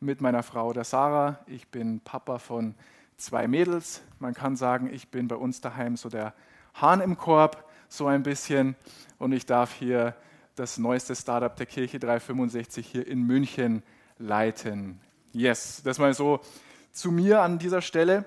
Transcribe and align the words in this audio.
mit 0.00 0.20
meiner 0.20 0.42
Frau, 0.42 0.72
der 0.72 0.84
Sarah. 0.84 1.38
Ich 1.46 1.68
bin 1.68 2.00
Papa 2.00 2.38
von 2.38 2.74
zwei 3.16 3.48
Mädels. 3.48 4.02
Man 4.18 4.34
kann 4.34 4.56
sagen, 4.56 4.88
ich 4.92 5.08
bin 5.08 5.28
bei 5.28 5.36
uns 5.36 5.60
daheim 5.60 5.96
so 5.96 6.08
der 6.08 6.34
Hahn 6.74 7.00
im 7.00 7.16
Korb, 7.16 7.68
so 7.88 8.06
ein 8.06 8.22
bisschen. 8.22 8.76
Und 9.18 9.32
ich 9.32 9.46
darf 9.46 9.72
hier 9.72 10.14
das 10.54 10.78
neueste 10.78 11.16
Startup 11.16 11.54
der 11.54 11.66
Kirche 11.66 11.98
365 11.98 12.86
hier 12.86 13.06
in 13.06 13.22
München 13.22 13.82
leiten. 14.18 15.00
Yes, 15.32 15.82
das 15.84 15.98
mal 15.98 16.14
so 16.14 16.40
zu 16.92 17.10
mir 17.10 17.42
an 17.42 17.58
dieser 17.58 17.82
Stelle. 17.82 18.24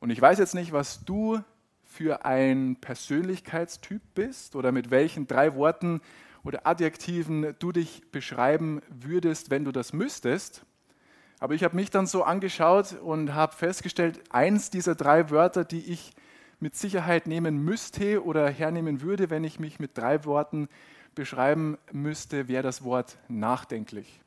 Und 0.00 0.10
ich 0.10 0.20
weiß 0.20 0.38
jetzt 0.38 0.54
nicht, 0.54 0.72
was 0.72 1.04
du 1.04 1.40
für 1.84 2.24
ein 2.24 2.76
Persönlichkeitstyp 2.80 4.02
bist 4.14 4.56
oder 4.56 4.72
mit 4.72 4.90
welchen 4.90 5.26
drei 5.26 5.54
Worten 5.54 6.00
oder 6.42 6.66
Adjektiven 6.66 7.54
du 7.58 7.72
dich 7.72 8.02
beschreiben 8.10 8.80
würdest, 8.88 9.50
wenn 9.50 9.64
du 9.64 9.72
das 9.72 9.92
müsstest. 9.92 10.64
Aber 11.42 11.54
ich 11.54 11.64
habe 11.64 11.74
mich 11.74 11.90
dann 11.90 12.06
so 12.06 12.22
angeschaut 12.22 12.92
und 13.02 13.34
habe 13.34 13.52
festgestellt, 13.56 14.20
eins 14.30 14.70
dieser 14.70 14.94
drei 14.94 15.28
Wörter, 15.30 15.64
die 15.64 15.90
ich 15.90 16.12
mit 16.60 16.76
Sicherheit 16.76 17.26
nehmen 17.26 17.64
müsste 17.64 18.24
oder 18.24 18.48
hernehmen 18.48 19.00
würde, 19.00 19.28
wenn 19.28 19.42
ich 19.42 19.58
mich 19.58 19.80
mit 19.80 19.98
drei 19.98 20.24
Worten 20.24 20.68
beschreiben 21.16 21.78
müsste, 21.90 22.46
wäre 22.46 22.62
das 22.62 22.84
Wort 22.84 23.18
nachdenklich. 23.26 24.20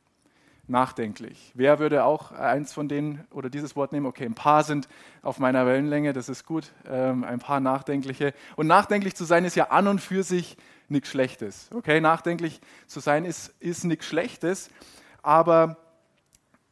Nachdenklich. 0.68 1.54
Wer 1.54 1.80
würde 1.80 2.04
auch 2.04 2.34
eins 2.34 2.74
von 2.74 2.90
denen 2.90 3.24
oder 3.32 3.50
dieses 3.50 3.78
Wort 3.78 3.94
nehmen? 3.94 4.08
Okay, 4.08 4.26
ein 4.26 4.36
paar 4.36 4.66
sind 4.66 4.90
auf 5.22 5.40
meiner 5.40 5.66
Wellenlänge, 5.66 6.12
das 6.12 6.28
ist 6.28 6.46
gut. 6.46 6.74
Ähm, 6.86 7.24
ein 7.24 7.40
paar 7.40 7.62
nachdenkliche. 7.62 8.34
Und 8.58 8.68
nachdenklich 8.68 9.16
zu 9.16 9.24
sein 9.24 9.46
ist 9.46 9.56
ja 9.56 9.70
an 9.70 9.88
und 9.88 10.02
für 10.02 10.24
sich 10.24 10.58
nichts 10.90 11.12
Schlechtes. 11.12 11.70
Okay, 11.74 12.02
nachdenklich 12.02 12.60
zu 12.88 13.00
sein 13.00 13.24
ist, 13.24 13.56
ist 13.62 13.86
nichts 13.86 14.06
Schlechtes, 14.06 14.70
aber 15.24 15.78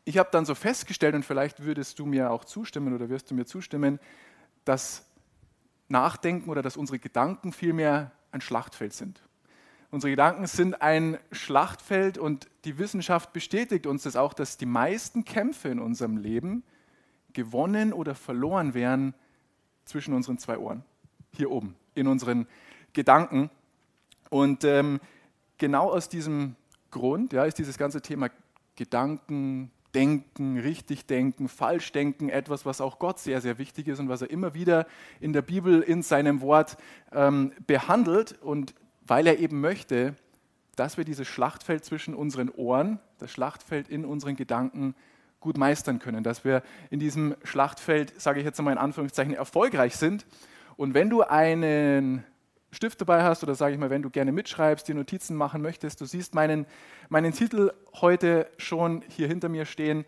ich 0.05 0.17
habe 0.17 0.29
dann 0.31 0.45
so 0.45 0.55
festgestellt, 0.55 1.15
und 1.15 1.23
vielleicht 1.23 1.63
würdest 1.63 1.99
du 1.99 2.05
mir 2.05 2.31
auch 2.31 2.45
zustimmen 2.45 2.93
oder 2.93 3.09
wirst 3.09 3.31
du 3.31 3.35
mir 3.35 3.45
zustimmen, 3.45 3.99
dass 4.65 5.05
Nachdenken 5.87 6.49
oder 6.49 6.61
dass 6.61 6.77
unsere 6.77 6.99
Gedanken 6.99 7.53
vielmehr 7.53 8.11
ein 8.31 8.41
Schlachtfeld 8.41 8.93
sind. 8.93 9.21
Unsere 9.91 10.11
Gedanken 10.11 10.47
sind 10.47 10.81
ein 10.81 11.19
Schlachtfeld 11.31 12.17
und 12.17 12.49
die 12.65 12.79
Wissenschaft 12.79 13.31
bestätigt 13.31 13.85
uns 13.85 14.03
das 14.03 14.15
auch, 14.15 14.33
dass 14.33 14.57
die 14.57 14.65
meisten 14.65 15.23
Kämpfe 15.23 15.69
in 15.69 15.79
unserem 15.79 16.17
Leben 16.17 16.63
gewonnen 17.33 17.93
oder 17.93 18.15
verloren 18.15 18.73
werden 18.73 19.13
zwischen 19.85 20.13
unseren 20.15 20.39
zwei 20.39 20.57
Ohren, 20.57 20.83
hier 21.35 21.51
oben, 21.51 21.75
in 21.93 22.07
unseren 22.07 22.47
Gedanken. 22.93 23.51
Und 24.31 24.63
ähm, 24.63 24.99
genau 25.59 25.91
aus 25.91 26.09
diesem 26.09 26.55
Grund 26.89 27.33
ja, 27.33 27.43
ist 27.45 27.59
dieses 27.59 27.77
ganze 27.77 28.01
Thema 28.01 28.29
Gedanken, 28.75 29.71
Denken, 29.95 30.57
richtig 30.57 31.05
denken, 31.05 31.47
falsch 31.47 31.91
denken, 31.91 32.29
etwas, 32.29 32.65
was 32.65 32.81
auch 32.81 32.99
Gott 32.99 33.19
sehr, 33.19 33.41
sehr 33.41 33.57
wichtig 33.57 33.87
ist 33.87 33.99
und 33.99 34.09
was 34.09 34.21
er 34.21 34.29
immer 34.29 34.53
wieder 34.53 34.87
in 35.19 35.33
der 35.33 35.41
Bibel 35.41 35.81
in 35.81 36.01
seinem 36.01 36.41
Wort 36.41 36.77
ähm, 37.11 37.51
behandelt. 37.67 38.39
Und 38.41 38.73
weil 39.05 39.27
er 39.27 39.39
eben 39.39 39.61
möchte, 39.61 40.15
dass 40.75 40.97
wir 40.97 41.05
dieses 41.05 41.27
Schlachtfeld 41.27 41.85
zwischen 41.85 42.15
unseren 42.15 42.49
Ohren, 42.49 42.99
das 43.19 43.31
Schlachtfeld 43.31 43.89
in 43.89 44.05
unseren 44.05 44.35
Gedanken 44.35 44.95
gut 45.39 45.57
meistern 45.57 45.99
können, 45.99 46.23
dass 46.23 46.43
wir 46.43 46.63
in 46.89 46.99
diesem 46.99 47.35
Schlachtfeld, 47.43 48.19
sage 48.19 48.39
ich 48.39 48.45
jetzt 48.45 48.59
einmal 48.59 48.73
in 48.73 48.79
Anführungszeichen, 48.79 49.35
erfolgreich 49.35 49.95
sind. 49.95 50.25
Und 50.77 50.93
wenn 50.93 51.09
du 51.09 51.21
einen 51.21 52.23
Stift 52.73 53.01
dabei 53.01 53.23
hast 53.23 53.43
oder 53.43 53.55
sage 53.55 53.73
ich 53.73 53.79
mal, 53.79 53.89
wenn 53.89 54.01
du 54.01 54.09
gerne 54.09 54.31
mitschreibst, 54.31 54.87
dir 54.87 54.95
Notizen 54.95 55.35
machen 55.35 55.61
möchtest, 55.61 56.01
du 56.01 56.05
siehst 56.05 56.33
meinen, 56.33 56.65
meinen 57.09 57.31
Titel 57.31 57.71
heute 58.01 58.47
schon 58.57 59.03
hier 59.07 59.27
hinter 59.27 59.47
mir 59.47 59.65
stehen. 59.65 60.05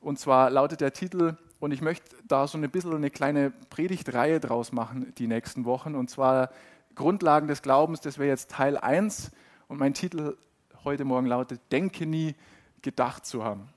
Und 0.00 0.18
zwar 0.18 0.50
lautet 0.50 0.80
der 0.80 0.92
Titel, 0.92 1.36
und 1.64 1.72
ich 1.72 1.80
möchte 1.80 2.14
da 2.28 2.46
so 2.46 2.58
ein 2.58 2.70
bisschen 2.70 2.94
eine 2.94 3.08
kleine 3.08 3.50
Predigtreihe 3.70 4.38
draus 4.38 4.70
machen 4.70 5.14
die 5.16 5.26
nächsten 5.26 5.64
Wochen. 5.64 5.94
Und 5.94 6.10
zwar 6.10 6.50
Grundlagen 6.94 7.48
des 7.48 7.62
Glaubens, 7.62 8.02
das 8.02 8.18
wäre 8.18 8.28
jetzt 8.28 8.50
Teil 8.50 8.76
1. 8.76 9.30
Und 9.68 9.80
mein 9.80 9.94
Titel 9.94 10.36
heute 10.84 11.06
Morgen 11.06 11.26
lautet, 11.26 11.60
Denke 11.72 12.04
nie 12.04 12.34
gedacht 12.82 13.24
zu 13.24 13.44
haben. 13.44 13.68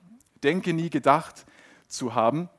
Denke 0.42 0.74
nie 0.74 0.90
gedacht 0.90 1.46
zu 1.86 2.14
haben. 2.14 2.50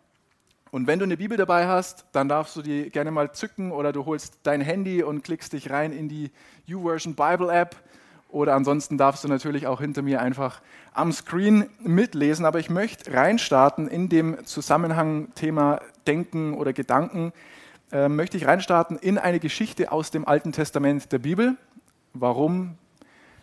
Und 0.71 0.85
wenn 0.85 0.99
du 0.99 1.05
eine 1.05 1.17
Bibel 1.17 1.37
dabei 1.37 1.67
hast, 1.67 2.05
dann 2.11 2.29
darfst 2.29 2.55
du 2.55 2.61
die 2.61 2.89
gerne 2.89 3.11
mal 3.11 3.31
zücken 3.31 3.71
oder 3.71 3.91
du 3.91 4.05
holst 4.05 4.39
dein 4.43 4.61
Handy 4.61 5.01
und 5.01 5.23
klickst 5.23 5.53
dich 5.53 5.69
rein 5.71 5.91
in 5.91 6.09
die 6.09 6.31
YouVersion 6.65 7.15
Bible 7.15 7.51
App. 7.51 7.75
Oder 8.29 8.53
ansonsten 8.53 8.97
darfst 8.97 9.23
du 9.23 9.27
natürlich 9.27 9.65
auch 9.65 9.81
hinter 9.81 10.03
mir 10.03 10.21
einfach 10.21 10.61
am 10.93 11.11
Screen 11.11 11.67
mitlesen. 11.79 12.45
Aber 12.45 12.59
ich 12.59 12.69
möchte 12.69 13.11
reinstarten 13.11 13.87
in 13.87 14.09
dem 14.09 14.45
Zusammenhang 14.45 15.33
Thema 15.33 15.79
Denken 16.05 16.53
oder 16.53 16.71
Gedanken. 16.71 17.33
Äh, 17.91 18.07
möchte 18.07 18.37
ich 18.37 18.45
reinstarten 18.45 18.97
in 18.99 19.17
eine 19.17 19.39
Geschichte 19.39 19.91
aus 19.91 20.11
dem 20.11 20.27
Alten 20.27 20.51
Testament 20.51 21.11
der 21.11 21.17
Bibel. 21.17 21.57
Warum? 22.13 22.77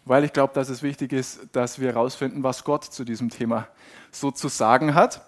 Weil 0.05 0.23
ich 0.23 0.33
glaube, 0.33 0.55
dass 0.55 0.69
es 0.69 0.85
wichtig 0.85 1.13
ist, 1.13 1.41
dass 1.51 1.81
wir 1.81 1.89
herausfinden, 1.89 2.45
was 2.45 2.63
Gott 2.63 2.85
zu 2.85 3.05
diesem 3.05 3.29
Thema 3.29 3.67
so 4.13 4.31
zu 4.31 4.47
sagen 4.47 4.95
hat. 4.95 5.21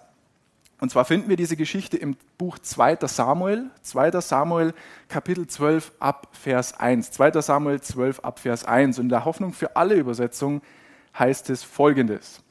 Und 0.79 0.91
zwar 0.91 1.03
finden 1.03 1.27
wir 1.27 1.35
diese 1.35 1.57
Geschichte 1.57 1.97
im 1.97 2.15
Buch 2.37 2.57
2. 2.57 2.99
Samuel, 3.07 3.69
2. 3.81 4.21
Samuel 4.21 4.73
Kapitel 5.09 5.45
12 5.45 5.91
ab 5.99 6.29
Vers 6.31 6.79
1. 6.79 7.11
2. 7.11 7.41
Samuel 7.41 7.81
12 7.81 8.21
ab 8.21 8.39
Vers 8.39 8.63
1. 8.63 8.97
Und 8.97 9.05
in 9.05 9.09
der 9.09 9.25
Hoffnung 9.25 9.51
für 9.51 9.75
alle 9.75 9.95
Übersetzungen 9.95 10.61
heißt 11.17 11.49
es 11.49 11.63
folgendes. 11.63 12.41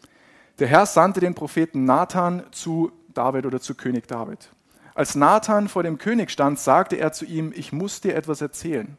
Der 0.59 0.69
Herr 0.69 0.85
sandte 0.85 1.21
den 1.21 1.35
Propheten 1.35 1.85
Nathan 1.85 2.43
zu 2.51 2.93
David 3.15 3.47
oder 3.47 3.61
zu 3.61 3.75
König 3.75 4.07
David. 4.09 4.51
Als 4.95 5.15
Nathan 5.15 5.69
vor 5.69 5.83
dem 5.83 5.97
König 5.97 6.31
stand, 6.31 6.59
sagte 6.59 6.97
er 6.97 7.13
zu 7.13 7.25
ihm, 7.25 7.53
ich 7.55 7.73
muss 7.73 8.01
dir 8.01 8.15
etwas 8.15 8.41
erzählen. 8.41 8.99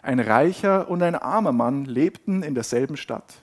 Ein 0.00 0.20
reicher 0.20 0.88
und 0.88 1.02
ein 1.02 1.16
armer 1.16 1.52
Mann 1.52 1.84
lebten 1.84 2.42
in 2.42 2.54
derselben 2.54 2.96
Stadt. 2.96 3.34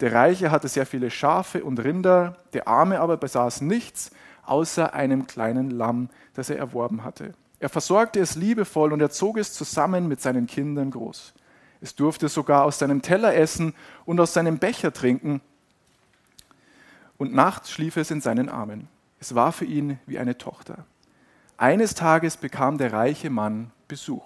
Der 0.00 0.12
Reiche 0.12 0.50
hatte 0.50 0.68
sehr 0.68 0.84
viele 0.84 1.10
Schafe 1.10 1.64
und 1.64 1.82
Rinder, 1.82 2.36
der 2.52 2.68
Arme 2.68 3.00
aber 3.00 3.16
besaß 3.16 3.62
nichts 3.62 4.10
außer 4.46 4.94
einem 4.94 5.26
kleinen 5.26 5.70
Lamm, 5.70 6.08
das 6.34 6.50
er 6.50 6.58
erworben 6.58 7.04
hatte. 7.04 7.34
Er 7.60 7.68
versorgte 7.68 8.20
es 8.20 8.34
liebevoll 8.34 8.92
und 8.92 9.00
er 9.00 9.10
zog 9.10 9.38
es 9.38 9.52
zusammen 9.52 10.08
mit 10.08 10.20
seinen 10.20 10.46
Kindern 10.46 10.90
groß. 10.90 11.32
Es 11.80 11.94
durfte 11.94 12.28
sogar 12.28 12.64
aus 12.64 12.78
seinem 12.78 13.02
Teller 13.02 13.34
essen 13.34 13.74
und 14.04 14.18
aus 14.20 14.32
seinem 14.32 14.58
Becher 14.58 14.92
trinken. 14.92 15.40
Und 17.18 17.34
nachts 17.34 17.70
schlief 17.70 17.96
es 17.96 18.10
in 18.10 18.20
seinen 18.20 18.48
Armen. 18.48 18.88
Es 19.20 19.34
war 19.34 19.52
für 19.52 19.64
ihn 19.64 19.98
wie 20.06 20.18
eine 20.18 20.36
Tochter. 20.36 20.84
Eines 21.56 21.94
Tages 21.94 22.36
bekam 22.36 22.78
der 22.78 22.92
reiche 22.92 23.30
Mann 23.30 23.70
Besuch. 23.86 24.24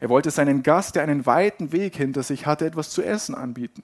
Er 0.00 0.08
wollte 0.08 0.30
seinen 0.30 0.62
Gast, 0.62 0.96
der 0.96 1.02
einen 1.02 1.26
weiten 1.26 1.72
Weg 1.72 1.96
hinter 1.96 2.22
sich 2.22 2.46
hatte, 2.46 2.66
etwas 2.66 2.90
zu 2.90 3.02
essen 3.02 3.34
anbieten. 3.34 3.82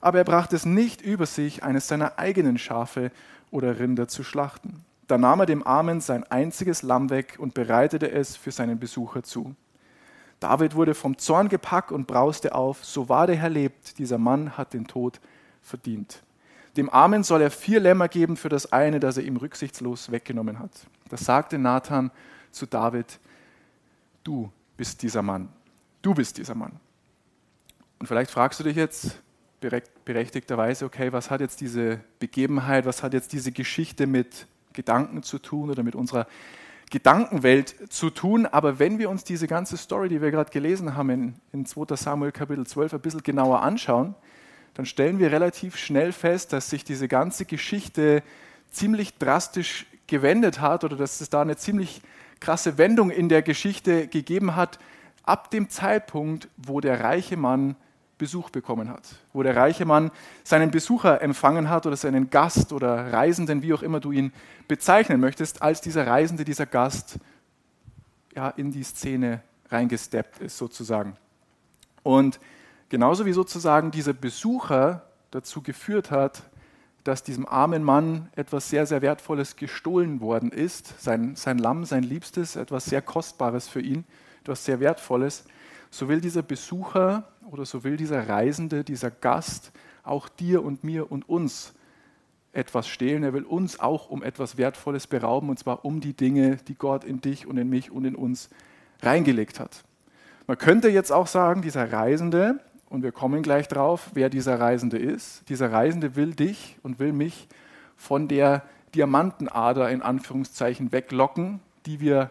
Aber 0.00 0.18
er 0.18 0.24
brachte 0.24 0.56
es 0.56 0.64
nicht 0.64 1.02
über 1.02 1.26
sich, 1.26 1.62
eines 1.62 1.88
seiner 1.88 2.18
eigenen 2.18 2.58
Schafe 2.58 3.12
oder 3.50 3.78
Rinder 3.78 4.08
zu 4.08 4.24
schlachten. 4.24 4.84
Da 5.10 5.18
nahm 5.18 5.40
er 5.40 5.46
dem 5.46 5.66
Armen 5.66 6.00
sein 6.00 6.22
einziges 6.22 6.82
Lamm 6.82 7.10
weg 7.10 7.34
und 7.40 7.52
bereitete 7.52 8.12
es 8.12 8.36
für 8.36 8.52
seinen 8.52 8.78
Besucher 8.78 9.24
zu. 9.24 9.56
David 10.38 10.76
wurde 10.76 10.94
vom 10.94 11.18
Zorn 11.18 11.48
gepackt 11.48 11.90
und 11.90 12.06
brauste 12.06 12.54
auf, 12.54 12.84
so 12.84 13.08
wahr 13.08 13.26
der 13.26 13.34
Herr 13.34 13.48
lebt, 13.48 13.98
dieser 13.98 14.18
Mann 14.18 14.56
hat 14.56 14.72
den 14.72 14.86
Tod 14.86 15.18
verdient. 15.62 16.22
Dem 16.76 16.88
Armen 16.88 17.24
soll 17.24 17.42
er 17.42 17.50
vier 17.50 17.80
Lämmer 17.80 18.06
geben 18.06 18.36
für 18.36 18.48
das 18.48 18.72
eine, 18.72 19.00
das 19.00 19.16
er 19.16 19.24
ihm 19.24 19.36
rücksichtslos 19.36 20.12
weggenommen 20.12 20.60
hat. 20.60 20.70
Da 21.08 21.16
sagte 21.16 21.58
Nathan 21.58 22.12
zu 22.52 22.66
David, 22.66 23.18
du 24.22 24.48
bist 24.76 25.02
dieser 25.02 25.22
Mann, 25.22 25.48
du 26.02 26.14
bist 26.14 26.38
dieser 26.38 26.54
Mann. 26.54 26.78
Und 27.98 28.06
vielleicht 28.06 28.30
fragst 28.30 28.60
du 28.60 28.64
dich 28.64 28.76
jetzt 28.76 29.20
berechtigterweise, 29.58 30.84
okay, 30.84 31.12
was 31.12 31.30
hat 31.30 31.40
jetzt 31.40 31.60
diese 31.60 31.98
Begebenheit, 32.20 32.86
was 32.86 33.02
hat 33.02 33.12
jetzt 33.12 33.32
diese 33.32 33.50
Geschichte 33.50 34.06
mit 34.06 34.46
Gedanken 34.72 35.22
zu 35.22 35.38
tun 35.38 35.70
oder 35.70 35.82
mit 35.82 35.94
unserer 35.94 36.26
Gedankenwelt 36.90 37.92
zu 37.92 38.10
tun. 38.10 38.46
Aber 38.46 38.78
wenn 38.78 38.98
wir 38.98 39.10
uns 39.10 39.24
diese 39.24 39.46
ganze 39.46 39.76
Story, 39.76 40.08
die 40.08 40.20
wir 40.20 40.30
gerade 40.30 40.50
gelesen 40.50 40.96
haben 40.96 41.10
in, 41.10 41.34
in 41.52 41.66
2 41.66 41.96
Samuel 41.96 42.32
Kapitel 42.32 42.66
12, 42.66 42.94
ein 42.94 43.00
bisschen 43.00 43.22
genauer 43.22 43.62
anschauen, 43.62 44.14
dann 44.74 44.86
stellen 44.86 45.18
wir 45.18 45.32
relativ 45.32 45.76
schnell 45.76 46.12
fest, 46.12 46.52
dass 46.52 46.70
sich 46.70 46.84
diese 46.84 47.08
ganze 47.08 47.44
Geschichte 47.44 48.22
ziemlich 48.70 49.16
drastisch 49.18 49.86
gewendet 50.06 50.60
hat 50.60 50.84
oder 50.84 50.96
dass 50.96 51.20
es 51.20 51.30
da 51.30 51.42
eine 51.42 51.56
ziemlich 51.56 52.02
krasse 52.40 52.78
Wendung 52.78 53.10
in 53.10 53.28
der 53.28 53.42
Geschichte 53.42 54.08
gegeben 54.08 54.56
hat, 54.56 54.78
ab 55.22 55.50
dem 55.50 55.68
Zeitpunkt, 55.68 56.48
wo 56.56 56.80
der 56.80 57.00
reiche 57.00 57.36
Mann 57.36 57.76
Besuch 58.20 58.50
bekommen 58.50 58.90
hat, 58.90 59.02
wo 59.32 59.42
der 59.42 59.56
reiche 59.56 59.86
Mann 59.86 60.10
seinen 60.44 60.70
Besucher 60.70 61.22
empfangen 61.22 61.70
hat 61.70 61.86
oder 61.86 61.96
seinen 61.96 62.28
Gast 62.28 62.72
oder 62.72 63.12
Reisenden, 63.12 63.62
wie 63.62 63.72
auch 63.72 63.82
immer 63.82 63.98
du 63.98 64.12
ihn 64.12 64.32
bezeichnen 64.68 65.20
möchtest, 65.20 65.62
als 65.62 65.80
dieser 65.80 66.06
Reisende, 66.06 66.44
dieser 66.44 66.66
Gast 66.66 67.18
ja, 68.36 68.50
in 68.50 68.70
die 68.70 68.84
Szene 68.84 69.42
reingesteppt 69.70 70.40
ist 70.40 70.58
sozusagen. 70.58 71.16
Und 72.02 72.40
genauso 72.90 73.24
wie 73.24 73.32
sozusagen 73.32 73.90
dieser 73.90 74.12
Besucher 74.12 75.06
dazu 75.30 75.62
geführt 75.62 76.10
hat, 76.10 76.42
dass 77.04 77.22
diesem 77.22 77.48
armen 77.48 77.82
Mann 77.82 78.28
etwas 78.36 78.68
sehr, 78.68 78.84
sehr 78.84 79.00
Wertvolles 79.00 79.56
gestohlen 79.56 80.20
worden 80.20 80.52
ist, 80.52 81.00
sein, 81.02 81.34
sein 81.36 81.56
Lamm, 81.56 81.86
sein 81.86 82.02
Liebstes, 82.02 82.56
etwas 82.56 82.84
sehr 82.84 83.00
Kostbares 83.00 83.66
für 83.66 83.80
ihn, 83.80 84.04
etwas 84.42 84.66
sehr 84.66 84.78
Wertvolles, 84.78 85.44
so 85.90 86.08
will 86.08 86.20
dieser 86.20 86.42
Besucher 86.42 87.24
oder 87.50 87.64
so 87.64 87.84
will 87.84 87.96
dieser 87.96 88.28
Reisende, 88.28 88.84
dieser 88.84 89.10
Gast 89.10 89.72
auch 90.02 90.28
dir 90.28 90.64
und 90.64 90.84
mir 90.84 91.10
und 91.10 91.28
uns 91.28 91.74
etwas 92.52 92.88
stehlen. 92.88 93.22
Er 93.22 93.32
will 93.32 93.44
uns 93.44 93.78
auch 93.78 94.10
um 94.10 94.22
etwas 94.22 94.56
Wertvolles 94.56 95.06
berauben, 95.06 95.50
und 95.50 95.58
zwar 95.58 95.84
um 95.84 96.00
die 96.00 96.14
Dinge, 96.14 96.56
die 96.68 96.74
Gott 96.74 97.04
in 97.04 97.20
dich 97.20 97.46
und 97.46 97.56
in 97.58 97.68
mich 97.68 97.90
und 97.90 98.04
in 98.04 98.14
uns 98.14 98.50
reingelegt 99.02 99.60
hat. 99.60 99.84
Man 100.46 100.58
könnte 100.58 100.88
jetzt 100.88 101.12
auch 101.12 101.26
sagen, 101.26 101.62
dieser 101.62 101.92
Reisende, 101.92 102.58
und 102.88 103.02
wir 103.02 103.12
kommen 103.12 103.42
gleich 103.42 103.68
drauf, 103.68 104.10
wer 104.14 104.28
dieser 104.30 104.58
Reisende 104.58 104.98
ist, 104.98 105.48
dieser 105.48 105.70
Reisende 105.70 106.16
will 106.16 106.34
dich 106.34 106.76
und 106.82 106.98
will 106.98 107.12
mich 107.12 107.46
von 107.96 108.26
der 108.26 108.64
Diamantenader 108.94 109.88
in 109.90 110.02
Anführungszeichen 110.02 110.90
weglocken, 110.90 111.60
die 111.86 112.00
wir 112.00 112.30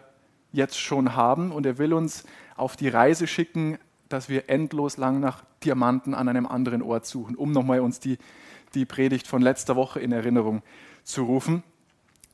jetzt 0.52 0.78
schon 0.78 1.14
haben, 1.16 1.52
und 1.52 1.64
er 1.64 1.78
will 1.78 1.94
uns 1.94 2.24
auf 2.60 2.76
die 2.76 2.88
Reise 2.88 3.26
schicken, 3.26 3.78
dass 4.08 4.28
wir 4.28 4.48
endlos 4.48 4.96
lang 4.96 5.20
nach 5.20 5.44
Diamanten 5.64 6.14
an 6.14 6.28
einem 6.28 6.46
anderen 6.46 6.82
Ort 6.82 7.06
suchen, 7.06 7.36
um 7.36 7.52
nochmal 7.52 7.80
uns 7.80 8.00
die, 8.00 8.18
die 8.74 8.84
Predigt 8.84 9.26
von 9.26 9.42
letzter 9.42 9.76
Woche 9.76 10.00
in 10.00 10.12
Erinnerung 10.12 10.62
zu 11.04 11.24
rufen. 11.24 11.62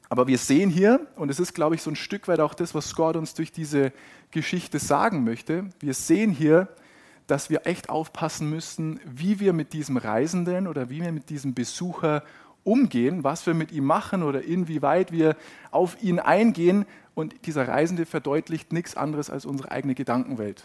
Aber 0.09 0.27
wir 0.27 0.39
sehen 0.39 0.71
hier, 0.71 1.07
und 1.17 1.31
es 1.31 1.41
ist, 1.41 1.55
glaube 1.55 1.75
ich, 1.75 1.83
so 1.83 1.91
ein 1.91 1.97
Stück 1.97 2.29
weit 2.29 2.41
auch 2.41 2.55
das, 2.55 2.75
was 2.75 2.95
Gott 2.95 3.17
uns 3.17 3.35
durch 3.35 3.53
diese 3.53 3.93
Geschichte 4.31 4.79
sagen 4.79 5.25
möchte, 5.25 5.71
wir 5.81 5.95
sehen 5.95 6.31
hier, 6.31 6.69
dass 7.27 7.51
wir 7.51 7.67
echt 7.67 7.89
aufpassen 7.89 8.49
müssen, 8.49 9.01
wie 9.05 9.41
wir 9.41 9.53
mit 9.53 9.73
diesem 9.73 9.97
Reisenden 9.97 10.69
oder 10.69 10.91
wie 10.91 11.03
wir 11.03 11.11
mit 11.11 11.29
diesem 11.29 11.55
Besucher 11.55 12.23
umgehen, 12.67 13.25
was 13.25 13.47
wir 13.47 13.55
mit 13.55 13.73
ihm 13.73 13.85
machen 13.85 14.23
oder 14.23 14.43
inwieweit 14.43 15.13
wir 15.13 15.37
auf 15.71 16.03
ihn 16.03 16.19
eingehen. 16.19 16.85
Und 17.15 17.47
dieser 17.47 17.69
Reisende 17.69 18.05
verdeutlicht 18.05 18.73
nichts 18.73 18.97
anderes 18.97 19.31
als 19.31 19.47
unsere 19.47 19.71
eigene 19.71 19.95
Gedankenwelt. 19.95 20.65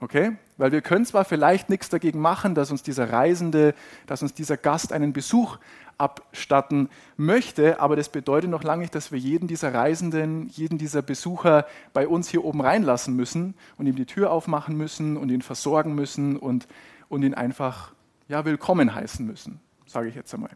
Okay? 0.00 0.36
Weil 0.56 0.72
wir 0.72 0.82
können 0.82 1.04
zwar 1.04 1.24
vielleicht 1.24 1.68
nichts 1.68 1.88
dagegen 1.88 2.20
machen, 2.20 2.54
dass 2.54 2.70
uns 2.70 2.82
dieser 2.82 3.12
Reisende, 3.12 3.74
dass 4.06 4.22
uns 4.22 4.34
dieser 4.34 4.56
Gast 4.56 4.92
einen 4.92 5.12
Besuch 5.12 5.58
abstatten 5.98 6.90
möchte, 7.16 7.80
aber 7.80 7.96
das 7.96 8.10
bedeutet 8.10 8.50
noch 8.50 8.62
lange 8.62 8.82
nicht, 8.82 8.94
dass 8.94 9.12
wir 9.12 9.18
jeden 9.18 9.48
dieser 9.48 9.72
Reisenden, 9.72 10.48
jeden 10.48 10.76
dieser 10.76 11.00
Besucher 11.00 11.66
bei 11.94 12.06
uns 12.06 12.28
hier 12.28 12.44
oben 12.44 12.60
reinlassen 12.60 13.16
müssen 13.16 13.54
und 13.78 13.86
ihm 13.86 13.96
die 13.96 14.04
Tür 14.04 14.30
aufmachen 14.30 14.76
müssen 14.76 15.16
und 15.16 15.30
ihn 15.30 15.40
versorgen 15.40 15.94
müssen 15.94 16.36
und, 16.36 16.68
und 17.08 17.22
ihn 17.22 17.32
einfach 17.32 17.92
ja, 18.28 18.44
willkommen 18.44 18.94
heißen 18.94 19.24
müssen, 19.24 19.60
sage 19.86 20.08
ich 20.08 20.14
jetzt 20.14 20.34
einmal. 20.34 20.50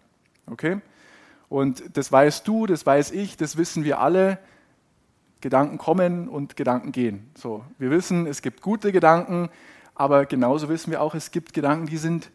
Okay? 0.51 0.81
Und 1.49 1.97
das 1.97 2.11
weißt 2.13 2.47
du, 2.47 2.67
das 2.67 2.87
weiß 2.87 3.11
ich, 3.13 3.37
das 3.37 3.57
wissen 3.57 3.85
wir 3.85 4.01
alle. 4.01 4.39
Gedanken 5.41 5.79
kommen 5.79 6.29
und 6.29 6.57
Gedanken 6.57 6.93
gehen. 6.93 7.31
So, 7.35 7.65
wir 7.79 7.91
wissen, 7.91 8.27
es 8.27 8.43
gibt 8.43 8.61
gute 8.61 8.93
Gedanken, 8.93 9.49
aber 9.95 10.27
genauso 10.27 10.69
wissen 10.69 10.91
wir 10.91 11.01
auch, 11.01 11.15
es 11.15 11.31
gibt 11.31 11.55
Gedanken, 11.55 11.87
die 11.87 11.97
sind 11.97 12.31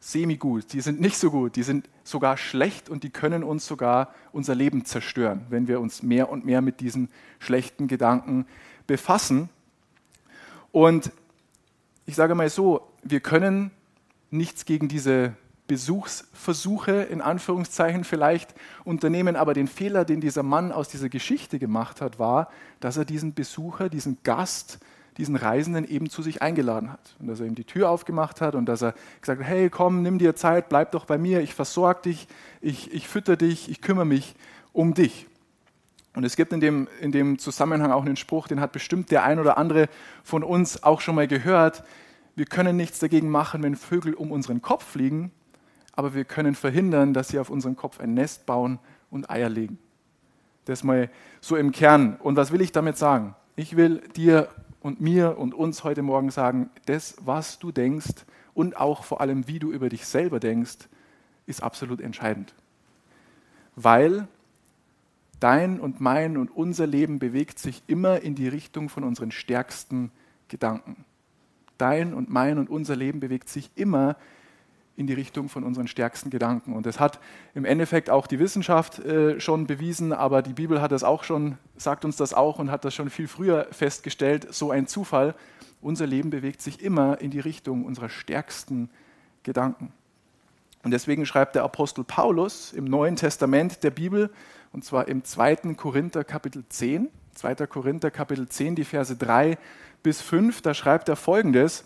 semi-gut, 0.00 0.72
die 0.72 0.80
sind 0.80 1.00
nicht 1.00 1.18
so 1.18 1.30
gut, 1.30 1.56
die 1.56 1.62
sind 1.62 1.88
sogar 2.04 2.36
schlecht 2.36 2.88
und 2.88 3.02
die 3.02 3.10
können 3.10 3.42
uns 3.42 3.66
sogar 3.66 4.14
unser 4.32 4.54
Leben 4.54 4.84
zerstören, 4.84 5.46
wenn 5.50 5.68
wir 5.68 5.80
uns 5.80 6.02
mehr 6.02 6.30
und 6.30 6.44
mehr 6.44 6.60
mit 6.60 6.80
diesen 6.80 7.08
schlechten 7.38 7.88
Gedanken 7.88 8.46
befassen. 8.86 9.48
Und 10.72 11.12
ich 12.06 12.14
sage 12.14 12.34
mal 12.34 12.48
so, 12.48 12.88
wir 13.02 13.20
können 13.20 13.70
nichts 14.30 14.64
gegen 14.64 14.88
diese 14.88 15.34
Besuchsversuche 15.68 17.02
in 17.02 17.20
Anführungszeichen 17.20 18.02
vielleicht 18.02 18.54
unternehmen, 18.84 19.36
aber 19.36 19.54
den 19.54 19.68
Fehler, 19.68 20.04
den 20.04 20.20
dieser 20.20 20.42
Mann 20.42 20.72
aus 20.72 20.88
dieser 20.88 21.08
Geschichte 21.08 21.60
gemacht 21.60 22.00
hat, 22.00 22.18
war, 22.18 22.50
dass 22.80 22.96
er 22.96 23.04
diesen 23.04 23.34
Besucher, 23.34 23.88
diesen 23.88 24.18
Gast, 24.24 24.80
diesen 25.18 25.36
Reisenden 25.36 25.86
eben 25.86 26.10
zu 26.10 26.22
sich 26.22 26.42
eingeladen 26.42 26.90
hat 26.90 27.14
und 27.20 27.26
dass 27.26 27.40
er 27.40 27.46
ihm 27.46 27.54
die 27.54 27.64
Tür 27.64 27.90
aufgemacht 27.90 28.40
hat 28.40 28.54
und 28.54 28.66
dass 28.66 28.82
er 28.82 28.94
gesagt 29.20 29.40
hat, 29.40 29.46
hey, 29.46 29.68
komm, 29.68 30.02
nimm 30.02 30.18
dir 30.18 30.34
Zeit, 30.34 30.68
bleib 30.68 30.92
doch 30.92 31.04
bei 31.04 31.18
mir, 31.18 31.40
ich 31.40 31.54
versorge 31.54 32.02
dich, 32.02 32.28
ich, 32.60 32.92
ich 32.92 33.06
fütter 33.06 33.36
dich, 33.36 33.70
ich 33.70 33.80
kümmere 33.80 34.06
mich 34.06 34.34
um 34.72 34.94
dich. 34.94 35.26
Und 36.14 36.24
es 36.24 36.34
gibt 36.34 36.52
in 36.52 36.60
dem, 36.60 36.88
in 37.00 37.12
dem 37.12 37.38
Zusammenhang 37.38 37.92
auch 37.92 38.04
einen 38.04 38.16
Spruch, 38.16 38.48
den 38.48 38.60
hat 38.60 38.72
bestimmt 38.72 39.10
der 39.10 39.24
ein 39.24 39.38
oder 39.38 39.58
andere 39.58 39.88
von 40.24 40.42
uns 40.42 40.82
auch 40.82 41.00
schon 41.00 41.14
mal 41.14 41.28
gehört. 41.28 41.84
Wir 42.36 42.46
können 42.46 42.76
nichts 42.76 42.98
dagegen 42.98 43.28
machen, 43.28 43.62
wenn 43.62 43.76
Vögel 43.76 44.14
um 44.14 44.32
unseren 44.32 44.62
Kopf 44.62 44.84
fliegen, 44.84 45.30
aber 45.98 46.14
wir 46.14 46.24
können 46.24 46.54
verhindern, 46.54 47.12
dass 47.12 47.26
sie 47.26 47.40
auf 47.40 47.50
unserem 47.50 47.74
Kopf 47.74 47.98
ein 47.98 48.14
Nest 48.14 48.46
bauen 48.46 48.78
und 49.10 49.30
Eier 49.30 49.48
legen. 49.48 49.80
Das 50.64 50.84
mal 50.84 51.10
so 51.40 51.56
im 51.56 51.72
Kern. 51.72 52.14
Und 52.22 52.36
was 52.36 52.52
will 52.52 52.60
ich 52.60 52.70
damit 52.70 52.96
sagen? 52.96 53.34
Ich 53.56 53.76
will 53.76 54.02
dir 54.14 54.48
und 54.78 55.00
mir 55.00 55.38
und 55.38 55.54
uns 55.54 55.82
heute 55.82 56.02
Morgen 56.02 56.30
sagen, 56.30 56.70
das, 56.86 57.16
was 57.20 57.58
du 57.58 57.72
denkst 57.72 58.26
und 58.54 58.76
auch 58.76 59.02
vor 59.02 59.20
allem, 59.20 59.48
wie 59.48 59.58
du 59.58 59.72
über 59.72 59.88
dich 59.88 60.06
selber 60.06 60.38
denkst, 60.38 60.88
ist 61.46 61.64
absolut 61.64 62.00
entscheidend. 62.00 62.54
Weil 63.74 64.28
dein 65.40 65.80
und 65.80 66.00
mein 66.00 66.36
und 66.36 66.54
unser 66.54 66.86
Leben 66.86 67.18
bewegt 67.18 67.58
sich 67.58 67.82
immer 67.88 68.20
in 68.20 68.36
die 68.36 68.46
Richtung 68.46 68.88
von 68.88 69.02
unseren 69.02 69.32
stärksten 69.32 70.12
Gedanken. 70.46 71.04
Dein 71.76 72.14
und 72.14 72.30
mein 72.30 72.60
und 72.60 72.70
unser 72.70 72.94
Leben 72.94 73.18
bewegt 73.18 73.48
sich 73.48 73.72
immer 73.74 74.14
in 74.98 75.06
die 75.06 75.14
Richtung 75.14 75.48
von 75.48 75.62
unseren 75.62 75.86
stärksten 75.86 76.28
Gedanken. 76.28 76.72
Und 76.72 76.84
das 76.84 76.98
hat 76.98 77.20
im 77.54 77.64
Endeffekt 77.64 78.10
auch 78.10 78.26
die 78.26 78.40
Wissenschaft 78.40 78.98
äh, 78.98 79.38
schon 79.38 79.68
bewiesen, 79.68 80.12
aber 80.12 80.42
die 80.42 80.54
Bibel 80.54 80.82
hat 80.82 80.90
das 80.90 81.04
auch 81.04 81.22
schon, 81.22 81.56
sagt 81.76 82.04
uns 82.04 82.16
das 82.16 82.34
auch 82.34 82.58
und 82.58 82.72
hat 82.72 82.84
das 82.84 82.96
schon 82.96 83.08
viel 83.08 83.28
früher 83.28 83.68
festgestellt, 83.70 84.52
so 84.52 84.72
ein 84.72 84.88
Zufall. 84.88 85.36
Unser 85.80 86.08
Leben 86.08 86.30
bewegt 86.30 86.60
sich 86.60 86.82
immer 86.82 87.20
in 87.20 87.30
die 87.30 87.38
Richtung 87.38 87.84
unserer 87.84 88.08
stärksten 88.08 88.90
Gedanken. 89.44 89.92
Und 90.82 90.90
deswegen 90.90 91.26
schreibt 91.26 91.54
der 91.54 91.62
Apostel 91.62 92.02
Paulus 92.02 92.72
im 92.72 92.84
Neuen 92.84 93.14
Testament 93.14 93.84
der 93.84 93.92
Bibel, 93.92 94.30
und 94.72 94.84
zwar 94.84 95.06
im 95.06 95.22
2. 95.22 95.74
Korinther 95.76 96.24
Kapitel 96.24 96.64
10, 96.68 97.08
2. 97.34 97.54
Korinther 97.68 98.10
Kapitel 98.10 98.48
10, 98.48 98.74
die 98.74 98.84
Verse 98.84 99.14
3 99.14 99.58
bis 100.02 100.20
5, 100.22 100.60
da 100.60 100.74
schreibt 100.74 101.08
er 101.08 101.14
folgendes, 101.14 101.84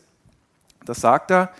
da 0.87 0.95
sagt 0.95 1.31
er, 1.31 1.53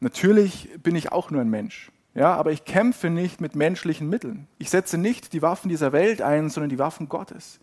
Natürlich 0.00 0.70
bin 0.82 0.96
ich 0.96 1.12
auch 1.12 1.30
nur 1.30 1.42
ein 1.42 1.50
Mensch, 1.50 1.92
ja, 2.14 2.34
aber 2.34 2.52
ich 2.52 2.64
kämpfe 2.64 3.10
nicht 3.10 3.40
mit 3.40 3.54
menschlichen 3.54 4.08
Mitteln. 4.08 4.46
Ich 4.58 4.70
setze 4.70 4.98
nicht 4.98 5.32
die 5.32 5.42
Waffen 5.42 5.68
dieser 5.68 5.92
Welt 5.92 6.22
ein, 6.22 6.48
sondern 6.48 6.70
die 6.70 6.78
Waffen 6.78 7.08
Gottes. 7.08 7.60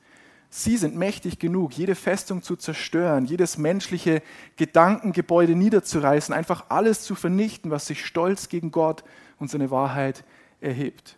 Sie 0.50 0.78
sind 0.78 0.96
mächtig 0.96 1.40
genug, 1.40 1.74
jede 1.74 1.96
Festung 1.96 2.42
zu 2.42 2.56
zerstören, 2.56 3.26
jedes 3.26 3.58
menschliche 3.58 4.22
Gedankengebäude 4.56 5.56
niederzureißen, 5.56 6.34
einfach 6.34 6.66
alles 6.70 7.02
zu 7.02 7.16
vernichten, 7.16 7.70
was 7.70 7.88
sich 7.88 8.06
stolz 8.06 8.48
gegen 8.48 8.72
Gott 8.72 9.04
und 9.40 9.50
seine 9.50 9.72
Wahrheit 9.72 10.24
erhebt. 10.62 11.18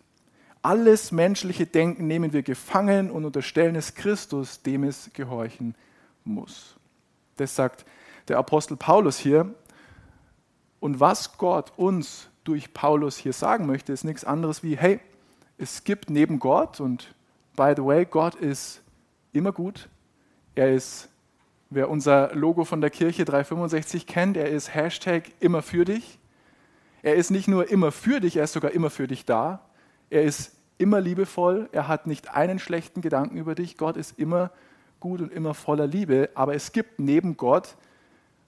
Alles 0.62 1.12
menschliche 1.12 1.66
Denken 1.66 2.06
nehmen 2.06 2.32
wir 2.32 2.42
gefangen 2.42 3.10
und 3.10 3.24
unterstellen 3.24 3.76
es 3.76 3.94
Christus, 3.94 4.62
dem 4.62 4.84
es 4.84 5.10
gehorchen 5.14 5.74
muss. 6.24 6.76
Das 7.36 7.54
sagt 7.54 7.86
der 8.28 8.38
Apostel 8.38 8.76
Paulus 8.76 9.16
hier 9.16 9.54
und 10.80 10.98
was 10.98 11.36
Gott 11.36 11.72
uns 11.76 12.28
durch 12.44 12.72
Paulus 12.72 13.16
hier 13.16 13.32
sagen 13.32 13.66
möchte, 13.66 13.92
ist 13.92 14.04
nichts 14.04 14.24
anderes 14.24 14.62
wie, 14.62 14.76
hey, 14.76 15.00
es 15.58 15.84
gibt 15.84 16.10
neben 16.10 16.38
Gott, 16.38 16.80
und 16.80 17.14
by 17.54 17.74
the 17.76 17.84
way, 17.84 18.06
Gott 18.06 18.34
ist 18.34 18.82
immer 19.32 19.52
gut. 19.52 19.88
Er 20.54 20.74
ist, 20.74 21.08
wer 21.68 21.90
unser 21.90 22.34
Logo 22.34 22.64
von 22.64 22.80
der 22.80 22.90
Kirche 22.90 23.24
365 23.24 24.06
kennt, 24.06 24.36
er 24.36 24.48
ist 24.48 24.74
Hashtag 24.74 25.24
immer 25.38 25.62
für 25.62 25.84
dich. 25.84 26.18
Er 27.02 27.14
ist 27.14 27.30
nicht 27.30 27.48
nur 27.48 27.70
immer 27.70 27.92
für 27.92 28.20
dich, 28.20 28.36
er 28.36 28.44
ist 28.44 28.52
sogar 28.52 28.72
immer 28.72 28.90
für 28.90 29.06
dich 29.06 29.24
da. 29.24 29.60
Er 30.10 30.22
ist 30.22 30.56
immer 30.78 31.00
liebevoll, 31.00 31.68
er 31.72 31.88
hat 31.88 32.06
nicht 32.06 32.34
einen 32.34 32.58
schlechten 32.58 33.00
Gedanken 33.00 33.36
über 33.36 33.54
dich. 33.54 33.76
Gott 33.76 33.96
ist 33.96 34.18
immer 34.18 34.50
gut 34.98 35.20
und 35.20 35.32
immer 35.32 35.54
voller 35.54 35.86
Liebe. 35.86 36.30
Aber 36.34 36.54
es 36.54 36.72
gibt 36.72 36.98
neben 36.98 37.36
Gott 37.36 37.76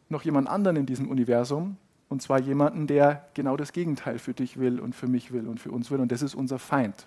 noch 0.09 0.23
jemand 0.23 0.49
anderen 0.49 0.77
in 0.77 0.87
diesem 0.87 1.11
Universum, 1.11 1.77
und 2.13 2.21
zwar 2.21 2.39
jemanden, 2.39 2.87
der 2.87 3.25
genau 3.33 3.57
das 3.57 3.73
Gegenteil 3.73 4.19
für 4.19 4.35
dich 4.35 4.61
will 4.61 4.81
und 4.81 4.95
für 4.95 5.07
mich 5.07 5.33
will 5.33 5.49
und 5.49 5.59
für 5.59 5.71
uns 5.71 5.91
will. 5.91 5.99
Und 5.99 6.13
das 6.13 6.21
ist 6.21 6.35
unser 6.35 6.59
Feind. 6.59 7.07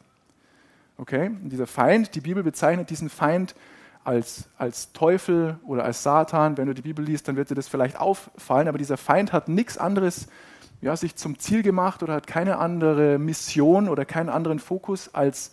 Okay? 0.97 1.27
Und 1.27 1.49
dieser 1.49 1.67
Feind, 1.67 2.15
die 2.15 2.21
Bibel 2.21 2.41
bezeichnet 2.41 2.89
diesen 2.89 3.09
Feind 3.09 3.53
als, 4.03 4.49
als 4.57 4.93
Teufel 4.93 5.59
oder 5.63 5.83
als 5.83 6.01
Satan. 6.01 6.57
Wenn 6.57 6.65
du 6.65 6.73
die 6.73 6.81
Bibel 6.81 7.05
liest, 7.05 7.27
dann 7.27 7.35
wird 7.35 7.51
dir 7.51 7.55
das 7.55 7.67
vielleicht 7.67 7.99
auffallen, 7.99 8.67
aber 8.67 8.79
dieser 8.79 8.97
Feind 8.97 9.31
hat 9.31 9.47
nichts 9.47 9.77
anderes 9.77 10.27
ja, 10.81 10.97
sich 10.97 11.15
zum 11.15 11.37
Ziel 11.37 11.61
gemacht 11.61 12.01
oder 12.01 12.13
hat 12.13 12.25
keine 12.25 12.57
andere 12.57 13.19
Mission 13.19 13.89
oder 13.89 14.05
keinen 14.05 14.29
anderen 14.29 14.57
Fokus, 14.57 15.13
als 15.13 15.51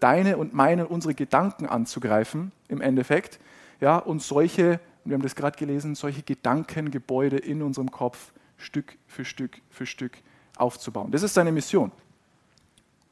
deine 0.00 0.38
und 0.38 0.54
meine, 0.54 0.88
unsere 0.88 1.14
Gedanken 1.14 1.66
anzugreifen, 1.66 2.50
im 2.68 2.80
Endeffekt. 2.80 3.40
Ja, 3.78 3.98
und 3.98 4.22
solche, 4.22 4.80
wir 5.04 5.14
haben 5.14 5.22
das 5.22 5.34
gerade 5.34 5.58
gelesen, 5.58 5.94
solche 5.94 6.22
Gedankengebäude 6.22 7.36
in 7.36 7.62
unserem 7.62 7.90
Kopf 7.90 8.32
Stück 8.56 8.96
für 9.06 9.24
Stück 9.24 9.60
für 9.70 9.86
Stück 9.86 10.18
aufzubauen. 10.56 11.10
Das 11.10 11.22
ist 11.22 11.34
seine 11.34 11.52
Mission. 11.52 11.92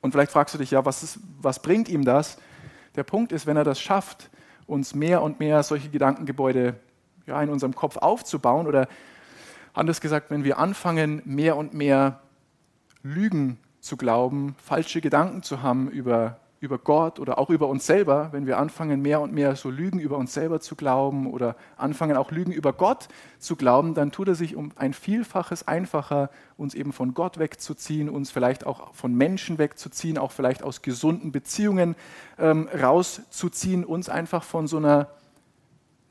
Und 0.01 0.13
vielleicht 0.13 0.33
fragst 0.33 0.55
du 0.55 0.59
dich, 0.59 0.71
ja, 0.71 0.85
was, 0.85 1.03
ist, 1.03 1.19
was 1.41 1.61
bringt 1.63 1.89
ihm 1.89 2.05
das? 2.05 2.39
Der 2.97 3.05
Punkt 3.05 3.33
ist, 3.33 3.47
wenn 3.47 3.57
er 3.57 3.65
das 3.65 3.81
schafft, 3.81 4.31
uns 4.67 4.95
mehr 4.95 5.23
und 5.23 5.41
mehr 5.41 5.63
solche 5.63 5.89
Gedankengebäude 5.89 6.79
ja, 7.27 7.43
in 7.43 7.49
unserem 7.49 7.75
Kopf 7.75 7.97
aufzubauen 7.97 8.67
oder 8.67 8.89
anders 9.73 10.01
gesagt, 10.01 10.31
wenn 10.31 10.45
wir 10.45 10.59
anfangen, 10.59 11.23
mehr 11.25 11.57
und 11.57 11.75
mehr 11.75 12.21
Lügen 13.03 13.59
zu 13.81 13.97
glauben, 13.97 14.55
falsche 14.63 15.01
Gedanken 15.01 15.43
zu 15.43 15.63
haben 15.63 15.89
über 15.89 16.39
über 16.65 16.79
Gott 16.79 17.21
oder 17.21 17.39
auch 17.39 17.51
über 17.51 17.69
uns 17.69 17.87
selber, 17.87 18.31
wenn 18.33 18.47
wir 18.47 18.59
anfangen, 18.59 19.01
mehr 19.03 19.21
und 19.21 19.33
mehr 19.33 19.55
so 19.55 19.71
Lügen 19.71 20.01
über 20.01 20.17
uns 20.17 20.35
selber 20.35 20.61
zu 20.61 20.75
glauben 20.75 21.31
oder 21.31 21.55
anfangen 21.77 22.17
auch 22.17 22.33
Lügen 22.33 22.51
über 22.51 22.73
Gott 22.73 23.09
zu 23.39 23.55
glauben, 23.55 23.95
dann 23.95 24.11
tut 24.11 24.29
er 24.29 24.35
sich 24.35 24.57
um 24.57 24.73
ein 24.77 24.93
Vielfaches 24.93 25.69
einfacher, 25.69 26.31
uns 26.57 26.75
eben 26.75 26.93
von 26.93 27.15
Gott 27.15 27.39
wegzuziehen, 27.39 28.09
uns 28.09 28.31
vielleicht 28.31 28.67
auch 28.67 28.95
von 28.95 29.15
Menschen 29.15 29.59
wegzuziehen, 29.59 30.19
auch 30.19 30.33
vielleicht 30.33 30.63
aus 30.63 30.83
gesunden 30.83 31.31
Beziehungen 31.31 31.95
ähm, 32.39 32.69
rauszuziehen, 32.69 33.85
uns 33.85 34.09
einfach 34.09 34.43
von 34.43 34.67
so 34.67 34.79
einer 34.79 35.09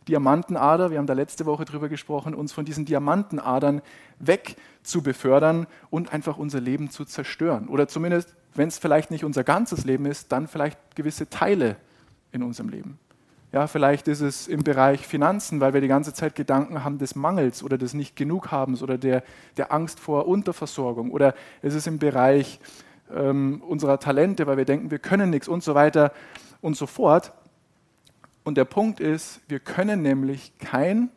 Diamantenader, 0.07 0.91
wir 0.91 0.97
haben 0.97 1.07
da 1.07 1.13
letzte 1.13 1.45
Woche 1.45 1.65
drüber 1.65 1.89
gesprochen, 1.89 2.33
uns 2.33 2.51
von 2.51 2.65
diesen 2.65 2.85
Diamantenadern 2.85 3.81
weg 4.19 4.55
zu 4.83 5.01
befördern 5.01 5.67
und 5.89 6.13
einfach 6.13 6.37
unser 6.37 6.59
Leben 6.59 6.89
zu 6.89 7.05
zerstören. 7.05 7.67
Oder 7.67 7.87
zumindest, 7.87 8.35
wenn 8.53 8.67
es 8.67 8.77
vielleicht 8.77 9.11
nicht 9.11 9.23
unser 9.23 9.43
ganzes 9.43 9.85
Leben 9.85 10.05
ist, 10.05 10.31
dann 10.31 10.47
vielleicht 10.47 10.95
gewisse 10.95 11.29
Teile 11.29 11.77
in 12.31 12.43
unserem 12.43 12.69
Leben. 12.69 12.99
Ja, 13.53 13.67
vielleicht 13.67 14.07
ist 14.07 14.21
es 14.21 14.47
im 14.47 14.63
Bereich 14.63 15.05
Finanzen, 15.05 15.61
weil 15.61 15.75
wir 15.75 15.81
die 15.81 15.87
ganze 15.87 16.11
Zeit 16.11 16.35
Gedanken 16.35 16.83
haben 16.83 16.97
des 16.97 17.13
Mangels 17.13 17.61
oder 17.61 17.77
des 17.77 17.93
Nicht-Genug-Habens 17.93 18.81
oder 18.81 18.97
der, 18.97 19.23
der 19.57 19.71
Angst 19.71 19.99
vor 19.99 20.27
Unterversorgung. 20.27 21.11
Oder 21.11 21.35
es 21.61 21.75
ist 21.75 21.85
im 21.85 21.99
Bereich 21.99 22.59
ähm, 23.15 23.61
unserer 23.67 23.99
Talente, 23.99 24.47
weil 24.47 24.57
wir 24.57 24.65
denken, 24.65 24.89
wir 24.89 24.97
können 24.97 25.29
nichts 25.29 25.47
und 25.47 25.63
so 25.63 25.75
weiter 25.75 26.11
und 26.61 26.75
so 26.75 26.87
fort. 26.87 27.31
Und 28.43 28.57
der 28.57 28.65
Punkt 28.65 28.99
ist, 28.99 29.41
wir 29.47 29.59
können 29.59 30.01
nämlich 30.01 30.57
kein 30.59 31.09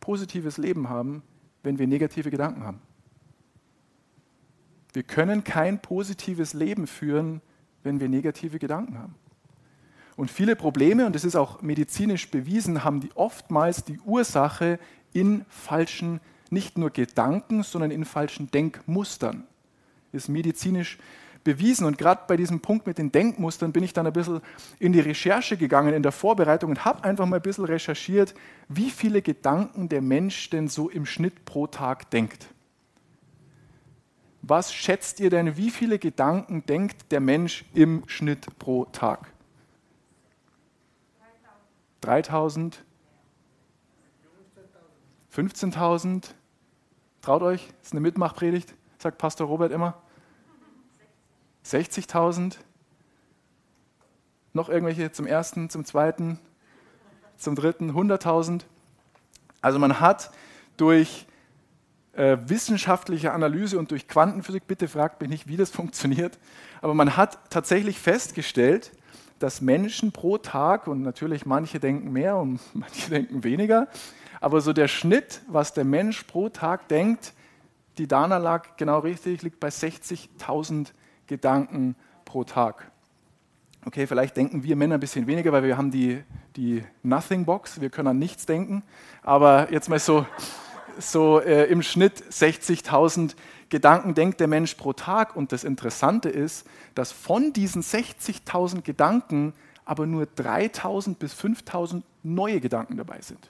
positives 0.00 0.58
Leben 0.58 0.88
haben, 0.88 1.22
wenn 1.62 1.78
wir 1.78 1.86
negative 1.86 2.30
Gedanken 2.30 2.64
haben. 2.64 2.80
Wir 4.92 5.02
können 5.02 5.44
kein 5.44 5.80
positives 5.80 6.52
Leben 6.52 6.86
führen, 6.86 7.40
wenn 7.82 8.00
wir 8.00 8.08
negative 8.08 8.58
Gedanken 8.58 8.98
haben. 8.98 9.14
Und 10.16 10.30
viele 10.30 10.56
Probleme, 10.56 11.06
und 11.06 11.14
das 11.14 11.24
ist 11.24 11.36
auch 11.36 11.62
medizinisch 11.62 12.30
bewiesen, 12.30 12.84
haben 12.84 13.00
die 13.00 13.10
oftmals 13.14 13.84
die 13.84 13.98
Ursache 14.00 14.78
in 15.14 15.46
falschen, 15.48 16.20
nicht 16.50 16.76
nur 16.76 16.90
Gedanken, 16.90 17.62
sondern 17.62 17.90
in 17.90 18.04
falschen 18.04 18.50
Denkmustern. 18.50 19.44
Ist 20.12 20.28
medizinisch 20.28 20.96
bewiesen 20.96 21.22
bewiesen. 21.44 21.86
Und 21.86 21.98
gerade 21.98 22.22
bei 22.26 22.36
diesem 22.36 22.60
Punkt 22.60 22.86
mit 22.86 22.98
den 22.98 23.12
Denkmustern 23.12 23.72
bin 23.72 23.82
ich 23.82 23.92
dann 23.92 24.06
ein 24.06 24.12
bisschen 24.12 24.40
in 24.78 24.92
die 24.92 25.00
Recherche 25.00 25.56
gegangen, 25.56 25.94
in 25.94 26.02
der 26.02 26.12
Vorbereitung 26.12 26.70
und 26.70 26.84
habe 26.84 27.04
einfach 27.04 27.26
mal 27.26 27.36
ein 27.36 27.42
bisschen 27.42 27.64
recherchiert, 27.64 28.34
wie 28.68 28.90
viele 28.90 29.22
Gedanken 29.22 29.88
der 29.88 30.02
Mensch 30.02 30.50
denn 30.50 30.68
so 30.68 30.88
im 30.88 31.06
Schnitt 31.06 31.44
pro 31.44 31.66
Tag 31.66 32.10
denkt. 32.10 32.46
Was 34.42 34.74
schätzt 34.74 35.20
ihr 35.20 35.30
denn, 35.30 35.56
wie 35.56 35.70
viele 35.70 35.98
Gedanken 35.98 36.66
denkt 36.66 37.12
der 37.12 37.20
Mensch 37.20 37.64
im 37.74 38.02
Schnitt 38.08 38.46
pro 38.58 38.86
Tag? 38.86 39.32
3000? 42.00 42.84
15.000? 45.32 46.24
Traut 47.22 47.42
euch? 47.42 47.68
Ist 47.82 47.92
eine 47.92 48.00
Mitmachpredigt, 48.00 48.74
sagt 48.98 49.18
Pastor 49.18 49.46
Robert 49.46 49.70
immer. 49.70 50.02
60.000? 51.66 52.56
Noch 54.52 54.68
irgendwelche 54.68 55.12
zum 55.12 55.26
ersten, 55.26 55.70
zum 55.70 55.84
zweiten, 55.84 56.38
zum 57.36 57.54
dritten, 57.56 57.92
100.000? 57.92 58.62
Also 59.60 59.78
man 59.78 60.00
hat 60.00 60.30
durch 60.76 61.26
äh, 62.12 62.36
wissenschaftliche 62.46 63.32
Analyse 63.32 63.78
und 63.78 63.90
durch 63.90 64.08
Quantenphysik, 64.08 64.66
bitte 64.66 64.88
fragt 64.88 65.20
mich 65.20 65.30
nicht, 65.30 65.48
wie 65.48 65.56
das 65.56 65.70
funktioniert, 65.80 66.38
aber 66.80 66.94
man 66.94 67.16
hat 67.16 67.38
tatsächlich 67.50 67.98
festgestellt, 67.98 68.92
dass 69.38 69.60
Menschen 69.60 70.12
pro 70.12 70.38
Tag, 70.38 70.86
und 70.86 71.02
natürlich 71.02 71.46
manche 71.46 71.80
denken 71.80 72.12
mehr 72.12 72.36
und 72.36 72.60
manche 72.74 73.10
denken 73.10 73.44
weniger, 73.44 73.88
aber 74.40 74.60
so 74.60 74.72
der 74.72 74.88
Schnitt, 74.88 75.40
was 75.46 75.72
der 75.72 75.84
Mensch 75.84 76.24
pro 76.24 76.48
Tag 76.48 76.88
denkt, 76.88 77.32
die 77.98 78.08
Dana 78.08 78.38
lag 78.38 78.76
genau 78.76 79.00
richtig, 79.00 79.42
liegt 79.42 79.60
bei 79.60 79.68
60.000 79.68 80.88
Gedanken 81.32 81.96
pro 82.26 82.44
Tag. 82.44 82.90
Okay, 83.86 84.06
vielleicht 84.06 84.36
denken 84.36 84.62
wir 84.62 84.76
Männer 84.76 84.98
ein 84.98 85.00
bisschen 85.00 85.26
weniger, 85.26 85.50
weil 85.50 85.62
wir 85.62 85.78
haben 85.78 85.90
die, 85.90 86.22
die 86.56 86.84
Nothing 87.02 87.46
Box, 87.46 87.80
wir 87.80 87.88
können 87.88 88.08
an 88.08 88.18
nichts 88.18 88.44
denken. 88.44 88.82
Aber 89.22 89.72
jetzt 89.72 89.88
mal 89.88 89.98
so, 89.98 90.26
so 90.98 91.40
äh, 91.40 91.64
im 91.64 91.82
Schnitt 91.82 92.22
60.000 92.22 93.34
Gedanken 93.70 94.14
denkt 94.14 94.40
der 94.40 94.46
Mensch 94.46 94.74
pro 94.74 94.92
Tag. 94.92 95.34
Und 95.34 95.52
das 95.52 95.64
Interessante 95.64 96.28
ist, 96.28 96.66
dass 96.94 97.12
von 97.12 97.54
diesen 97.54 97.82
60.000 97.82 98.82
Gedanken 98.82 99.54
aber 99.86 100.06
nur 100.06 100.24
3.000 100.24 101.16
bis 101.16 101.32
5.000 101.32 102.02
neue 102.22 102.60
Gedanken 102.60 102.98
dabei 102.98 103.22
sind. 103.22 103.48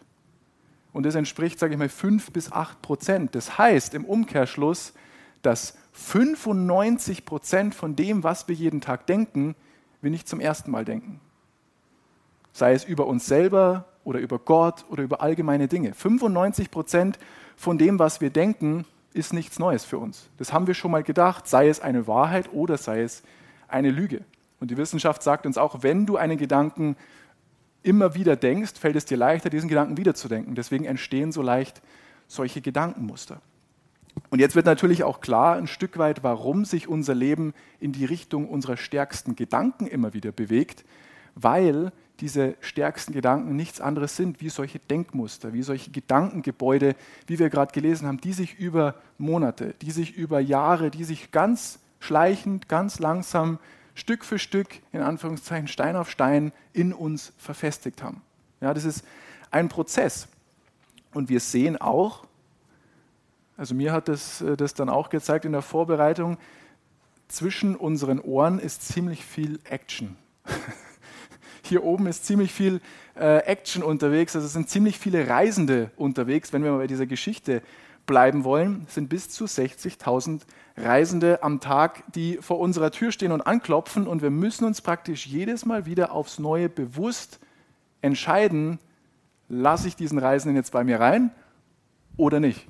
Und 0.93 1.05
das 1.05 1.17
entspricht, 1.17 1.59
sage 1.59 1.73
ich 1.73 1.79
mal, 1.79 1.89
5 1.89 2.31
bis 2.31 2.53
8 2.53 2.81
Prozent. 2.81 3.35
Das 3.35 3.59
heißt 3.59 3.95
im 3.95 4.05
Umkehrschluss, 4.05 4.93
dass 5.43 5.77
95 5.93 7.25
Prozent 7.25 7.75
von 7.75 7.97
dem, 7.97 8.25
was 8.25 8.49
wir 8.49 8.55
jeden 8.55 8.81
Tag 8.81 9.07
denken, 9.07 9.55
wir 10.01 10.11
nicht 10.11 10.29
zum 10.29 10.41
ersten 10.41 10.71
Mal 10.71 10.85
denken. 10.85 11.21
Sei 12.53 12.73
es 12.73 12.85
über 12.85 13.07
uns 13.07 13.27
selber 13.27 13.87
oder 14.05 14.19
über 14.19 14.39
Gott 14.39 14.85
oder 14.91 15.03
über 15.03 15.21
allgemeine 15.21 15.69
Dinge. 15.69 15.95
95 15.95 16.71
Prozent 16.71 17.19
von 17.57 17.79
dem, 17.79 17.99
was 17.99 18.21
wir 18.21 18.31
denken, 18.31 18.85
ist 19.15 19.33
nichts 19.33 19.59
Neues 19.59 19.85
für 19.85 19.99
uns. 19.99 20.29
Das 20.39 20.53
haben 20.53 20.67
wir 20.67 20.75
schon 20.75 20.91
mal 20.91 21.03
gedacht, 21.03 21.47
sei 21.47 21.69
es 21.69 21.81
eine 21.81 22.07
Wahrheit 22.07 22.53
oder 22.53 22.79
sei 22.79 23.03
es 23.03 23.23
eine 23.69 23.91
Lüge. 23.91 24.25
Und 24.61 24.71
die 24.71 24.77
Wissenschaft 24.77 25.23
sagt 25.23 25.47
uns 25.47 25.59
auch, 25.59 25.83
wenn 25.83 26.07
du 26.07 26.17
einen 26.17 26.39
Gedanken 26.39 26.97
immer 27.83 28.15
wieder 28.15 28.37
denkst, 28.37 28.75
fällt 28.79 28.97
es 28.97 29.05
dir 29.05 29.17
leichter, 29.17 29.51
diesen 29.51 29.69
Gedanken 29.69 29.97
wiederzudenken. 29.97 30.55
Deswegen 30.55 30.85
entstehen 30.85 31.33
so 31.33 31.43
leicht 31.43 31.83
solche 32.29 32.61
Gedankenmuster. 32.61 33.41
Und 34.31 34.39
jetzt 34.39 34.55
wird 34.55 34.67
natürlich 34.67 35.05
auch 35.05 35.21
klar 35.21 35.57
ein 35.57 35.67
Stück 35.67 35.99
weit, 35.99 36.23
warum 36.23 36.65
sich 36.65 36.89
unser 36.89 37.15
Leben 37.15 37.55
in 37.81 37.93
die 37.93 38.05
Richtung 38.05 38.49
unserer 38.49 38.77
stärksten 38.77 39.37
Gedanken 39.37 39.87
immer 39.87 40.15
wieder 40.15 40.33
bewegt, 40.33 40.85
weil 41.35 41.93
diese 42.21 42.57
stärksten 42.61 43.13
Gedanken 43.13 43.57
nichts 43.57 43.81
anderes 43.81 44.17
sind 44.17 44.41
wie 44.41 44.49
solche 44.49 44.79
Denkmuster, 44.79 45.53
wie 45.53 45.63
solche 45.63 45.91
Gedankengebäude, 45.91 46.95
wie 47.27 47.39
wir 47.39 47.51
gerade 47.51 47.73
gelesen 47.73 48.07
haben, 48.07 48.21
die 48.21 48.33
sich 48.33 48.59
über 48.59 48.95
Monate, 49.19 49.75
die 49.83 49.91
sich 49.91 50.17
über 50.17 50.41
Jahre, 50.41 50.91
die 50.91 51.05
sich 51.05 51.33
ganz 51.33 51.81
schleichend, 51.99 52.69
ganz 52.69 52.99
langsam, 52.99 53.59
Stück 53.95 54.25
für 54.25 54.39
Stück, 54.39 54.69
in 54.93 55.03
Anführungszeichen 55.03 55.69
Stein 55.69 55.97
auf 55.97 56.11
Stein, 56.11 56.53
in 56.73 56.93
uns 56.93 57.33
verfestigt 57.37 58.03
haben. 58.03 58.23
Ja, 58.61 58.73
das 58.73 58.85
ist 58.85 59.05
ein 59.51 59.69
Prozess. 59.69 60.29
Und 61.13 61.29
wir 61.29 61.41
sehen 61.41 61.77
auch, 61.77 62.25
also 63.63 63.77
mir 63.77 63.93
hat 63.93 64.09
das, 64.09 64.41
äh, 64.41 64.57
das 64.57 64.75
dann 64.75 64.89
auch 64.89 65.09
gezeigt 65.09 65.45
in 65.45 65.53
der 65.53 65.63
Vorbereitung, 65.63 66.37
zwischen 67.29 67.77
unseren 67.77 68.19
Ohren 68.19 68.59
ist 68.59 68.83
ziemlich 68.83 69.25
viel 69.25 69.61
Action. 69.63 70.17
Hier 71.63 71.85
oben 71.85 72.09
ist 72.09 72.27
ziemlich 72.27 72.53
viel 72.53 72.81
äh, 73.15 73.39
Action 73.45 73.85
unterwegs, 73.85 74.35
also 74.35 74.49
es 74.49 74.53
sind 74.53 74.69
ziemlich 74.69 74.99
viele 74.99 75.29
Reisende 75.29 75.93
unterwegs, 75.95 76.53
wenn 76.53 76.65
wir 76.65 76.73
mal 76.73 76.79
bei 76.79 76.87
dieser 76.89 77.07
Geschichte 77.07 77.63
bleiben 78.05 78.43
wollen, 78.43 78.85
sind 78.89 79.09
bis 79.09 79.29
zu 79.31 79.45
60.000 79.45 80.41
Reisende 80.77 81.45
am 81.45 81.61
Tag, 81.61 82.03
die 82.15 82.39
vor 82.39 82.59
unserer 82.59 82.91
Tür 82.91 83.13
stehen 83.13 83.31
und 83.31 83.43
anklopfen 83.43 84.09
und 84.09 84.23
wir 84.23 84.31
müssen 84.31 84.65
uns 84.65 84.81
praktisch 84.81 85.25
jedes 85.25 85.67
Mal 85.67 85.87
wieder 85.87 86.11
aufs 86.11 86.41
Neue 86.41 86.69
bewusst 86.69 87.39
entscheiden, 88.01 88.81
lasse 89.49 89.87
ich 89.87 89.95
diesen 89.95 90.19
Reisenden 90.19 90.57
jetzt 90.57 90.73
bei 90.73 90.83
mir 90.83 90.99
rein 90.99 91.31
oder 92.17 92.41
nicht. 92.41 92.67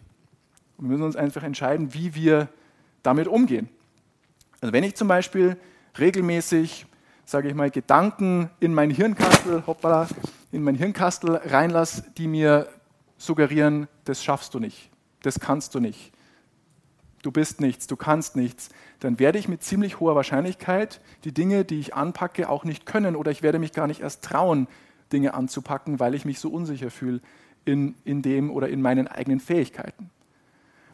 Wir 0.82 0.88
müssen 0.88 1.04
uns 1.04 1.16
einfach 1.16 1.42
entscheiden, 1.42 1.94
wie 1.94 2.14
wir 2.14 2.48
damit 3.02 3.28
umgehen. 3.28 3.68
Also 4.60 4.72
wenn 4.72 4.84
ich 4.84 4.94
zum 4.94 5.08
Beispiel 5.08 5.56
regelmäßig 5.98 6.86
sage 7.24 7.48
ich 7.48 7.54
mal, 7.54 7.70
Gedanken 7.70 8.50
in 8.60 8.74
mein 8.74 8.90
Hirnkastel, 8.90 9.64
hoppala, 9.66 10.08
in 10.50 10.62
mein 10.62 10.74
Hirnkastel 10.74 11.36
reinlasse, 11.36 12.04
die 12.18 12.28
mir 12.28 12.68
suggerieren, 13.16 13.88
das 14.04 14.22
schaffst 14.22 14.54
du 14.54 14.58
nicht, 14.58 14.90
das 15.22 15.40
kannst 15.40 15.74
du 15.74 15.80
nicht, 15.80 16.12
du 17.22 17.30
bist 17.30 17.60
nichts, 17.60 17.86
du 17.86 17.96
kannst 17.96 18.36
nichts, 18.36 18.70
dann 19.00 19.18
werde 19.18 19.38
ich 19.38 19.48
mit 19.48 19.62
ziemlich 19.62 20.00
hoher 20.00 20.14
Wahrscheinlichkeit 20.14 21.00
die 21.24 21.32
Dinge, 21.32 21.64
die 21.64 21.80
ich 21.80 21.94
anpacke, 21.94 22.48
auch 22.48 22.64
nicht 22.64 22.86
können 22.86 23.16
oder 23.16 23.30
ich 23.30 23.42
werde 23.42 23.58
mich 23.58 23.72
gar 23.72 23.86
nicht 23.86 24.00
erst 24.00 24.22
trauen, 24.24 24.66
Dinge 25.12 25.34
anzupacken, 25.34 26.00
weil 26.00 26.14
ich 26.14 26.24
mich 26.24 26.38
so 26.38 26.50
unsicher 26.50 26.90
fühle 26.90 27.20
in, 27.64 27.94
in 28.04 28.22
dem 28.22 28.50
oder 28.50 28.68
in 28.68 28.82
meinen 28.82 29.06
eigenen 29.06 29.40
Fähigkeiten. 29.40 30.10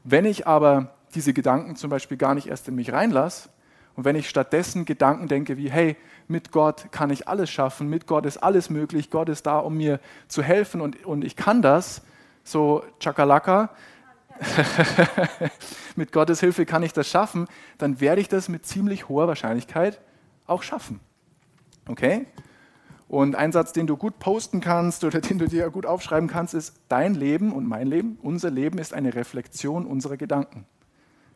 Wenn 0.05 0.25
ich 0.25 0.47
aber 0.47 0.95
diese 1.15 1.33
Gedanken 1.33 1.77
zum 1.77 1.91
Beispiel 1.91 2.17
gar 2.17 2.35
nicht 2.35 2.49
erst 2.49 2.69
in 2.69 2.75
mich 2.75 2.93
reinlasse 2.93 3.49
und 3.95 4.05
wenn 4.05 4.17
ich 4.17 4.29
stattdessen 4.29 4.85
Gedanken 4.85 5.29
denke 5.29 5.57
wie, 5.57 5.71
hey, 5.71 5.97
mit 6.29 6.53
Gott 6.53 6.93
kann 6.93 7.11
ich 7.11 7.27
alles 7.27 7.51
schaffen, 7.51 7.89
mit 7.89 8.07
Gott 8.07 8.27
ist 8.27 8.39
alles 8.39 8.71
möglich, 8.71 9.11
Gott 9.11 9.29
ist 9.29 9.47
da, 9.47 9.59
um 9.59 9.77
mir 9.77 10.01
zu 10.29 10.43
helfen 10.43 10.81
und, 10.81 11.05
und 11.05 11.25
ich 11.25 11.37
kann 11.37 11.63
das, 11.63 12.03
so 12.45 12.85
Chakalaka, 13.01 13.71
mit 15.97 16.13
Gottes 16.13 16.41
Hilfe 16.41 16.65
kann 16.65 16.83
ich 16.83 16.93
das 16.93 17.09
schaffen, 17.09 17.49
dann 17.79 18.01
werde 18.01 18.21
ich 18.21 18.29
das 18.29 18.49
mit 18.49 18.67
ziemlich 18.67 19.09
hoher 19.09 19.27
Wahrscheinlichkeit 19.27 20.01
auch 20.47 20.63
schaffen. 20.63 21.01
Okay? 21.89 22.27
Und 23.09 23.37
ein 23.37 23.53
Satz, 23.53 23.73
den 23.73 23.87
du 23.87 23.97
gut 23.97 24.19
posten 24.19 24.61
kannst 24.61 25.03
oder 25.03 25.21
den 25.23 25.39
du 25.39 25.49
dir 25.49 25.69
gut 25.71 25.87
aufschreiben 25.87 26.29
kannst, 26.29 26.55
ist, 26.55 26.75
dein 26.89 27.15
Leben 27.15 27.53
und 27.53 27.67
mein 27.67 27.89
Leben, 27.89 28.19
unser 28.23 28.51
Leben 28.51 28.79
ist 28.79 28.93
eine 28.93 29.15
Reflexion 29.15 29.87
unserer 29.87 30.17
Gedanken. 30.17 30.67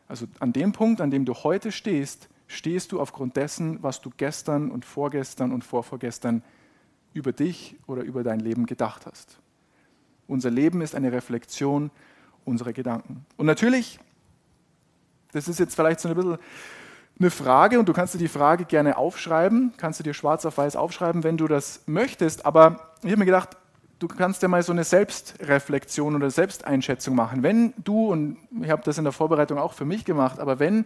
Also 0.07 0.27
an 0.39 0.53
dem 0.53 0.71
Punkt, 0.71 1.01
an 1.01 1.09
dem 1.09 1.25
du 1.25 1.33
heute 1.33 1.71
stehst, 1.71 2.29
stehst 2.47 2.91
du 2.91 3.01
aufgrund 3.01 3.35
dessen, 3.35 3.81
was 3.81 4.01
du 4.01 4.11
gestern 4.15 4.69
und 4.69 4.85
vorgestern 4.85 5.51
und 5.51 5.63
vorvorgestern 5.63 6.43
über 7.13 7.31
dich 7.31 7.75
oder 7.87 8.03
über 8.03 8.23
dein 8.23 8.39
Leben 8.39 8.65
gedacht 8.65 9.05
hast. 9.05 9.39
Unser 10.27 10.51
Leben 10.51 10.81
ist 10.81 10.95
eine 10.95 11.11
Reflexion 11.11 11.89
unserer 12.45 12.73
Gedanken. 12.73 13.25
Und 13.37 13.45
natürlich, 13.45 13.99
das 15.31 15.47
ist 15.47 15.59
jetzt 15.59 15.75
vielleicht 15.75 15.99
so 15.99 16.09
ein 16.09 16.15
bisschen 16.15 16.37
eine 17.19 17.29
Frage 17.29 17.79
und 17.79 17.87
du 17.87 17.93
kannst 17.93 18.13
dir 18.13 18.19
die 18.19 18.27
Frage 18.27 18.65
gerne 18.65 18.97
aufschreiben, 18.97 19.73
kannst 19.77 19.99
du 19.99 20.03
dir 20.03 20.13
schwarz 20.13 20.45
auf 20.45 20.57
weiß 20.57 20.75
aufschreiben, 20.75 21.23
wenn 21.23 21.37
du 21.37 21.47
das 21.47 21.81
möchtest. 21.85 22.45
Aber 22.45 22.91
ich 23.01 23.11
habe 23.11 23.19
mir 23.19 23.25
gedacht, 23.25 23.57
du 23.99 24.07
kannst 24.07 24.41
ja 24.41 24.47
mal 24.47 24.63
so 24.63 24.71
eine 24.71 24.83
Selbstreflexion 24.83 26.15
oder 26.15 26.29
Selbsteinschätzung 26.29 27.15
machen. 27.15 27.43
Wenn 27.43 27.73
du, 27.77 28.07
und 28.07 28.37
ich 28.61 28.69
habe 28.69 28.81
das 28.83 28.97
in 28.97 29.03
der 29.03 29.13
Vorbereitung 29.13 29.57
auch 29.57 29.73
für 29.73 29.85
mich 29.85 30.05
gemacht, 30.05 30.39
aber 30.39 30.59
wenn, 30.59 30.85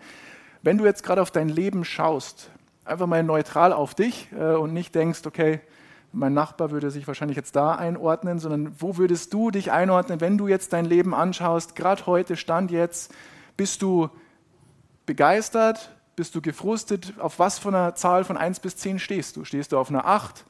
wenn 0.61 0.77
du 0.77 0.85
jetzt 0.85 1.03
gerade 1.03 1.21
auf 1.21 1.31
dein 1.31 1.49
Leben 1.49 1.85
schaust, 1.85 2.51
einfach 2.85 3.07
mal 3.07 3.23
neutral 3.23 3.73
auf 3.73 3.95
dich 3.95 4.29
äh, 4.37 4.53
und 4.53 4.73
nicht 4.73 4.93
denkst, 4.95 5.21
okay, 5.25 5.61
mein 6.13 6.33
Nachbar 6.33 6.71
würde 6.71 6.89
sich 6.89 7.07
wahrscheinlich 7.07 7.37
jetzt 7.37 7.55
da 7.55 7.73
einordnen, 7.73 8.39
sondern 8.39 8.73
wo 8.79 8.97
würdest 8.97 9.33
du 9.33 9.51
dich 9.51 9.71
einordnen, 9.71 10.21
wenn 10.21 10.37
du 10.37 10.47
jetzt 10.47 10.73
dein 10.73 10.85
Leben 10.85 11.13
anschaust, 11.13 11.75
gerade 11.75 12.05
heute, 12.05 12.35
Stand 12.35 12.71
jetzt, 12.71 13.13
bist 13.57 13.81
du 13.81 14.09
begeistert, 15.05 15.96
bist 16.17 16.33
du 16.33 16.41
gefrustet, 16.41 17.13
auf 17.19 17.37
was 17.37 17.59
von 17.59 17.75
einer 17.75 17.93
Zahl 17.93 18.23
von 18.23 18.37
1 18.37 18.59
bis 18.59 18.75
10 18.75 18.97
stehst 18.97 19.37
du? 19.37 19.45
Stehst 19.45 19.71
du 19.71 19.77
auf 19.77 19.89
einer 19.89 20.05
8 20.05 20.45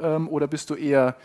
ähm, 0.00 0.28
oder 0.28 0.46
bist 0.46 0.70
du 0.70 0.74
eher 0.74 1.16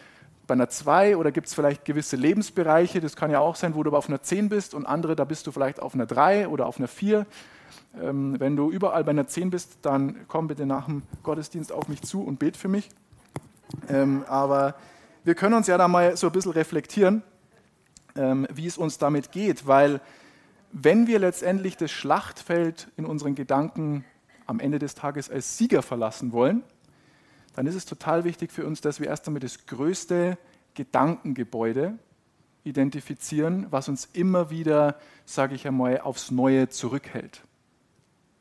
bei 0.48 0.54
einer 0.54 0.68
2 0.68 1.16
oder 1.16 1.32
gibt 1.32 1.46
es 1.48 1.54
vielleicht 1.54 1.86
gewisse 1.86 2.16
Lebensbereiche, 2.16 3.00
das 3.02 3.16
kann 3.16 3.30
ja 3.30 3.40
auch 3.40 3.56
sein, 3.56 3.76
wo 3.76 3.84
du 3.84 3.96
auf 3.96 4.10
einer 4.10 4.22
10 4.22 4.50
bist 4.50 4.74
und 4.74 4.88
andere, 4.88 5.16
da 5.16 5.26
bist 5.26 5.46
du 5.46 5.52
vielleicht 5.52 5.80
auf 5.80 5.94
einer 5.94 6.08
3 6.08 6.48
oder 6.48 6.66
auf 6.66 6.80
einer 6.80 6.88
4. 6.88 7.28
Ähm, 8.02 8.40
wenn 8.40 8.56
du 8.56 8.72
überall 8.72 9.04
bei 9.04 9.12
einer 9.12 9.28
10 9.28 9.52
bist, 9.52 9.78
dann 9.84 10.26
komm 10.28 10.48
bitte 10.48 10.66
nach 10.66 10.86
dem 10.86 11.04
Gottesdienst 11.22 11.72
auf 11.72 11.88
mich 11.88 12.02
zu 12.02 12.24
und 12.24 12.40
bet 12.40 12.58
für 12.58 12.70
mich. 12.70 12.90
Ähm, 13.90 14.26
aber 14.28 14.74
wir 15.24 15.36
können 15.36 15.54
uns 15.54 15.68
ja 15.68 15.78
da 15.78 15.88
mal 15.88 16.18
so 16.18 16.28
ein 16.28 16.34
bisschen 16.34 16.54
reflektieren, 16.54 17.22
ähm, 18.16 18.48
wie 18.52 18.66
es 18.66 18.80
uns 18.80 18.98
damit 18.98 19.32
geht, 19.32 19.68
weil 19.68 20.02
wenn 20.74 21.06
wir 21.08 21.20
letztendlich 21.20 21.78
das 21.78 21.92
Schlachtfeld 21.92 22.90
in 22.98 23.06
unseren 23.06 23.36
Gedanken 23.36 24.04
am 24.48 24.60
Ende 24.60 24.80
des 24.80 24.96
Tages 24.96 25.30
als 25.30 25.58
Sieger 25.58 25.84
verlassen 25.84 26.32
wollen, 26.32 26.64
dann 27.56 27.68
ist 27.68 27.76
es 27.76 27.86
total 27.86 28.24
wichtig 28.24 28.52
für 28.52 28.66
uns, 28.66 28.82
dass 28.82 29.00
wir 29.00 29.08
erst 29.08 29.28
einmal 29.28 29.40
das 29.40 29.68
größte 29.68 30.38
Gedankengebäude 30.74 32.00
identifizieren, 32.64 33.68
was 33.70 33.88
uns 33.88 34.10
immer 34.14 34.50
wieder, 34.50 34.98
sage 35.26 35.54
ich 35.54 35.68
einmal, 35.68 36.02
aufs 36.02 36.32
Neue 36.32 36.70
zurückhält. 36.70 37.44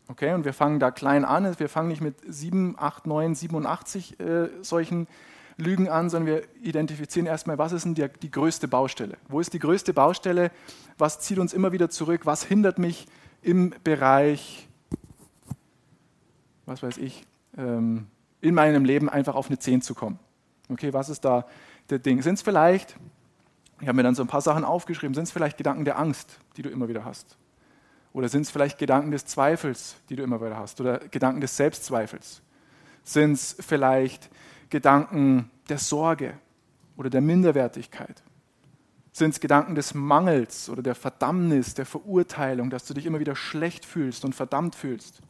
Okay, 0.09 0.33
und 0.33 0.45
wir 0.45 0.55
fangen 0.55 0.81
da 0.81 0.91
klein 0.91 1.25
an. 1.25 1.59
Wir 1.59 1.69
fangen 1.69 1.89
nicht 1.89 2.01
mit 2.01 2.17
7, 2.27 2.77
8, 2.79 3.07
9, 3.07 3.35
87 3.35 4.21
äh, 4.21 4.49
solchen 4.63 5.07
Lügen 5.57 5.89
an, 5.89 6.11
sondern 6.11 6.35
wir 6.35 6.43
identifizieren 6.63 7.27
erstmal, 7.27 7.59
was 7.59 7.73
ist 7.73 7.85
denn 7.85 7.95
die, 7.95 8.09
die 8.23 8.31
größte 8.31 8.69
Baustelle? 8.69 9.17
Wo 9.29 9.41
ist 9.41 9.53
die 9.53 9.59
größte 9.59 9.93
Baustelle? 9.93 10.51
Was 10.99 11.21
zieht 11.21 11.39
uns 11.39 11.53
immer 11.53 11.73
wieder 11.73 11.91
zurück? 11.91 12.23
Was 12.25 12.45
hindert 12.45 12.79
mich 12.79 13.07
im 13.43 13.75
Bereich, 13.85 14.69
was 16.67 16.83
weiß 16.83 16.99
ich, 16.99 17.27
ähm, 17.57 18.07
in 18.41 18.55
meinem 18.55 18.85
Leben 18.85 19.09
einfach 19.09 19.35
auf 19.35 19.49
eine 19.49 19.59
10 19.59 19.83
zu 19.83 19.95
kommen? 19.95 20.19
Okay, 20.69 20.93
was 20.93 21.09
ist 21.09 21.25
da 21.25 21.47
der 21.91 21.99
Ding? 21.99 22.23
Sind 22.23 22.35
es 22.35 22.43
vielleicht, 22.43 22.97
ich 23.81 23.89
habe 23.89 23.97
mir 23.97 24.03
dann 24.03 24.15
so 24.15 24.23
ein 24.23 24.29
paar 24.29 24.41
Sachen 24.41 24.65
aufgeschrieben, 24.65 25.15
sind 25.15 25.25
es 25.25 25.33
vielleicht 25.33 25.59
Gedanken 25.59 25.85
der 25.85 25.99
Angst, 25.99 26.39
die 26.57 26.63
du 26.63 26.71
immer 26.71 26.89
wieder 26.89 27.05
hast? 27.05 27.37
Oder 28.13 28.29
sind 28.29 28.43
es 28.43 28.51
vielleicht 28.51 28.79
Gedanken 28.79 29.11
des 29.11 29.25
Zweifels, 29.25 29.97
die 30.09 30.17
du 30.17 30.23
immer 30.23 30.41
wieder 30.41 30.57
hast? 30.57 30.81
Oder 30.81 30.99
Gedanken 30.99 31.41
des 31.41 31.57
Selbstzweifels? 31.57 32.43
Sind 33.05 33.33
es 33.33 33.57
vielleicht 33.59 34.29
Gedanken 34.73 35.51
der 35.69 35.77
Sorge 35.77 36.33
oder 36.97 37.11
der 37.11 37.21
Minderwertigkeit? 37.21 38.23
Sind 39.13 39.35
es 39.35 39.41
Gedanken 39.41 39.75
des 39.75 39.93
Mangels 39.93 40.71
oder 40.71 40.83
der 40.83 40.95
Verdammnis, 40.95 41.75
der 41.75 41.85
Verurteilung, 41.85 42.71
dass 42.71 42.87
du 42.87 42.95
dich 42.95 43.05
immer 43.05 43.21
wieder 43.21 43.37
schlecht 43.37 43.85
fühlst 43.85 44.25
und 44.25 44.35
verdammt 44.35 44.75
fühlst? 44.75 45.21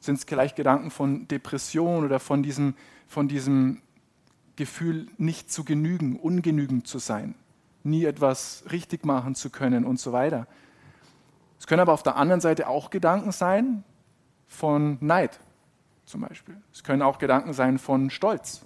Sind 0.00 0.18
es 0.18 0.24
vielleicht 0.24 0.56
Gedanken 0.56 0.90
von 0.90 1.28
Depression 1.28 2.04
oder 2.04 2.18
von 2.18 2.42
diesem, 2.42 2.74
von 3.06 3.28
diesem 3.28 3.80
Gefühl, 4.56 5.06
nicht 5.16 5.52
zu 5.52 5.62
genügen, 5.62 6.18
ungenügend 6.18 6.88
zu 6.88 6.98
sein, 6.98 7.36
nie 7.84 8.04
etwas 8.04 8.64
richtig 8.72 9.06
machen 9.06 9.36
zu 9.36 9.48
können 9.48 9.84
und 9.84 10.00
so 10.00 10.12
weiter? 10.12 10.48
Es 11.60 11.68
können 11.68 11.82
aber 11.82 11.92
auf 11.92 12.02
der 12.02 12.16
anderen 12.16 12.40
Seite 12.40 12.66
auch 12.66 12.90
Gedanken 12.90 13.30
sein 13.30 13.84
von 14.48 14.98
Neid 15.00 15.38
zum 16.04 16.20
Beispiel. 16.22 16.56
Es 16.72 16.84
können 16.84 17.02
auch 17.02 17.18
Gedanken 17.18 17.52
sein 17.52 17.78
von 17.78 18.10
Stolz. 18.10 18.62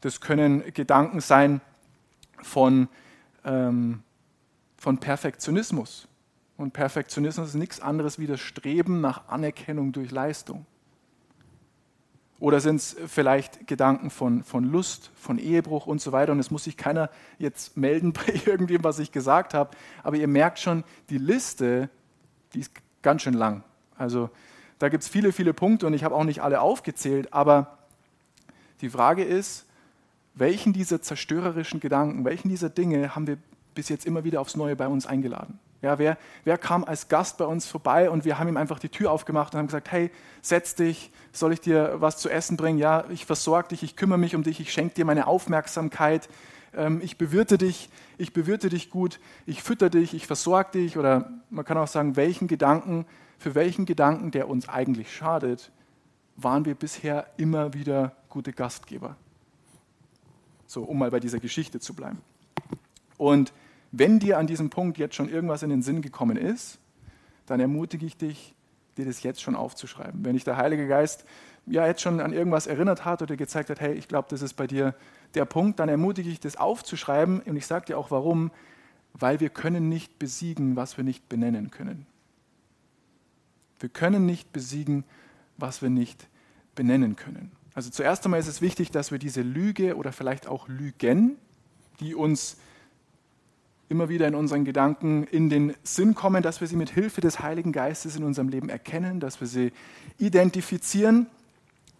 Das 0.00 0.20
können 0.20 0.62
Gedanken 0.74 1.20
sein 1.20 1.60
von, 2.42 2.88
ähm, 3.44 4.02
von 4.76 4.98
Perfektionismus. 4.98 6.08
Und 6.56 6.72
Perfektionismus 6.72 7.48
ist 7.48 7.54
nichts 7.54 7.80
anderes 7.80 8.18
wie 8.18 8.26
das 8.26 8.40
Streben 8.40 9.00
nach 9.00 9.28
Anerkennung 9.28 9.92
durch 9.92 10.10
Leistung. 10.10 10.66
Oder 12.38 12.60
sind 12.60 12.76
es 12.76 12.96
vielleicht 13.06 13.66
Gedanken 13.66 14.10
von, 14.10 14.44
von 14.44 14.64
Lust, 14.64 15.10
von 15.14 15.38
Ehebruch 15.38 15.86
und 15.86 16.00
so 16.00 16.12
weiter. 16.12 16.32
Und 16.32 16.40
es 16.40 16.50
muss 16.50 16.64
sich 16.64 16.76
keiner 16.76 17.08
jetzt 17.38 17.76
melden 17.76 18.12
bei 18.12 18.40
irgendwem, 18.44 18.84
was 18.84 18.98
ich 18.98 19.12
gesagt 19.12 19.54
habe. 19.54 19.70
Aber 20.02 20.16
ihr 20.16 20.28
merkt 20.28 20.58
schon, 20.58 20.84
die 21.08 21.18
Liste, 21.18 21.88
die 22.52 22.60
ist 22.60 22.72
ganz 23.02 23.22
schön 23.22 23.34
lang. 23.34 23.64
Also 23.96 24.30
da 24.78 24.88
gibt 24.88 25.02
es 25.02 25.08
viele, 25.08 25.32
viele 25.32 25.54
Punkte 25.54 25.86
und 25.86 25.94
ich 25.94 26.04
habe 26.04 26.14
auch 26.14 26.24
nicht 26.24 26.42
alle 26.42 26.60
aufgezählt. 26.60 27.32
Aber 27.32 27.78
die 28.80 28.90
Frage 28.90 29.24
ist, 29.24 29.66
welchen 30.34 30.72
dieser 30.72 31.00
zerstörerischen 31.00 31.80
Gedanken, 31.80 32.24
welchen 32.24 32.48
dieser 32.48 32.68
Dinge 32.68 33.14
haben 33.14 33.26
wir 33.26 33.38
bis 33.74 33.88
jetzt 33.88 34.04
immer 34.04 34.24
wieder 34.24 34.40
aufs 34.40 34.56
Neue 34.56 34.76
bei 34.76 34.88
uns 34.88 35.06
eingeladen? 35.06 35.58
Ja, 35.84 35.98
wer, 35.98 36.16
wer 36.44 36.56
kam 36.56 36.82
als 36.82 37.08
Gast 37.08 37.36
bei 37.36 37.44
uns 37.44 37.66
vorbei 37.66 38.08
und 38.08 38.24
wir 38.24 38.38
haben 38.38 38.48
ihm 38.48 38.56
einfach 38.56 38.78
die 38.78 38.88
Tür 38.88 39.12
aufgemacht 39.12 39.52
und 39.52 39.58
haben 39.58 39.66
gesagt, 39.66 39.92
hey, 39.92 40.10
setz 40.40 40.74
dich, 40.74 41.12
soll 41.30 41.52
ich 41.52 41.60
dir 41.60 41.96
was 41.98 42.16
zu 42.16 42.30
essen 42.30 42.56
bringen? 42.56 42.78
Ja, 42.78 43.04
ich 43.10 43.26
versorge 43.26 43.68
dich, 43.68 43.82
ich 43.82 43.94
kümmere 43.94 44.18
mich 44.18 44.34
um 44.34 44.42
dich, 44.42 44.60
ich 44.60 44.72
schenke 44.72 44.94
dir 44.94 45.04
meine 45.04 45.26
Aufmerksamkeit, 45.26 46.30
ich 47.00 47.18
bewirte 47.18 47.58
dich, 47.58 47.88
ich 48.18 48.32
bewirte 48.32 48.68
dich 48.68 48.90
gut, 48.90 49.20
ich 49.46 49.62
fütter 49.62 49.90
dich, 49.90 50.14
ich 50.14 50.26
versorge 50.26 50.72
dich 50.72 50.98
oder 50.98 51.30
man 51.50 51.64
kann 51.64 51.78
auch 51.78 51.88
sagen, 51.88 52.16
welchen 52.16 52.48
Gedanken, 52.48 53.06
für 53.38 53.54
welchen 53.54 53.84
Gedanken, 53.86 54.30
der 54.30 54.48
uns 54.48 54.68
eigentlich 54.68 55.14
schadet, 55.14 55.70
waren 56.36 56.64
wir 56.64 56.74
bisher 56.74 57.26
immer 57.36 57.74
wieder 57.74 58.16
gute 58.28 58.52
Gastgeber. 58.52 59.16
So, 60.66 60.82
um 60.82 60.98
mal 60.98 61.10
bei 61.10 61.20
dieser 61.20 61.38
Geschichte 61.38 61.78
zu 61.78 61.94
bleiben. 61.94 62.20
Und 63.16 63.52
wenn 63.92 64.18
dir 64.18 64.38
an 64.38 64.46
diesem 64.46 64.70
Punkt 64.70 64.98
jetzt 64.98 65.14
schon 65.14 65.28
irgendwas 65.28 65.62
in 65.62 65.70
den 65.70 65.82
Sinn 65.82 66.02
gekommen 66.02 66.36
ist, 66.36 66.78
dann 67.46 67.60
ermutige 67.60 68.06
ich 68.06 68.16
dich, 68.16 68.53
dir 68.96 69.04
das 69.04 69.22
jetzt 69.22 69.42
schon 69.42 69.56
aufzuschreiben. 69.56 70.24
Wenn 70.24 70.34
dich 70.34 70.44
der 70.44 70.56
Heilige 70.56 70.86
Geist 70.86 71.24
ja 71.66 71.86
jetzt 71.86 72.02
schon 72.02 72.20
an 72.20 72.32
irgendwas 72.32 72.66
erinnert 72.66 73.04
hat 73.04 73.22
oder 73.22 73.36
gezeigt 73.36 73.70
hat, 73.70 73.80
hey, 73.80 73.94
ich 73.94 74.08
glaube, 74.08 74.28
das 74.30 74.42
ist 74.42 74.54
bei 74.54 74.66
dir 74.66 74.94
der 75.34 75.44
Punkt, 75.44 75.80
dann 75.80 75.88
ermutige 75.88 76.28
ich 76.28 76.40
das 76.40 76.56
aufzuschreiben 76.56 77.40
und 77.40 77.56
ich 77.56 77.66
sage 77.66 77.86
dir 77.86 77.98
auch 77.98 78.10
warum, 78.10 78.50
weil 79.14 79.40
wir 79.40 79.48
können 79.48 79.88
nicht 79.88 80.18
besiegen, 80.18 80.76
was 80.76 80.96
wir 80.96 81.04
nicht 81.04 81.28
benennen 81.28 81.70
können. 81.70 82.06
Wir 83.80 83.88
können 83.88 84.26
nicht 84.26 84.52
besiegen, 84.52 85.04
was 85.56 85.82
wir 85.82 85.90
nicht 85.90 86.28
benennen 86.74 87.16
können. 87.16 87.52
Also 87.74 87.90
zuerst 87.90 88.24
einmal 88.24 88.40
ist 88.40 88.46
es 88.46 88.60
wichtig, 88.60 88.90
dass 88.90 89.10
wir 89.10 89.18
diese 89.18 89.42
Lüge 89.42 89.96
oder 89.96 90.12
vielleicht 90.12 90.46
auch 90.46 90.68
Lügen, 90.68 91.36
die 92.00 92.14
uns 92.14 92.56
immer 93.88 94.08
wieder 94.08 94.26
in 94.26 94.34
unseren 94.34 94.64
Gedanken 94.64 95.24
in 95.24 95.50
den 95.50 95.74
Sinn 95.82 96.14
kommen, 96.14 96.42
dass 96.42 96.60
wir 96.60 96.68
sie 96.68 96.76
mit 96.76 96.90
Hilfe 96.90 97.20
des 97.20 97.40
Heiligen 97.40 97.72
Geistes 97.72 98.16
in 98.16 98.24
unserem 98.24 98.48
Leben 98.48 98.68
erkennen, 98.68 99.20
dass 99.20 99.40
wir 99.40 99.46
sie 99.46 99.72
identifizieren. 100.18 101.26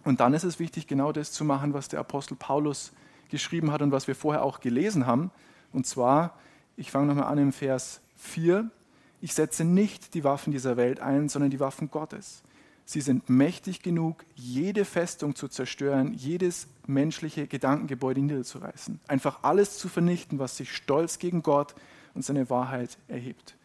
Und 0.04 0.20
dann 0.20 0.34
ist 0.34 0.44
es 0.44 0.58
wichtig, 0.58 0.86
genau 0.86 1.12
das 1.12 1.32
zu 1.32 1.44
machen, 1.44 1.74
was 1.74 1.88
der 1.88 2.00
Apostel 2.00 2.36
Paulus 2.36 2.92
geschrieben 3.30 3.72
hat 3.72 3.82
und 3.82 3.92
was 3.92 4.06
wir 4.06 4.14
vorher 4.14 4.44
auch 4.44 4.60
gelesen 4.60 5.06
haben. 5.06 5.30
Und 5.72 5.86
zwar, 5.86 6.38
ich 6.76 6.90
fange 6.90 7.06
nochmal 7.06 7.26
an 7.26 7.38
im 7.38 7.52
Vers 7.52 8.00
4, 8.16 8.70
ich 9.20 9.32
setze 9.32 9.64
nicht 9.64 10.14
die 10.14 10.24
Waffen 10.24 10.52
dieser 10.52 10.76
Welt 10.76 11.00
ein, 11.00 11.28
sondern 11.28 11.50
die 11.50 11.60
Waffen 11.60 11.90
Gottes. 11.90 12.42
Sie 12.84 13.00
sind 13.00 13.30
mächtig 13.30 13.82
genug, 13.82 14.24
jede 14.34 14.84
Festung 14.84 15.34
zu 15.34 15.48
zerstören, 15.48 16.12
jedes 16.12 16.68
menschliche 16.86 17.46
Gedankengebäude 17.46 18.20
niederzureißen. 18.20 19.00
Einfach 19.08 19.40
alles 19.42 19.78
zu 19.78 19.88
vernichten, 19.88 20.38
was 20.38 20.56
sich 20.56 20.72
stolz 20.72 21.18
gegen 21.18 21.42
Gott 21.42 21.74
und 22.14 22.24
seine 22.24 22.50
Wahrheit 22.50 22.98
erhebt. 23.08 23.56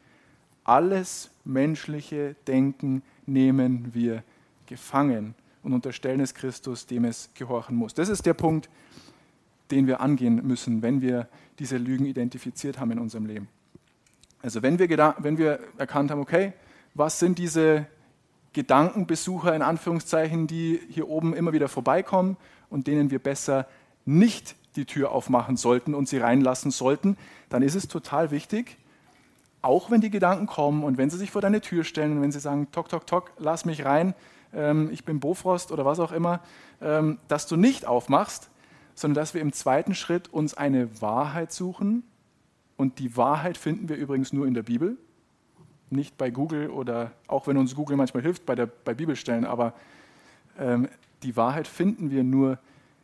Alles 0.64 1.32
menschliche 1.46 2.36
Denken 2.48 3.02
nehmen 3.26 3.94
wir 3.94 4.24
gefangen 4.68 5.36
und 5.64 5.74
unterstellen 5.74 6.20
es 6.20 6.34
Christus, 6.34 6.86
dem 6.86 7.06
es 7.06 7.30
gehorchen 7.34 7.76
muss. 7.76 7.94
Das 7.94 8.10
ist 8.10 8.26
der 8.26 8.34
Punkt, 8.34 8.70
den 9.72 9.88
wir 9.88 10.02
angehen 10.02 10.46
müssen, 10.46 10.82
wenn 10.82 11.02
wir 11.02 11.28
diese 11.60 11.78
Lügen 11.78 12.06
identifiziert 12.06 12.80
haben 12.80 12.92
in 12.92 13.00
unserem 13.00 13.26
Leben. 13.26 13.48
Also 14.42 14.62
wenn 14.62 14.80
wir, 14.80 15.16
wenn 15.20 15.38
wir 15.38 15.60
erkannt 15.78 16.12
haben, 16.12 16.22
okay, 16.22 16.54
was 16.94 17.20
sind 17.20 17.38
diese 17.38 17.88
Gedankenbesucher 18.54 19.56
in 19.56 19.62
Anführungszeichen, 19.62 20.48
die 20.48 20.80
hier 20.90 21.08
oben 21.08 21.34
immer 21.34 21.54
wieder 21.54 21.68
vorbeikommen 21.68 22.38
und 22.70 22.88
denen 22.88 23.12
wir 23.12 23.20
besser 23.20 23.68
nicht 24.06 24.56
die 24.76 24.86
Tür 24.86 25.12
aufmachen 25.12 25.58
sollten 25.58 25.94
und 25.94 26.08
sie 26.08 26.18
reinlassen 26.18 26.72
sollten, 26.72 27.18
dann 27.50 27.64
ist 27.64 27.76
es 27.76 27.88
total 27.88 28.32
wichtig, 28.32 28.78
auch 29.62 29.92
wenn 29.92 30.02
die 30.02 30.10
Gedanken 30.10 30.46
kommen 30.48 30.84
und 30.84 30.98
wenn 30.98 31.10
sie 31.10 31.18
sich 31.18 31.32
vor 31.32 31.42
deine 31.42 31.62
Tür 31.62 31.84
stellen 31.84 32.14
und 32.14 32.22
wenn 32.22 32.32
sie 32.32 32.40
sagen, 32.40 32.68
tok, 32.72 32.90
tok, 32.90 33.06
tok, 33.08 33.32
lass 33.38 33.66
mich 33.66 33.84
rein, 33.84 34.14
ähm, 34.54 34.90
ich 34.92 35.04
bin 35.04 35.20
Bofrost 35.20 35.72
oder 35.72 35.86
was 35.86 36.00
auch 36.00 36.12
immer, 36.12 36.40
ähm, 36.82 37.20
dass 37.28 37.48
du 37.48 37.56
nicht 37.56 37.86
aufmachst, 37.86 38.50
sondern 38.96 39.16
dass 39.16 39.34
wir 39.34 39.42
im 39.42 39.54
zweiten 39.54 39.96
Schritt 39.96 40.32
uns 40.32 40.54
eine 40.54 41.02
Wahrheit 41.02 41.52
suchen. 41.52 42.04
Und 42.78 43.00
die 43.00 43.18
Wahrheit 43.18 43.58
finden 43.58 43.90
wir 43.90 43.98
übrigens 43.98 44.32
nur 44.32 44.48
in 44.48 44.54
der 44.54 44.64
Bibel 44.64 44.98
nicht 45.92 46.18
bei 46.18 46.30
Google 46.30 46.70
oder 46.70 47.12
auch 47.28 47.48
wenn 47.48 47.58
uns 47.58 47.76
Google 47.76 47.98
manchmal 47.98 48.24
hilft 48.24 48.46
bei, 48.46 48.56
der, 48.56 48.68
bei 48.68 48.94
Bibelstellen, 48.94 49.46
aber 49.46 49.74
ähm, 50.60 50.88
die 51.24 51.36
Wahrheit 51.36 51.68
finden 51.68 52.12
wir 52.12 52.24
nur 52.24 52.60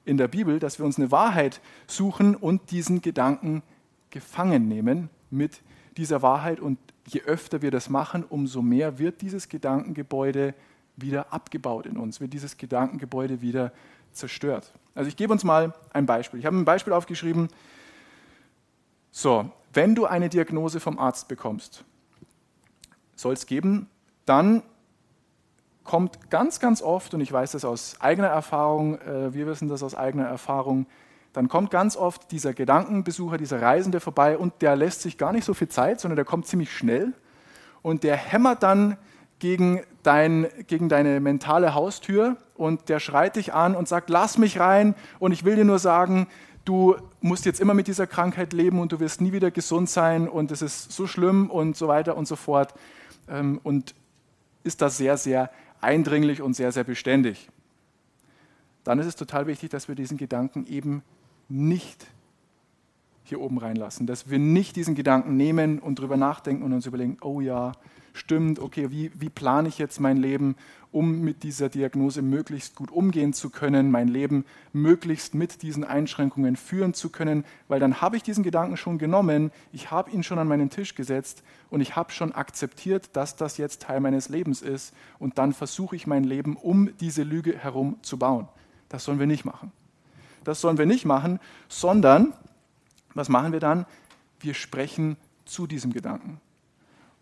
in 0.06 0.18
der 0.18 0.28
Bibel, 0.28 0.60
dass 0.60 0.80
wir 0.80 0.86
uns 0.86 0.98
eine 0.98 1.12
Wahrheit 1.12 1.62
suchen 1.88 2.36
und 2.36 2.72
diesen 2.72 3.02
Gedanken 3.02 3.64
gefangen 4.12 4.68
nehmen 4.68 5.10
mit 5.30 5.62
dieser 5.98 6.22
Wahrheit. 6.22 6.60
Und 6.60 6.78
je 7.08 7.22
öfter 7.22 7.62
wir 7.62 7.72
das 7.72 7.90
machen, 7.90 8.24
umso 8.24 8.62
mehr 8.62 9.00
wird 9.00 9.22
dieses 9.22 9.50
Gedankengebäude 9.50 10.54
wieder 10.96 11.34
abgebaut 11.34 11.86
in 11.86 11.98
uns, 11.98 12.22
wird 12.22 12.34
dieses 12.34 12.58
Gedankengebäude 12.58 13.42
wieder 13.42 13.72
zerstört. 14.14 14.72
Also 14.94 15.10
ich 15.10 15.18
gebe 15.18 15.34
uns 15.34 15.44
mal 15.44 15.74
ein 15.92 16.06
Beispiel. 16.06 16.40
Ich 16.40 16.46
habe 16.46 16.56
ein 16.56 16.66
Beispiel 16.66 16.94
aufgeschrieben. 16.94 17.50
So, 19.12 19.52
wenn 19.74 19.96
du 19.96 20.06
eine 20.06 20.30
Diagnose 20.30 20.80
vom 20.80 21.00
Arzt 21.00 21.28
bekommst, 21.28 21.84
soll 23.16 23.34
es 23.34 23.46
geben, 23.46 23.90
dann 24.26 24.64
kommt 25.96 26.30
ganz, 26.30 26.60
ganz 26.60 26.82
oft, 26.82 27.14
und 27.14 27.22
ich 27.22 27.32
weiß 27.32 27.54
das 27.54 27.64
aus 27.64 27.96
eigener 28.02 28.28
Erfahrung, 28.28 29.00
äh, 29.00 29.34
wir 29.34 29.48
wissen 29.48 29.70
das 29.70 29.82
aus 29.82 29.96
eigener 29.96 30.26
Erfahrung, 30.26 30.88
dann 31.32 31.48
kommt 31.48 31.72
ganz 31.72 31.96
oft 31.96 32.34
dieser 32.34 32.54
Gedankenbesucher, 32.54 33.38
dieser 33.38 33.62
Reisende 33.62 34.02
vorbei 34.02 34.38
und 34.38 34.62
der 34.62 34.76
lässt 34.76 35.04
sich 35.04 35.18
gar 35.18 35.32
nicht 35.32 35.46
so 35.46 35.54
viel 35.54 35.70
Zeit, 35.70 36.02
sondern 36.02 36.18
der 36.18 36.26
kommt 36.26 36.48
ziemlich 36.48 36.76
schnell 36.76 37.14
und 37.82 38.04
der 38.04 38.18
hämmert 38.18 38.62
dann 38.62 38.98
gegen, 39.40 39.84
dein, 40.04 40.48
gegen 40.68 40.90
deine 40.90 41.22
mentale 41.22 41.74
Haustür 41.74 42.36
und 42.58 42.90
der 42.90 43.00
schreit 43.00 43.38
dich 43.38 43.54
an 43.54 43.74
und 43.74 43.88
sagt, 43.88 44.10
lass 44.10 44.38
mich 44.38 44.60
rein. 44.60 44.96
Und 45.20 45.32
ich 45.32 45.46
will 45.46 45.56
dir 45.56 45.64
nur 45.64 45.80
sagen, 45.80 46.28
du 46.66 46.98
musst 47.22 47.46
jetzt 47.46 47.62
immer 47.62 47.74
mit 47.74 47.88
dieser 47.88 48.06
Krankheit 48.06 48.52
leben 48.52 48.80
und 48.82 48.92
du 48.92 49.00
wirst 49.00 49.22
nie 49.22 49.32
wieder 49.32 49.50
gesund 49.50 49.90
sein 49.90 50.28
und 50.28 50.52
es 50.52 50.62
ist 50.62 50.92
so 50.92 51.08
schlimm 51.08 51.50
und 51.50 51.78
so 51.78 51.88
weiter 51.88 52.18
und 52.18 52.28
so 52.28 52.36
fort. 52.36 52.74
Ähm, 53.30 53.62
und 53.64 53.96
ist 54.66 54.82
da 54.82 54.90
sehr, 54.90 55.16
sehr 55.16 55.50
eindringlich 55.82 56.42
und 56.42 56.56
sehr, 56.56 56.72
sehr 56.72 56.84
beständig. 56.84 57.50
Dann 58.84 59.00
ist 59.00 59.08
es 59.08 59.16
total 59.16 59.48
wichtig, 59.48 59.70
dass 59.70 59.88
wir 59.88 59.96
diesen 59.96 60.18
Gedanken 60.18 60.66
eben 60.68 61.04
nicht 61.50 62.08
hier 63.24 63.42
oben 63.42 63.58
reinlassen, 63.58 64.06
dass 64.06 64.30
wir 64.30 64.38
nicht 64.38 64.76
diesen 64.76 64.94
Gedanken 64.94 65.36
nehmen 65.36 65.80
und 65.80 66.00
darüber 66.00 66.18
nachdenken 66.18 66.64
und 66.64 66.74
uns 66.74 66.86
überlegen, 66.86 67.18
oh 67.22 67.42
ja, 67.42 67.72
stimmt, 68.16 68.60
okay, 68.60 68.92
wie, 68.92 69.12
wie 69.14 69.30
plane 69.30 69.68
ich 69.68 69.78
jetzt 69.78 70.00
mein 70.00 70.18
Leben, 70.18 70.56
um 70.92 71.20
mit 71.20 71.44
dieser 71.44 71.68
Diagnose 71.68 72.22
möglichst 72.22 72.76
gut 72.76 72.90
umgehen 72.90 73.34
zu 73.34 73.50
können, 73.50 73.92
mein 73.92 74.08
Leben 74.08 74.46
möglichst 74.72 75.36
mit 75.36 75.62
diesen 75.62 75.84
Einschränkungen 75.84 76.56
führen 76.56 76.94
zu 76.94 77.10
können, 77.10 77.44
weil 77.68 77.82
dann 77.82 78.00
habe 78.00 78.16
ich 78.16 78.24
diesen 78.24 78.44
Gedanken 78.44 78.78
schon 78.78 78.98
genommen, 78.98 79.52
ich 79.74 79.92
habe 79.92 80.10
ihn 80.12 80.24
schon 80.24 80.40
an 80.40 80.48
meinen 80.48 80.70
Tisch 80.70 80.96
gesetzt 80.96 81.44
und 81.70 81.82
ich 81.82 81.98
habe 81.98 82.12
schon 82.12 82.32
akzeptiert, 82.32 83.10
dass 83.14 83.36
das 83.36 83.58
jetzt 83.58 83.82
Teil 83.82 84.00
meines 84.00 84.30
Lebens 84.30 84.62
ist 84.62 84.94
und 85.20 85.38
dann 85.38 85.52
versuche 85.52 85.98
ich 85.98 86.08
mein 86.08 86.24
Leben 86.24 86.56
um 86.56 86.96
diese 87.02 87.24
Lüge 87.24 87.58
herum 87.58 87.98
zu 88.02 88.18
bauen. 88.18 88.48
Das 88.88 89.04
sollen 89.04 89.20
wir 89.20 89.28
nicht 89.28 89.44
machen. 89.44 89.74
Das 90.46 90.62
sollen 90.62 90.78
wir 90.78 90.86
nicht 90.86 91.06
machen, 91.06 91.40
sondern 91.68 92.34
was 93.14 93.28
machen 93.28 93.52
wir 93.52 93.60
dann? 93.60 93.86
Wir 94.40 94.54
sprechen 94.54 95.18
zu 95.44 95.68
diesem 95.68 95.92
Gedanken. 95.92 96.40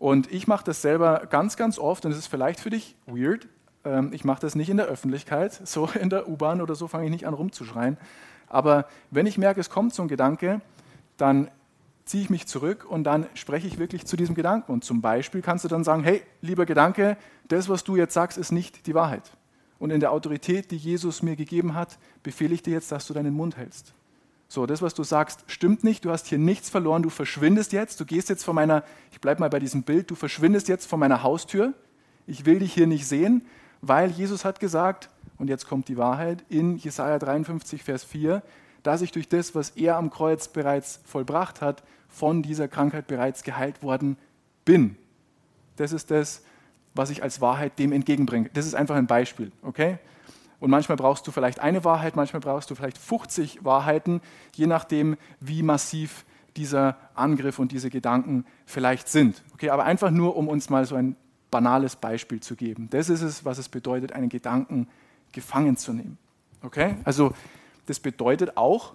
Und 0.04 0.30
ich 0.30 0.46
mache 0.46 0.64
das 0.64 0.82
selber 0.82 1.26
ganz, 1.30 1.56
ganz 1.56 1.78
oft 1.78 2.04
und 2.04 2.12
es 2.12 2.18
ist 2.18 2.26
vielleicht 2.26 2.60
für 2.60 2.68
dich 2.68 2.94
weird. 3.06 3.48
Ähm, 3.86 4.10
ich 4.12 4.22
mache 4.22 4.38
das 4.38 4.54
nicht 4.54 4.68
in 4.68 4.76
der 4.76 4.84
Öffentlichkeit, 4.84 5.54
so 5.66 5.88
in 5.98 6.10
der 6.10 6.28
U-Bahn 6.28 6.60
oder 6.60 6.74
so 6.74 6.88
fange 6.88 7.06
ich 7.06 7.10
nicht 7.10 7.26
an 7.26 7.32
rumzuschreien. 7.32 7.96
Aber 8.46 8.86
wenn 9.10 9.24
ich 9.24 9.38
merke, 9.38 9.60
es 9.60 9.70
kommt 9.70 9.94
so 9.94 10.02
ein 10.02 10.08
Gedanke, 10.08 10.60
dann 11.16 11.50
ziehe 12.04 12.22
ich 12.22 12.28
mich 12.28 12.46
zurück 12.46 12.84
und 12.86 13.04
dann 13.04 13.28
spreche 13.32 13.66
ich 13.66 13.78
wirklich 13.78 14.04
zu 14.04 14.18
diesem 14.18 14.34
Gedanken. 14.34 14.72
Und 14.72 14.84
zum 14.84 15.00
Beispiel 15.00 15.40
kannst 15.40 15.64
du 15.64 15.68
dann 15.68 15.84
sagen, 15.84 16.04
hey, 16.04 16.20
lieber 16.42 16.66
Gedanke, 16.66 17.16
das, 17.48 17.70
was 17.70 17.82
du 17.82 17.96
jetzt 17.96 18.12
sagst, 18.12 18.36
ist 18.36 18.52
nicht 18.52 18.86
die 18.86 18.94
Wahrheit. 18.94 19.30
Und 19.78 19.90
in 19.90 20.00
der 20.00 20.12
Autorität, 20.12 20.70
die 20.70 20.76
Jesus 20.76 21.22
mir 21.22 21.34
gegeben 21.34 21.72
hat, 21.72 21.98
befehle 22.22 22.52
ich 22.52 22.62
dir 22.62 22.74
jetzt, 22.74 22.92
dass 22.92 23.06
du 23.06 23.14
deinen 23.14 23.32
Mund 23.32 23.56
hältst. 23.56 23.94
So, 24.54 24.66
das, 24.66 24.82
was 24.82 24.94
du 24.94 25.02
sagst, 25.02 25.40
stimmt 25.48 25.82
nicht. 25.82 26.04
Du 26.04 26.12
hast 26.12 26.28
hier 26.28 26.38
nichts 26.38 26.70
verloren. 26.70 27.02
Du 27.02 27.10
verschwindest 27.10 27.72
jetzt. 27.72 27.98
Du 27.98 28.04
gehst 28.04 28.28
jetzt 28.28 28.44
von 28.44 28.54
meiner, 28.54 28.84
ich 29.10 29.20
bleibe 29.20 29.40
mal 29.40 29.50
bei 29.50 29.58
diesem 29.58 29.82
Bild, 29.82 30.12
du 30.12 30.14
verschwindest 30.14 30.68
jetzt 30.68 30.86
von 30.86 31.00
meiner 31.00 31.24
Haustür. 31.24 31.74
Ich 32.28 32.46
will 32.46 32.60
dich 32.60 32.72
hier 32.72 32.86
nicht 32.86 33.08
sehen, 33.08 33.44
weil 33.80 34.12
Jesus 34.12 34.44
hat 34.44 34.60
gesagt, 34.60 35.10
und 35.38 35.48
jetzt 35.48 35.66
kommt 35.66 35.88
die 35.88 35.96
Wahrheit, 35.96 36.44
in 36.48 36.76
Jesaja 36.76 37.18
53, 37.18 37.82
Vers 37.82 38.04
4, 38.04 38.44
dass 38.84 39.02
ich 39.02 39.10
durch 39.10 39.28
das, 39.28 39.56
was 39.56 39.70
er 39.70 39.96
am 39.96 40.10
Kreuz 40.10 40.46
bereits 40.46 41.00
vollbracht 41.04 41.60
hat, 41.60 41.82
von 42.08 42.40
dieser 42.40 42.68
Krankheit 42.68 43.08
bereits 43.08 43.42
geheilt 43.42 43.82
worden 43.82 44.16
bin. 44.64 44.94
Das 45.74 45.92
ist 45.92 46.12
das, 46.12 46.44
was 46.94 47.10
ich 47.10 47.24
als 47.24 47.40
Wahrheit 47.40 47.76
dem 47.80 47.90
entgegenbringe. 47.90 48.50
Das 48.54 48.66
ist 48.66 48.76
einfach 48.76 48.94
ein 48.94 49.08
Beispiel, 49.08 49.50
okay? 49.62 49.98
Und 50.60 50.70
manchmal 50.70 50.96
brauchst 50.96 51.26
du 51.26 51.30
vielleicht 51.30 51.60
eine 51.60 51.84
Wahrheit, 51.84 52.16
manchmal 52.16 52.40
brauchst 52.40 52.70
du 52.70 52.74
vielleicht 52.74 52.98
50 52.98 53.64
Wahrheiten, 53.64 54.20
je 54.54 54.66
nachdem, 54.66 55.16
wie 55.40 55.62
massiv 55.62 56.24
dieser 56.56 56.96
Angriff 57.14 57.58
und 57.58 57.72
diese 57.72 57.90
Gedanken 57.90 58.44
vielleicht 58.64 59.08
sind. 59.08 59.42
Okay, 59.54 59.70
aber 59.70 59.84
einfach 59.84 60.10
nur, 60.10 60.36
um 60.36 60.48
uns 60.48 60.70
mal 60.70 60.84
so 60.84 60.94
ein 60.94 61.16
banales 61.50 61.96
Beispiel 61.96 62.40
zu 62.40 62.56
geben. 62.56 62.88
Das 62.90 63.08
ist 63.08 63.22
es, 63.22 63.44
was 63.44 63.58
es 63.58 63.68
bedeutet, 63.68 64.12
einen 64.12 64.28
Gedanken 64.28 64.88
gefangen 65.32 65.76
zu 65.76 65.92
nehmen. 65.92 66.18
Okay? 66.62 66.96
Also 67.04 67.32
das 67.86 68.00
bedeutet 68.00 68.56
auch, 68.56 68.94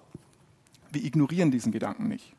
wir 0.90 1.04
ignorieren 1.04 1.50
diesen 1.50 1.72
Gedanken 1.72 2.08
nicht, 2.08 2.34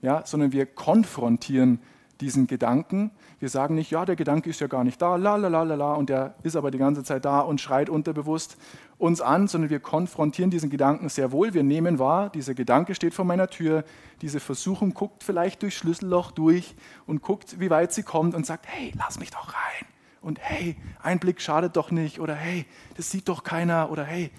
ja, 0.00 0.24
sondern 0.24 0.52
wir 0.52 0.64
konfrontieren 0.64 1.80
diesen 2.20 2.46
Gedanken. 2.46 3.10
Wir 3.38 3.48
sagen 3.48 3.74
nicht, 3.74 3.90
ja, 3.90 4.04
der 4.04 4.16
Gedanke 4.16 4.50
ist 4.50 4.60
ja 4.60 4.66
gar 4.66 4.84
nicht 4.84 5.00
da, 5.00 5.16
la 5.16 5.36
la 5.36 5.48
la 5.48 5.62
la 5.62 5.74
la, 5.74 5.94
und 5.94 6.08
der 6.08 6.34
ist 6.42 6.56
aber 6.56 6.70
die 6.70 6.78
ganze 6.78 7.04
Zeit 7.04 7.24
da 7.24 7.40
und 7.40 7.60
schreit 7.60 7.88
unterbewusst 7.88 8.56
uns 8.98 9.20
an, 9.20 9.46
sondern 9.46 9.70
wir 9.70 9.80
konfrontieren 9.80 10.50
diesen 10.50 10.70
Gedanken 10.70 11.08
sehr 11.08 11.30
wohl. 11.30 11.54
Wir 11.54 11.62
nehmen 11.62 11.98
wahr, 11.98 12.30
dieser 12.30 12.54
Gedanke 12.54 12.94
steht 12.94 13.14
vor 13.14 13.24
meiner 13.24 13.48
Tür, 13.48 13.84
diese 14.20 14.40
Versuchung 14.40 14.94
guckt 14.94 15.22
vielleicht 15.22 15.62
durchs 15.62 15.76
Schlüsselloch 15.76 16.32
durch 16.32 16.74
und 17.06 17.22
guckt, 17.22 17.60
wie 17.60 17.70
weit 17.70 17.92
sie 17.92 18.02
kommt 18.02 18.34
und 18.34 18.44
sagt, 18.44 18.66
hey, 18.66 18.92
lass 18.96 19.20
mich 19.20 19.30
doch 19.30 19.54
rein. 19.54 19.86
Und 20.20 20.40
hey, 20.40 20.76
ein 21.00 21.20
Blick 21.20 21.40
schadet 21.40 21.76
doch 21.76 21.92
nicht, 21.92 22.18
oder 22.18 22.34
hey, 22.34 22.66
das 22.96 23.10
sieht 23.10 23.28
doch 23.28 23.44
keiner, 23.44 23.90
oder 23.90 24.04
hey, 24.04 24.30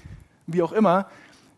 wie 0.45 0.61
auch 0.61 0.73
immer, 0.73 1.07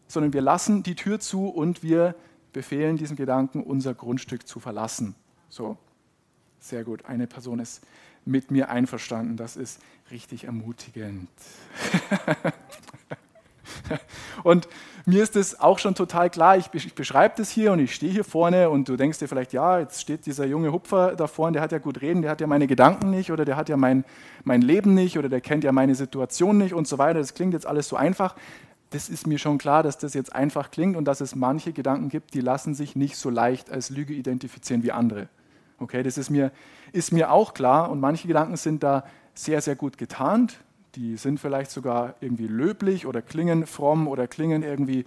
sondern 0.07 0.33
wir 0.33 0.41
lassen 0.41 0.83
die 0.83 0.95
Tür 0.95 1.19
zu 1.19 1.47
und 1.47 1.81
wir 1.81 2.15
befehlen 2.53 2.97
diesem 2.97 3.15
Gedanken, 3.15 3.63
unser 3.63 3.93
Grundstück 3.93 4.47
zu 4.47 4.59
verlassen. 4.59 5.15
So, 5.49 5.77
Sehr 6.61 6.83
gut. 6.83 7.05
Eine 7.05 7.25
Person 7.25 7.59
ist 7.59 7.81
mit 8.23 8.51
mir 8.51 8.69
einverstanden. 8.69 9.35
Das 9.35 9.57
ist 9.57 9.81
richtig 10.11 10.43
ermutigend. 10.43 11.27
und 14.43 14.67
mir 15.07 15.23
ist 15.23 15.35
es 15.35 15.59
auch 15.59 15.79
schon 15.79 15.95
total 15.95 16.29
klar, 16.29 16.57
ich, 16.57 16.69
beschreibe 16.69 17.33
das 17.37 17.49
hier 17.49 17.71
und 17.71 17.79
ich 17.79 17.95
stehe 17.95 18.11
hier 18.11 18.23
vorne 18.23 18.69
und 18.69 18.87
du 18.87 18.95
denkst 18.95 19.17
dir 19.17 19.27
vielleicht, 19.27 19.53
ja, 19.53 19.79
jetzt 19.79 20.01
steht 20.01 20.27
dieser 20.27 20.45
junge 20.45 20.71
Hupfer 20.71 21.15
da 21.15 21.25
vorne, 21.25 21.53
der 21.53 21.63
hat 21.63 21.71
ja 21.71 21.79
gut 21.79 22.01
reden, 22.01 22.21
der 22.21 22.29
hat 22.29 22.41
ja 22.41 22.47
meine 22.47 22.67
Gedanken 22.67 23.09
nicht 23.09 23.31
oder 23.31 23.43
der 23.43 23.55
hat 23.57 23.67
ja 23.67 23.75
mein, 23.75 24.05
mein 24.43 24.61
Leben 24.61 24.93
nicht 24.93 25.17
oder 25.17 25.29
der 25.29 25.41
kennt 25.41 25.63
ja 25.63 25.71
meine 25.71 25.95
Situation 25.95 26.59
nicht 26.59 26.75
und 26.75 26.87
so 26.87 26.99
weiter. 26.99 27.17
Das 27.17 27.33
klingt 27.33 27.53
jetzt 27.53 27.65
alles 27.65 27.87
so 27.87 27.95
einfach. 27.95 28.35
Das 28.91 29.09
ist 29.09 29.25
mir 29.25 29.39
schon 29.39 29.57
klar, 29.57 29.81
dass 29.81 29.97
das 29.97 30.13
jetzt 30.13 30.35
einfach 30.35 30.69
klingt 30.69 30.95
und 30.95 31.05
dass 31.05 31.21
es 31.21 31.33
manche 31.33 31.73
Gedanken 31.73 32.09
gibt, 32.09 32.35
die 32.35 32.41
lassen 32.41 32.75
sich 32.75 32.95
nicht 32.95 33.15
so 33.15 33.31
leicht 33.31 33.71
als 33.71 33.89
Lüge 33.89 34.13
identifizieren 34.13 34.83
wie 34.83 34.91
andere. 34.91 35.27
Okay, 35.81 36.03
das 36.03 36.17
ist 36.17 36.29
mir, 36.29 36.51
ist 36.93 37.11
mir 37.11 37.31
auch 37.31 37.53
klar 37.53 37.89
und 37.89 37.99
manche 37.99 38.27
Gedanken 38.27 38.55
sind 38.55 38.83
da 38.83 39.03
sehr, 39.33 39.61
sehr 39.61 39.75
gut 39.75 39.97
getarnt 39.97 40.59
die 40.95 41.17
sind 41.17 41.39
vielleicht 41.39 41.71
sogar 41.71 42.15
irgendwie 42.19 42.47
löblich 42.47 43.05
oder 43.05 43.21
klingen 43.21 43.65
fromm 43.65 44.07
oder 44.07 44.27
klingen 44.27 44.63
irgendwie 44.63 45.05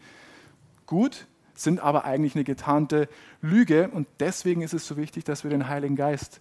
gut, 0.87 1.27
sind 1.55 1.81
aber 1.81 2.05
eigentlich 2.05 2.35
eine 2.35 2.45
getarnte 2.45 3.09
Lüge. 3.43 3.89
Und 3.91 4.07
deswegen 4.21 4.63
ist 4.63 4.75
es 4.75 4.87
so 4.87 4.97
wichtig, 4.97 5.25
dass 5.25 5.45
wir 5.45 5.51
den 5.51 5.69
Heiligen 5.69 5.97
Geist 5.97 6.41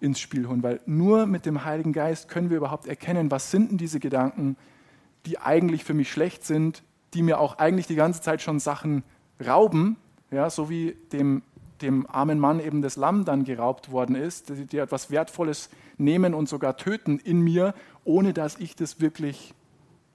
ins 0.00 0.20
Spiel 0.20 0.48
holen, 0.48 0.62
weil 0.62 0.80
nur 0.86 1.26
mit 1.26 1.46
dem 1.46 1.64
Heiligen 1.64 1.92
Geist 1.92 2.28
können 2.28 2.50
wir 2.50 2.56
überhaupt 2.56 2.86
erkennen, 2.86 3.30
was 3.30 3.50
sind 3.50 3.70
denn 3.70 3.78
diese 3.78 4.00
Gedanken, 4.00 4.56
die 5.24 5.38
eigentlich 5.38 5.84
für 5.84 5.94
mich 5.94 6.10
schlecht 6.10 6.44
sind, 6.44 6.82
die 7.14 7.22
mir 7.22 7.38
auch 7.38 7.58
eigentlich 7.58 7.86
die 7.86 7.94
ganze 7.94 8.20
Zeit 8.20 8.42
schon 8.42 8.58
Sachen 8.58 9.02
rauben, 9.44 9.96
ja, 10.30 10.50
so 10.50 10.68
wie 10.68 10.96
dem, 11.12 11.42
dem 11.84 12.06
armen 12.10 12.38
Mann 12.38 12.60
eben 12.60 12.82
das 12.82 12.96
Lamm 12.96 13.24
dann 13.24 13.44
geraubt 13.44 13.92
worden 13.92 14.16
ist, 14.16 14.48
die, 14.48 14.66
die 14.66 14.78
etwas 14.78 15.10
Wertvolles 15.10 15.68
nehmen 15.98 16.34
und 16.34 16.48
sogar 16.48 16.76
töten 16.76 17.18
in 17.18 17.40
mir 17.40 17.74
ohne 18.04 18.32
dass 18.32 18.58
ich 18.58 18.76
das 18.76 19.00
wirklich 19.00 19.54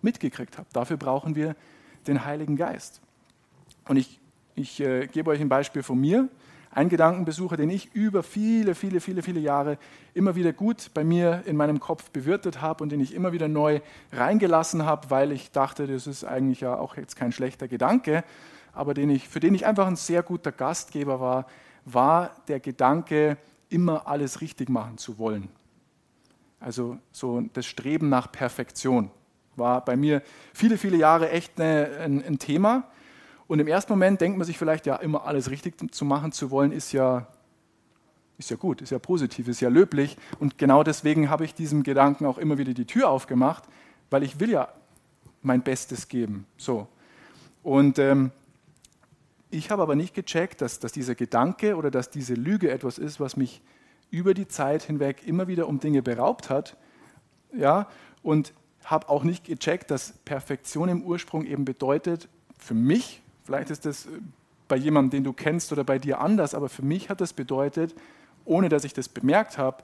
mitgekriegt 0.02 0.58
habe. 0.58 0.68
Dafür 0.74 0.98
brauchen 0.98 1.36
wir 1.36 1.56
den 2.08 2.26
Heiligen 2.26 2.56
Geist. 2.56 3.02
Und 3.88 3.98
ich, 3.98 4.20
ich 4.56 4.80
äh, 4.80 5.08
gebe 5.08 5.32
euch 5.32 5.42
ein 5.42 5.50
Beispiel 5.50 5.84
von 5.84 6.00
mir. 6.00 6.30
Ein 6.72 6.90
Gedankenbesucher, 6.90 7.58
den 7.58 7.72
ich 7.72 7.96
über 7.96 8.22
viele, 8.22 8.76
viele, 8.76 9.00
viele, 9.00 9.24
viele 9.24 9.40
Jahre 9.40 9.80
immer 10.14 10.36
wieder 10.36 10.54
gut 10.54 10.92
bei 10.94 11.04
mir 11.04 11.42
in 11.48 11.58
meinem 11.58 11.80
Kopf 11.80 12.12
bewirtet 12.12 12.62
habe 12.62 12.84
und 12.84 12.92
den 12.92 13.00
ich 13.00 13.16
immer 13.16 13.32
wieder 13.32 13.48
neu 13.48 13.80
reingelassen 14.12 14.86
habe, 14.86 15.10
weil 15.10 15.32
ich 15.32 15.50
dachte, 15.50 15.88
das 15.88 16.06
ist 16.06 16.24
eigentlich 16.24 16.62
ja 16.62 16.78
auch 16.78 16.96
jetzt 16.96 17.16
kein 17.16 17.32
schlechter 17.32 17.68
Gedanke, 17.68 18.24
aber 18.74 18.94
den 18.94 19.10
ich, 19.10 19.28
für 19.28 19.40
den 19.40 19.54
ich 19.56 19.66
einfach 19.66 19.88
ein 19.88 19.96
sehr 19.96 20.24
guter 20.24 20.52
Gastgeber 20.52 21.20
war, 21.20 21.46
war 21.86 22.36
der 22.48 22.60
Gedanke, 22.60 23.38
immer 23.70 24.08
alles 24.08 24.42
richtig 24.42 24.70
machen 24.70 24.98
zu 24.98 25.18
wollen. 25.18 25.50
Also 26.60 26.98
so 27.12 27.42
das 27.54 27.66
Streben 27.66 28.10
nach 28.10 28.32
Perfektion 28.32 29.12
war 29.56 29.84
bei 29.84 29.96
mir 29.96 30.22
viele, 30.54 30.78
viele 30.78 30.98
Jahre 30.98 31.30
echt 31.30 31.60
eine, 31.60 31.90
ein, 32.00 32.24
ein, 32.24 32.40
Thema. 32.40 32.86
Und 33.48 33.60
im 33.60 33.68
ersten 33.68 33.92
Moment 33.92 34.22
denkt 34.22 34.38
man 34.38 34.46
sich 34.46 34.58
vielleicht, 34.58 34.86
ja, 34.86 34.96
immer 34.96 35.26
alles 35.26 35.50
richtig 35.50 35.94
zu 35.94 36.06
machen 36.06 36.32
zu 36.32 36.52
wollen, 36.52 36.72
ist 36.72 36.92
ja, 36.92 37.28
ist 38.38 38.50
ja 38.50 38.58
gut, 38.58 38.82
ist 38.82 38.92
ja 38.92 39.00
positiv, 39.00 39.48
ist 39.48 39.60
ja 39.60 39.70
löblich. 39.70 40.18
Und 40.40 40.58
genau 40.58 40.84
deswegen 40.84 41.30
habe 41.30 41.46
ich 41.46 41.54
diesem 41.54 41.84
Gedanken 41.84 42.26
auch 42.26 42.38
immer 42.38 42.58
wieder 42.58 42.74
die 42.74 42.86
Tür 42.86 43.10
aufgemacht, 43.10 43.64
weil 44.10 44.24
ich 44.24 44.40
will 44.40 44.50
ja 44.50 44.70
mein 45.42 45.62
Bestes 45.62 46.08
geben. 46.08 46.46
So. 46.58 46.88
Und 47.64 48.00
ähm, 48.00 48.32
ich 49.52 49.72
habe 49.72 49.82
aber 49.82 49.96
nicht 49.96 50.14
gecheckt, 50.14 50.62
dass, 50.62 50.80
dass 50.80 50.92
dieser 50.92 51.16
Gedanke 51.16 51.76
oder 51.76 51.90
dass 51.92 52.10
diese 52.10 52.36
Lüge 52.36 52.70
etwas 52.72 52.98
ist, 52.98 53.20
was 53.20 53.36
mich 53.36 53.62
über 54.12 54.34
die 54.34 54.48
Zeit 54.48 54.84
hinweg 54.84 55.26
immer 55.26 55.48
wieder 55.48 55.68
um 55.68 55.80
Dinge 55.80 56.02
beraubt 56.02 56.50
hat. 56.50 56.78
Ja, 57.54 57.88
und 58.22 58.54
habe 58.84 59.10
auch 59.10 59.24
nicht 59.24 59.46
gecheckt, 59.46 59.92
dass 59.92 60.14
Perfektion 60.26 60.90
im 60.90 61.04
Ursprung 61.04 61.46
eben 61.46 61.66
bedeutet, 61.66 62.28
für 62.58 62.74
mich, 62.74 63.22
vielleicht 63.44 63.70
ist 63.70 63.86
das 63.86 64.08
bei 64.68 64.76
jemandem, 64.76 65.12
den 65.12 65.24
du 65.24 65.34
kennst 65.34 65.72
oder 65.72 65.84
bei 65.84 65.98
dir 65.98 66.20
anders, 66.20 66.54
aber 66.54 66.70
für 66.70 66.84
mich 66.84 67.10
hat 67.10 67.22
das 67.22 67.34
bedeutet, 67.34 67.96
ohne 68.46 68.70
dass 68.70 68.84
ich 68.84 68.94
das 68.94 69.10
bemerkt 69.10 69.58
habe, 69.58 69.84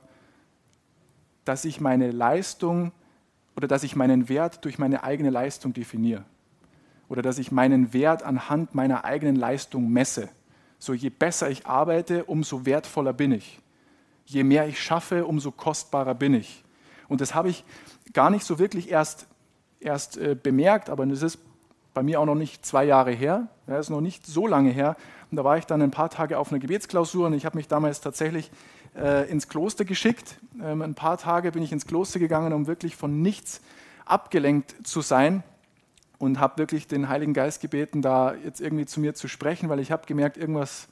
dass 1.44 1.66
ich 1.66 1.80
meine 1.80 2.12
Leistung 2.12 2.92
oder 3.56 3.68
dass 3.68 3.84
ich 3.84 3.96
meinen 3.96 4.30
Wert 4.30 4.64
durch 4.66 4.78
meine 4.78 5.04
eigene 5.04 5.30
Leistung 5.30 5.74
definiere. 5.74 6.24
Oder 7.10 7.22
dass 7.22 7.38
ich 7.38 7.52
meinen 7.52 7.94
Wert 7.94 8.24
anhand 8.24 8.76
meiner 8.76 9.06
eigenen 9.06 9.36
Leistung 9.36 9.90
messe. 9.90 10.30
So 10.80 10.94
je 10.94 11.10
besser 11.10 11.50
ich 11.50 11.66
arbeite, 11.68 12.26
umso 12.26 12.66
wertvoller 12.66 13.14
bin 13.14 13.32
ich 13.32 13.62
je 14.26 14.44
mehr 14.44 14.68
ich 14.68 14.82
schaffe, 14.82 15.26
umso 15.26 15.52
kostbarer 15.52 16.16
bin 16.16 16.34
ich. 16.34 16.64
Und 17.08 17.22
das 17.22 17.36
habe 17.36 17.50
ich 17.50 17.64
gar 18.14 18.30
nicht 18.30 18.44
so 18.44 18.60
wirklich 18.60 18.92
erst, 18.92 19.28
erst 19.80 20.18
äh, 20.18 20.36
bemerkt, 20.36 20.90
aber 20.90 21.06
das 21.06 21.22
ist 21.22 21.40
bei 21.94 22.04
mir 22.04 22.20
auch 22.20 22.26
noch 22.26 22.36
nicht 22.36 22.66
zwei 22.66 22.84
Jahre 22.84 23.12
her, 23.12 23.48
das 23.68 23.86
ist 23.86 23.90
noch 23.90 24.02
nicht 24.02 24.26
so 24.26 24.48
lange 24.48 24.72
her. 24.72 24.98
Und 25.32 25.38
da 25.38 25.44
war 25.44 25.58
ich 25.58 25.66
dann 25.66 25.82
ein 25.82 25.92
paar 25.92 26.10
Tage 26.10 26.38
auf 26.38 26.52
einer 26.52 26.60
Gebetsklausur 26.60 27.28
und 27.28 27.34
ich 27.34 27.46
habe 27.46 27.58
mich 27.58 27.68
damals 27.68 28.02
tatsächlich 28.02 28.52
äh, 28.96 29.30
ins 29.30 29.48
Kloster 29.48 29.86
geschickt. 29.86 30.38
Ähm, 30.62 30.82
ein 30.82 30.96
paar 30.96 31.18
Tage 31.18 31.52
bin 31.52 31.64
ich 31.64 31.72
ins 31.72 31.86
Kloster 31.86 32.20
gegangen, 32.20 32.52
um 32.52 32.68
wirklich 32.68 32.96
von 32.96 33.22
nichts 33.22 33.62
abgelenkt 34.06 34.76
zu 34.86 35.02
sein 35.02 35.44
und 36.18 36.40
habe 36.40 36.58
wirklich 36.58 36.88
den 36.88 37.10
Heiligen 37.10 37.34
Geist 37.34 37.62
gebeten, 37.62 38.02
da 38.02 38.34
jetzt 38.34 38.62
irgendwie 38.62 38.86
zu 38.86 39.00
mir 39.00 39.14
zu 39.14 39.28
sprechen, 39.28 39.70
weil 39.70 39.80
ich 39.80 39.92
habe 39.92 40.06
gemerkt, 40.06 40.38
irgendwas 40.38 40.88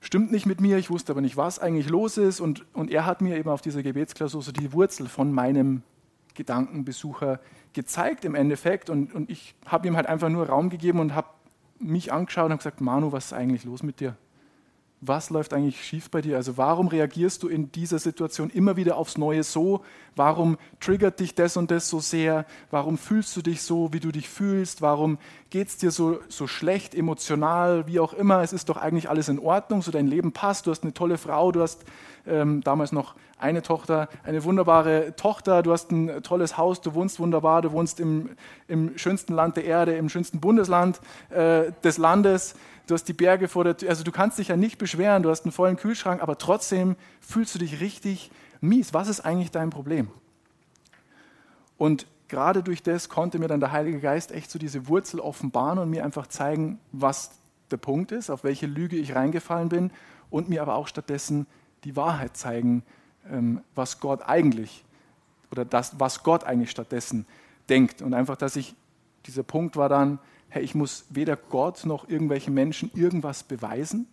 stimmt 0.00 0.30
nicht 0.30 0.46
mit 0.46 0.60
mir, 0.60 0.78
ich 0.78 0.90
wusste 0.90 1.12
aber 1.12 1.20
nicht, 1.20 1.36
was 1.36 1.58
eigentlich 1.58 1.88
los 1.88 2.18
ist. 2.18 2.40
Und, 2.40 2.64
und 2.74 2.90
er 2.90 3.06
hat 3.06 3.20
mir 3.20 3.36
eben 3.36 3.50
auf 3.50 3.60
dieser 3.60 3.82
Gebetsklausur 3.82 4.42
so 4.42 4.52
die 4.52 4.72
Wurzel 4.72 5.08
von 5.08 5.32
meinem 5.32 5.82
Gedankenbesucher 6.34 7.40
gezeigt 7.72 8.24
im 8.24 8.34
Endeffekt. 8.34 8.90
Und, 8.90 9.14
und 9.14 9.30
ich 9.30 9.54
habe 9.66 9.88
ihm 9.88 9.96
halt 9.96 10.06
einfach 10.06 10.28
nur 10.28 10.48
Raum 10.48 10.70
gegeben 10.70 11.00
und 11.00 11.14
habe 11.14 11.28
mich 11.78 12.12
angeschaut 12.12 12.50
und 12.50 12.58
gesagt, 12.58 12.80
Manu, 12.80 13.12
was 13.12 13.26
ist 13.26 13.32
eigentlich 13.32 13.64
los 13.64 13.82
mit 13.82 14.00
dir? 14.00 14.16
Was 15.00 15.30
läuft 15.30 15.54
eigentlich 15.54 15.84
schief 15.84 16.10
bei 16.10 16.20
dir? 16.20 16.36
Also 16.36 16.56
warum 16.56 16.88
reagierst 16.88 17.42
du 17.42 17.48
in 17.48 17.70
dieser 17.70 17.98
Situation 17.98 18.50
immer 18.50 18.76
wieder 18.76 18.96
aufs 18.96 19.16
Neue 19.16 19.44
so? 19.44 19.84
Warum 20.16 20.58
triggert 20.80 21.20
dich 21.20 21.34
das 21.34 21.56
und 21.56 21.70
das 21.70 21.88
so 21.88 22.00
sehr? 22.00 22.46
Warum 22.70 22.98
fühlst 22.98 23.36
du 23.36 23.42
dich 23.42 23.62
so, 23.62 23.92
wie 23.92 24.00
du 24.00 24.10
dich 24.10 24.28
fühlst? 24.28 24.82
Warum 24.82 25.18
geht 25.50 25.68
es 25.68 25.76
dir 25.76 25.92
so, 25.92 26.18
so 26.28 26.48
schlecht, 26.48 26.94
emotional, 26.94 27.86
wie 27.86 28.00
auch 28.00 28.12
immer? 28.12 28.42
Es 28.42 28.52
ist 28.52 28.68
doch 28.68 28.76
eigentlich 28.76 29.08
alles 29.08 29.28
in 29.28 29.38
Ordnung, 29.38 29.82
so 29.82 29.92
dein 29.92 30.08
Leben 30.08 30.32
passt, 30.32 30.66
du 30.66 30.72
hast 30.72 30.82
eine 30.82 30.94
tolle 30.94 31.18
Frau, 31.18 31.52
du 31.52 31.62
hast 31.62 31.84
ähm, 32.28 32.60
damals 32.62 32.92
noch 32.92 33.14
eine 33.38 33.62
Tochter, 33.62 34.08
eine 34.24 34.44
wunderbare 34.44 35.14
Tochter, 35.16 35.62
du 35.62 35.72
hast 35.72 35.90
ein 35.90 36.22
tolles 36.22 36.56
Haus, 36.56 36.80
du 36.80 36.94
wohnst 36.94 37.20
wunderbar, 37.20 37.62
du 37.62 37.72
wohnst 37.72 38.00
im, 38.00 38.30
im 38.66 38.98
schönsten 38.98 39.34
Land 39.34 39.56
der 39.56 39.64
Erde, 39.64 39.96
im 39.96 40.08
schönsten 40.08 40.40
Bundesland 40.40 41.00
äh, 41.30 41.72
des 41.84 41.98
Landes. 41.98 42.54
Du 42.86 42.94
hast 42.94 43.04
die 43.04 43.12
Berge 43.12 43.48
vor 43.48 43.64
der 43.64 43.76
Tür, 43.76 43.90
also 43.90 44.02
du 44.02 44.12
kannst 44.12 44.38
dich 44.38 44.48
ja 44.48 44.56
nicht 44.56 44.78
beschweren, 44.78 45.22
du 45.22 45.30
hast 45.30 45.44
einen 45.44 45.52
vollen 45.52 45.76
Kühlschrank, 45.76 46.22
aber 46.22 46.38
trotzdem 46.38 46.96
fühlst 47.20 47.54
du 47.54 47.58
dich 47.58 47.80
richtig 47.80 48.30
mies. 48.60 48.94
Was 48.94 49.08
ist 49.08 49.20
eigentlich 49.20 49.50
dein 49.50 49.70
Problem? 49.70 50.08
Und 51.76 52.06
gerade 52.28 52.62
durch 52.62 52.82
das 52.82 53.08
konnte 53.08 53.38
mir 53.38 53.48
dann 53.48 53.60
der 53.60 53.72
Heilige 53.72 54.00
Geist 54.00 54.32
echt 54.32 54.50
so 54.50 54.58
diese 54.58 54.88
Wurzel 54.88 55.20
offenbaren 55.20 55.78
und 55.78 55.90
mir 55.90 56.04
einfach 56.04 56.26
zeigen, 56.26 56.78
was 56.92 57.30
der 57.70 57.76
Punkt 57.76 58.12
ist, 58.12 58.30
auf 58.30 58.44
welche 58.44 58.66
Lüge 58.66 58.96
ich 58.96 59.14
reingefallen 59.14 59.68
bin 59.68 59.90
und 60.30 60.48
mir 60.48 60.62
aber 60.62 60.74
auch 60.74 60.88
stattdessen 60.88 61.46
die 61.84 61.96
Wahrheit 61.96 62.36
zeigen, 62.36 62.82
ähm, 63.30 63.62
was 63.74 64.00
Gott 64.00 64.22
eigentlich 64.22 64.84
oder 65.50 65.64
das, 65.64 65.98
was 65.98 66.22
Gott 66.22 66.44
eigentlich 66.44 66.70
stattdessen 66.70 67.26
denkt. 67.68 68.02
Und 68.02 68.14
einfach, 68.14 68.36
dass 68.36 68.56
ich, 68.56 68.74
dieser 69.26 69.42
Punkt 69.42 69.76
war 69.76 69.88
dann, 69.88 70.18
hey, 70.48 70.62
ich 70.62 70.74
muss 70.74 71.06
weder 71.10 71.36
Gott 71.36 71.84
noch 71.84 72.08
irgendwelchen 72.08 72.54
Menschen 72.54 72.90
irgendwas 72.94 73.42
beweisen. 73.42 74.06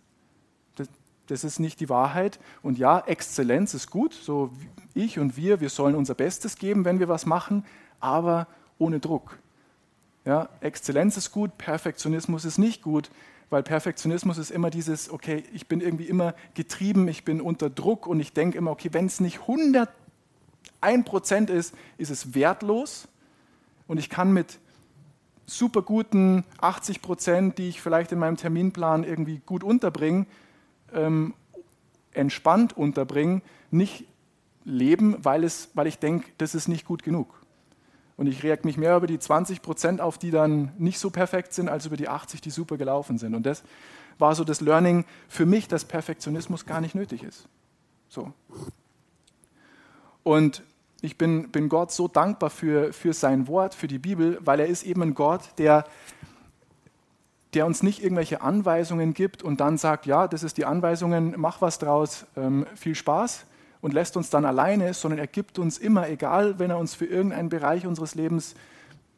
Das, 0.76 0.88
das 1.26 1.44
ist 1.44 1.58
nicht 1.58 1.80
die 1.80 1.88
Wahrheit. 1.88 2.38
Und 2.62 2.78
ja, 2.78 3.00
Exzellenz 3.00 3.74
ist 3.74 3.90
gut, 3.90 4.14
so 4.14 4.50
ich 4.94 5.18
und 5.18 5.36
wir, 5.36 5.60
wir 5.60 5.70
sollen 5.70 5.94
unser 5.94 6.14
Bestes 6.14 6.56
geben, 6.56 6.84
wenn 6.84 7.00
wir 7.00 7.08
was 7.08 7.26
machen, 7.26 7.64
aber 8.00 8.46
ohne 8.78 9.00
Druck. 9.00 9.38
Ja, 10.24 10.48
Exzellenz 10.60 11.16
ist 11.16 11.30
gut, 11.30 11.56
Perfektionismus 11.56 12.44
ist 12.44 12.58
nicht 12.58 12.82
gut, 12.82 13.10
weil 13.50 13.62
Perfektionismus 13.62 14.38
ist 14.38 14.50
immer 14.50 14.70
dieses, 14.70 15.10
okay, 15.10 15.44
ich 15.52 15.68
bin 15.68 15.80
irgendwie 15.80 16.06
immer 16.06 16.34
getrieben, 16.54 17.08
ich 17.08 17.24
bin 17.24 17.40
unter 17.40 17.70
Druck 17.70 18.06
und 18.06 18.20
ich 18.20 18.32
denke 18.32 18.58
immer, 18.58 18.72
okay, 18.72 18.88
wenn 18.92 19.06
es 19.06 19.20
nicht 19.20 19.40
101 19.42 19.88
Prozent 21.04 21.50
ist, 21.50 21.74
ist 21.96 22.10
es 22.10 22.34
wertlos 22.34 23.08
und 23.86 23.98
ich 23.98 24.10
kann 24.10 24.32
mit 24.32 24.58
super 25.46 25.82
guten 25.82 26.44
80 26.58 27.02
Prozent, 27.02 27.58
die 27.58 27.68
ich 27.68 27.80
vielleicht 27.80 28.10
in 28.10 28.18
meinem 28.18 28.36
Terminplan 28.36 29.04
irgendwie 29.04 29.40
gut 29.46 29.62
unterbringe, 29.62 30.26
ähm, 30.92 31.34
entspannt 32.12 32.76
unterbringen, 32.76 33.42
nicht 33.70 34.06
leben, 34.64 35.16
weil, 35.24 35.44
es, 35.44 35.70
weil 35.74 35.86
ich 35.86 35.98
denke, 35.98 36.28
das 36.38 36.54
ist 36.56 36.66
nicht 36.66 36.84
gut 36.84 37.04
genug. 37.04 37.45
Und 38.16 38.26
ich 38.26 38.42
reagiere 38.42 38.66
mich 38.66 38.78
mehr 38.78 38.96
über 38.96 39.06
die 39.06 39.18
20 39.18 39.60
Prozent 39.60 40.00
auf, 40.00 40.16
die 40.16 40.30
dann 40.30 40.72
nicht 40.78 40.98
so 40.98 41.10
perfekt 41.10 41.52
sind, 41.52 41.68
als 41.68 41.84
über 41.86 41.96
die 41.96 42.08
80, 42.08 42.40
die 42.40 42.50
super 42.50 42.78
gelaufen 42.78 43.18
sind. 43.18 43.34
Und 43.34 43.44
das 43.44 43.62
war 44.18 44.34
so 44.34 44.44
das 44.44 44.60
Learning 44.60 45.04
für 45.28 45.44
mich, 45.44 45.68
dass 45.68 45.84
Perfektionismus 45.84 46.64
gar 46.64 46.80
nicht 46.80 46.94
nötig 46.94 47.22
ist. 47.22 47.46
So. 48.08 48.32
Und 50.22 50.62
ich 51.02 51.18
bin, 51.18 51.50
bin 51.50 51.68
Gott 51.68 51.92
so 51.92 52.08
dankbar 52.08 52.48
für, 52.48 52.92
für 52.94 53.12
sein 53.12 53.48
Wort, 53.48 53.74
für 53.74 53.86
die 53.86 53.98
Bibel, 53.98 54.38
weil 54.40 54.60
er 54.60 54.66
ist 54.66 54.84
eben 54.84 55.02
ein 55.02 55.14
Gott, 55.14 55.42
der, 55.58 55.84
der 57.52 57.66
uns 57.66 57.82
nicht 57.82 58.02
irgendwelche 58.02 58.40
Anweisungen 58.40 59.12
gibt 59.12 59.42
und 59.42 59.60
dann 59.60 59.76
sagt, 59.76 60.06
ja, 60.06 60.26
das 60.26 60.42
ist 60.42 60.56
die 60.56 60.64
Anweisungen, 60.64 61.34
mach 61.36 61.60
was 61.60 61.78
draus, 61.78 62.24
ähm, 62.34 62.66
viel 62.74 62.94
Spaß 62.94 63.44
und 63.86 63.94
lässt 63.94 64.16
uns 64.16 64.30
dann 64.30 64.44
alleine, 64.44 64.94
sondern 64.94 65.20
er 65.20 65.28
gibt 65.28 65.60
uns 65.60 65.78
immer, 65.78 66.08
egal 66.08 66.58
wenn 66.58 66.70
er 66.70 66.78
uns 66.78 66.96
für 66.96 67.06
irgendeinen 67.06 67.50
Bereich 67.50 67.86
unseres 67.86 68.16
Lebens, 68.16 68.56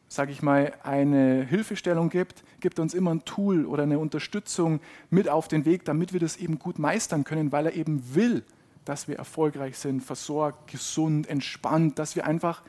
sage 0.07 0.31
ich 0.31 0.43
mal, 0.43 0.73
eine 0.83 1.43
Hilfestellung 1.43 2.11
gibt, 2.11 2.43
gibt 2.59 2.77
uns 2.77 2.93
immer 2.93 3.09
ein 3.09 3.25
Tool 3.25 3.65
oder 3.65 3.81
eine 3.81 3.97
Unterstützung 3.97 4.79
mit 5.09 5.27
auf 5.27 5.47
den 5.47 5.65
Weg, 5.65 5.85
damit 5.85 6.13
wir 6.13 6.19
das 6.19 6.37
eben 6.37 6.59
gut 6.59 6.77
meistern 6.77 7.23
können, 7.23 7.51
weil 7.51 7.65
er 7.65 7.73
eben 7.73 8.13
will, 8.13 8.43
dass 8.85 9.07
wir 9.07 9.15
erfolgreich 9.15 9.75
sind, 9.75 10.03
versorgt, 10.03 10.69
gesund, 10.71 11.27
entspannt, 11.27 11.97
dass 11.97 12.15
wir 12.15 12.27
einfach 12.27 12.61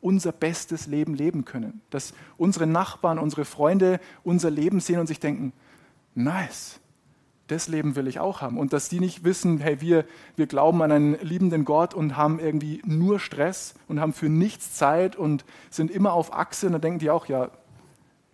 unser 0.00 0.32
bestes 0.32 0.86
Leben 0.86 1.14
leben 1.14 1.44
können. 1.44 1.82
Dass 1.90 2.14
unsere 2.38 2.66
Nachbarn, 2.66 3.18
unsere 3.18 3.44
Freunde 3.44 4.00
unser 4.24 4.48
Leben 4.48 4.80
sehen 4.80 5.00
und 5.00 5.06
sich 5.06 5.20
denken, 5.20 5.52
nice, 6.14 6.80
das 7.48 7.68
Leben 7.68 7.96
will 7.96 8.06
ich 8.06 8.20
auch 8.20 8.40
haben. 8.40 8.58
Und 8.58 8.72
dass 8.72 8.88
die 8.88 9.00
nicht 9.00 9.24
wissen, 9.24 9.58
hey, 9.58 9.80
wir, 9.80 10.04
wir 10.36 10.46
glauben 10.46 10.80
an 10.82 10.92
einen 10.92 11.18
liebenden 11.20 11.64
Gott 11.64 11.94
und 11.94 12.16
haben 12.16 12.38
irgendwie 12.38 12.80
nur 12.84 13.20
Stress 13.20 13.74
und 13.88 14.00
haben 14.00 14.12
für 14.12 14.28
nichts 14.28 14.74
Zeit 14.74 15.16
und 15.16 15.44
sind 15.70 15.90
immer 15.90 16.12
auf 16.12 16.32
Achse. 16.32 16.66
Und 16.66 16.72
dann 16.72 16.80
denken 16.80 16.98
die 16.98 17.10
auch, 17.10 17.26
ja, 17.26 17.50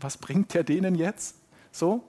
was 0.01 0.17
bringt 0.19 0.55
der 0.55 0.65
denen 0.65 0.95
jetzt? 0.95 1.37
So. 1.73 2.05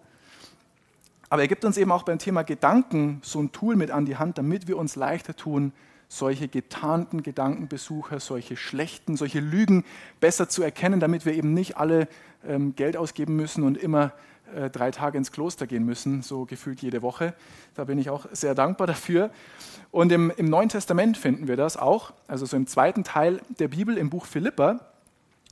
Aber 1.29 1.41
er 1.41 1.47
gibt 1.47 1.63
uns 1.63 1.77
eben 1.77 1.91
auch 1.91 2.03
beim 2.03 2.19
Thema 2.19 2.43
Gedanken 2.43 3.21
so 3.23 3.39
ein 3.39 3.51
Tool 3.51 3.75
mit 3.75 3.91
an 3.91 4.05
die 4.05 4.17
Hand, 4.17 4.37
damit 4.37 4.67
wir 4.67 4.77
uns 4.77 4.95
leichter 4.95 5.35
tun, 5.35 5.73
solche 6.07 6.47
getarnten 6.47 7.21
Gedankenbesucher, 7.21 8.19
solche 8.19 8.57
schlechten, 8.57 9.15
solche 9.15 9.39
Lügen 9.39 9.85
besser 10.19 10.49
zu 10.49 10.63
erkennen, 10.63 10.99
damit 10.99 11.25
wir 11.25 11.33
eben 11.33 11.53
nicht 11.53 11.77
alle 11.77 12.07
ähm, 12.47 12.75
Geld 12.75 12.97
ausgeben 12.97 13.35
müssen 13.35 13.63
und 13.63 13.77
immer 13.77 14.11
äh, 14.55 14.69
drei 14.69 14.91
Tage 14.91 15.17
ins 15.17 15.31
Kloster 15.31 15.67
gehen 15.67 15.83
müssen, 15.83 16.21
so 16.21 16.45
gefühlt 16.45 16.81
jede 16.81 17.01
Woche. 17.01 17.33
Da 17.75 17.83
bin 17.85 17.97
ich 17.97 18.09
auch 18.09 18.25
sehr 18.31 18.55
dankbar 18.55 18.87
dafür. 18.87 19.29
Und 19.91 20.11
im, 20.11 20.31
im 20.37 20.49
Neuen 20.49 20.69
Testament 20.69 21.17
finden 21.17 21.47
wir 21.47 21.57
das 21.57 21.77
auch, 21.77 22.13
also 22.27 22.45
so 22.45 22.55
im 22.55 22.67
zweiten 22.67 23.03
Teil 23.03 23.41
der 23.59 23.67
Bibel 23.67 23.97
im 23.97 24.09
Buch 24.09 24.25
Philippa. 24.25 24.71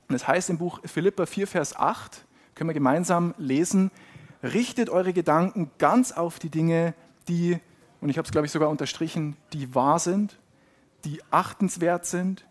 Und 0.08 0.14
es 0.14 0.22
das 0.22 0.28
heißt 0.28 0.50
im 0.50 0.58
Buch 0.58 0.80
Philippa 0.84 1.26
4, 1.26 1.46
Vers 1.46 1.76
8, 1.76 2.24
können 2.54 2.70
wir 2.70 2.74
gemeinsam 2.74 3.34
lesen, 3.36 3.90
richtet 4.42 4.90
eure 4.90 5.12
Gedanken 5.12 5.70
ganz 5.78 6.12
auf 6.12 6.38
die 6.38 6.50
Dinge, 6.50 6.94
die, 7.28 7.58
und 8.00 8.08
ich 8.08 8.18
habe 8.18 8.26
es 8.26 8.32
glaube 8.32 8.46
ich 8.46 8.52
sogar 8.52 8.68
unterstrichen, 8.68 9.36
die 9.52 9.74
wahr 9.74 9.98
sind, 9.98 10.38
die 11.04 11.20
achtenswert 11.30 12.06
sind, 12.06 12.44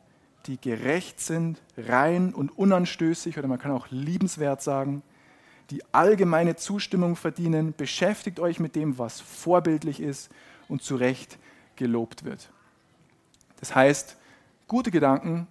die 0.46 0.60
gerecht 0.60 1.20
sind, 1.20 1.62
rein 1.78 2.34
und 2.34 2.58
unanstößig 2.58 3.38
oder 3.38 3.48
man 3.48 3.60
kann 3.60 3.72
auch 3.72 3.88
liebenswert 3.90 4.62
sagen, 4.62 5.04
die 5.70 5.84
allgemeine 5.94 6.56
Zustimmung 6.56 7.16
verdienen. 7.16 7.74
Beschäftigt 7.76 8.40
euch 8.40 8.60
mit 8.60 8.76
dem, 8.76 8.98
was 8.98 9.20
vorbildlich 9.20 10.00
ist 10.00 10.30
und 10.68 10.82
zu 10.82 10.96
Recht 10.96 11.38
gelobt 11.76 12.24
wird. 12.24 12.50
Das 13.60 13.76
heißt, 13.76 14.18
gute 14.68 14.92
Gedanken, 14.92 15.48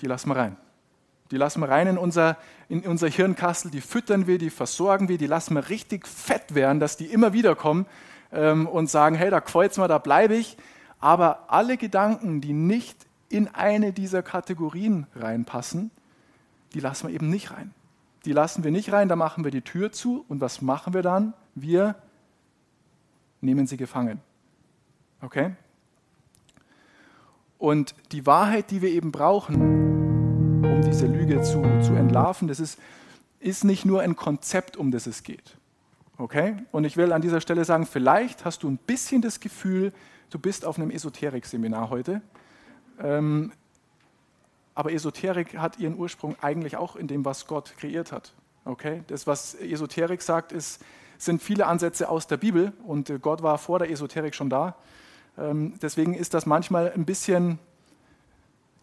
die 0.00 0.06
lassen 0.06 0.28
wir 0.28 0.36
rein. 0.36 0.56
Die 1.30 1.36
lassen 1.36 1.60
wir 1.60 1.68
rein 1.68 1.86
in 1.88 1.98
unser, 1.98 2.38
in 2.68 2.80
unser 2.82 3.08
Hirnkastel, 3.08 3.70
die 3.70 3.82
füttern 3.82 4.26
wir, 4.26 4.38
die 4.38 4.50
versorgen 4.50 5.08
wir, 5.08 5.18
die 5.18 5.26
lassen 5.26 5.54
wir 5.54 5.68
richtig 5.68 6.06
fett 6.06 6.54
werden, 6.54 6.80
dass 6.80 6.96
die 6.96 7.06
immer 7.06 7.32
wieder 7.32 7.54
kommen 7.54 7.86
ähm, 8.32 8.66
und 8.66 8.88
sagen, 8.88 9.14
hey, 9.14 9.30
da 9.30 9.40
kreuzen 9.40 9.82
wir, 9.82 9.88
da 9.88 9.98
bleibe 9.98 10.36
ich. 10.36 10.56
Aber 11.00 11.44
alle 11.48 11.76
Gedanken, 11.76 12.40
die 12.40 12.54
nicht 12.54 13.06
in 13.28 13.48
eine 13.48 13.92
dieser 13.92 14.22
Kategorien 14.22 15.06
reinpassen, 15.14 15.90
die 16.72 16.80
lassen 16.80 17.08
wir 17.08 17.14
eben 17.14 17.28
nicht 17.28 17.50
rein. 17.50 17.74
Die 18.28 18.34
lassen 18.34 18.62
wir 18.62 18.70
nicht 18.70 18.92
rein, 18.92 19.08
da 19.08 19.16
machen 19.16 19.42
wir 19.42 19.50
die 19.50 19.62
Tür 19.62 19.90
zu 19.90 20.26
und 20.28 20.42
was 20.42 20.60
machen 20.60 20.92
wir 20.92 21.00
dann? 21.00 21.32
Wir 21.54 21.94
nehmen 23.40 23.66
sie 23.66 23.78
gefangen. 23.78 24.20
Okay? 25.22 25.56
Und 27.56 27.94
die 28.12 28.26
Wahrheit, 28.26 28.70
die 28.70 28.82
wir 28.82 28.90
eben 28.90 29.12
brauchen, 29.12 30.62
um 30.62 30.82
diese 30.82 31.06
Lüge 31.06 31.40
zu, 31.40 31.62
zu 31.80 31.94
entlarven, 31.94 32.48
das 32.48 32.60
ist, 32.60 32.78
ist 33.40 33.64
nicht 33.64 33.86
nur 33.86 34.02
ein 34.02 34.14
Konzept, 34.14 34.76
um 34.76 34.90
das 34.90 35.06
es 35.06 35.22
geht. 35.22 35.56
Okay? 36.18 36.56
Und 36.70 36.84
ich 36.84 36.98
will 36.98 37.14
an 37.14 37.22
dieser 37.22 37.40
Stelle 37.40 37.64
sagen, 37.64 37.86
vielleicht 37.86 38.44
hast 38.44 38.62
du 38.62 38.68
ein 38.68 38.76
bisschen 38.76 39.22
das 39.22 39.40
Gefühl, 39.40 39.90
du 40.28 40.38
bist 40.38 40.66
auf 40.66 40.78
einem 40.78 40.90
Esoterik-Seminar 40.90 41.88
heute. 41.88 42.20
Ähm, 43.00 43.52
aber 44.78 44.92
Esoterik 44.92 45.58
hat 45.58 45.80
ihren 45.80 45.98
Ursprung 45.98 46.36
eigentlich 46.40 46.76
auch 46.76 46.94
in 46.94 47.08
dem, 47.08 47.24
was 47.24 47.48
Gott 47.48 47.74
kreiert 47.78 48.12
hat. 48.12 48.32
Okay? 48.64 49.02
Das, 49.08 49.26
was 49.26 49.56
Esoterik 49.56 50.22
sagt, 50.22 50.52
ist, 50.52 50.84
sind 51.18 51.42
viele 51.42 51.66
Ansätze 51.66 52.08
aus 52.08 52.28
der 52.28 52.36
Bibel 52.36 52.72
und 52.86 53.10
äh, 53.10 53.18
Gott 53.18 53.42
war 53.42 53.58
vor 53.58 53.80
der 53.80 53.90
Esoterik 53.90 54.36
schon 54.36 54.50
da. 54.50 54.76
Ähm, 55.36 55.74
deswegen 55.82 56.14
ist 56.14 56.32
das 56.32 56.46
manchmal 56.46 56.92
ein 56.92 57.04
bisschen 57.04 57.58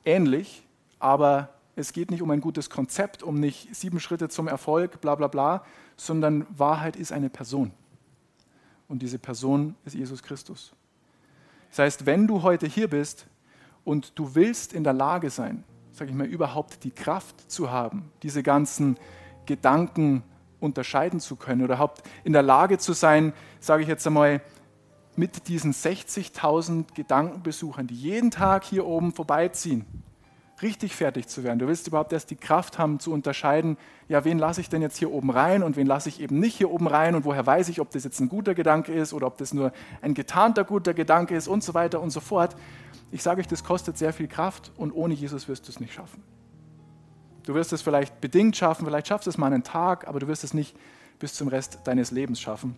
ähnlich, 0.04 0.66
aber 1.00 1.54
es 1.78 1.94
geht 1.94 2.12
nicht 2.12 2.22
um 2.22 2.30
ein 2.30 2.42
gutes 2.42 2.70
Konzept, 2.70 3.24
um 3.24 3.40
nicht 3.40 3.74
sieben 3.74 4.02
Schritte 4.02 4.28
zum 4.28 4.50
Erfolg, 4.50 5.00
bla 5.00 5.16
bla 5.16 5.28
bla, 5.28 5.64
sondern 5.96 6.46
Wahrheit 6.50 6.98
ist 6.98 7.14
eine 7.14 7.30
Person. 7.30 7.72
Und 8.90 9.02
diese 9.02 9.18
Person 9.18 9.76
ist 9.86 9.96
Jesus 9.96 10.22
Christus. 10.22 10.74
Das 11.70 11.80
heißt, 11.80 12.06
wenn 12.06 12.28
du 12.28 12.42
heute 12.42 12.68
hier 12.68 12.90
bist 12.90 13.28
und 13.86 14.20
du 14.20 14.36
willst 14.36 14.74
in 14.74 14.84
der 14.84 14.92
Lage 14.92 15.30
sein, 15.30 15.64
sage 15.96 16.12
ich 16.12 16.18
mal, 16.18 16.28
überhaupt 16.28 16.84
die 16.84 16.92
Kraft 16.92 17.50
zu 17.50 17.72
haben, 17.72 18.12
diese 18.22 18.44
ganzen 18.44 18.98
Gedanken 19.46 20.24
unterscheiden 20.60 21.22
zu 21.22 21.38
können 21.38 21.62
oder 21.62 21.76
überhaupt 21.76 22.04
in 22.26 22.34
der 22.34 22.42
Lage 22.42 22.78
zu 22.78 22.92
sein, 22.92 23.34
sage 23.62 23.84
ich 23.84 23.88
jetzt 23.88 24.06
einmal, 24.06 24.42
mit 25.16 25.48
diesen 25.48 25.72
60.000 25.74 26.94
Gedankenbesuchern, 26.94 27.88
die 27.88 27.96
jeden 27.96 28.30
Tag 28.30 28.66
hier 28.66 28.86
oben 28.86 29.14
vorbeiziehen, 29.14 29.86
richtig 30.62 30.94
fertig 30.94 31.28
zu 31.28 31.46
werden. 31.46 31.60
Du 31.60 31.68
willst 31.68 31.88
überhaupt 31.88 32.12
erst 32.12 32.30
die 32.30 32.36
Kraft 32.36 32.78
haben 32.78 33.00
zu 33.00 33.14
unterscheiden, 33.14 33.78
ja, 34.10 34.26
wen 34.26 34.38
lasse 34.38 34.60
ich 34.60 34.68
denn 34.68 34.82
jetzt 34.82 34.98
hier 34.98 35.14
oben 35.14 35.30
rein 35.32 35.64
und 35.64 35.78
wen 35.78 35.88
lasse 35.88 36.10
ich 36.10 36.20
eben 36.20 36.40
nicht 36.40 36.58
hier 36.58 36.72
oben 36.72 36.88
rein 36.88 37.16
und 37.16 37.24
woher 37.24 37.46
weiß 37.46 37.70
ich, 37.70 37.80
ob 37.80 37.92
das 37.92 38.04
jetzt 38.04 38.20
ein 38.20 38.28
guter 38.28 38.54
Gedanke 38.54 38.94
ist 38.94 39.14
oder 39.14 39.28
ob 39.28 39.38
das 39.38 39.54
nur 39.54 39.72
ein 40.02 40.14
getarnter 40.14 40.66
guter 40.66 40.94
Gedanke 40.94 41.38
ist 41.38 41.48
und 41.48 41.64
so 41.64 41.74
weiter 41.74 42.02
und 42.02 42.10
so 42.10 42.20
fort. 42.20 42.58
Ich 43.12 43.24
sage 43.24 43.42
euch, 43.42 43.48
das 43.48 43.64
kostet 43.64 43.98
sehr 43.98 44.14
viel 44.14 44.28
Kraft 44.28 44.72
und 44.78 44.92
ohne 44.92 45.14
Jesus 45.14 45.48
wirst 45.48 45.68
du 45.68 45.72
es 45.72 45.80
nicht 45.80 45.94
schaffen. 45.94 46.24
Du 47.44 47.54
wirst 47.54 47.72
es 47.74 47.82
vielleicht 47.82 48.22
bedingt 48.22 48.58
schaffen, 48.58 48.86
vielleicht 48.86 49.08
schaffst 49.08 49.28
du 49.28 49.30
es 49.30 49.38
mal 49.38 49.54
einen 49.54 49.64
Tag, 49.64 50.08
aber 50.08 50.20
du 50.20 50.28
wirst 50.28 50.44
es 50.44 50.54
nicht 50.54 50.76
bis 51.20 51.34
zum 51.34 51.48
Rest 51.48 51.80
deines 51.86 52.12
Lebens 52.12 52.42
schaffen. 52.42 52.76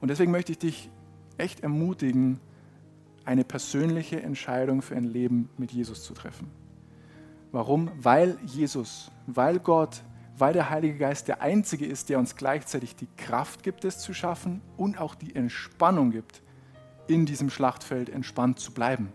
Und 0.00 0.08
deswegen 0.08 0.32
möchte 0.32 0.52
ich 0.52 0.58
dich 0.58 0.90
echt 1.38 1.60
ermutigen, 1.60 2.40
eine 3.24 3.44
persönliche 3.44 4.22
Entscheidung 4.22 4.82
für 4.82 4.96
ein 4.96 5.04
Leben 5.04 5.48
mit 5.56 5.72
Jesus 5.72 6.04
zu 6.04 6.14
treffen. 6.14 6.50
Warum? 7.52 7.90
Weil 7.96 8.38
Jesus, 8.44 9.10
weil 9.26 9.58
Gott, 9.58 10.02
weil 10.38 10.52
der 10.52 10.70
Heilige 10.70 10.98
Geist 10.98 11.28
der 11.28 11.40
Einzige 11.40 11.86
ist, 11.86 12.08
der 12.08 12.18
uns 12.18 12.36
gleichzeitig 12.36 12.94
die 12.96 13.08
Kraft 13.16 13.62
gibt, 13.62 13.84
es 13.84 13.98
zu 13.98 14.12
schaffen 14.12 14.60
und 14.76 15.00
auch 15.00 15.14
die 15.14 15.34
Entspannung 15.34 16.10
gibt, 16.10 16.42
in 17.08 17.26
diesem 17.26 17.50
Schlachtfeld 17.50 18.08
entspannt 18.08 18.58
zu 18.58 18.72
bleiben. 18.72 19.12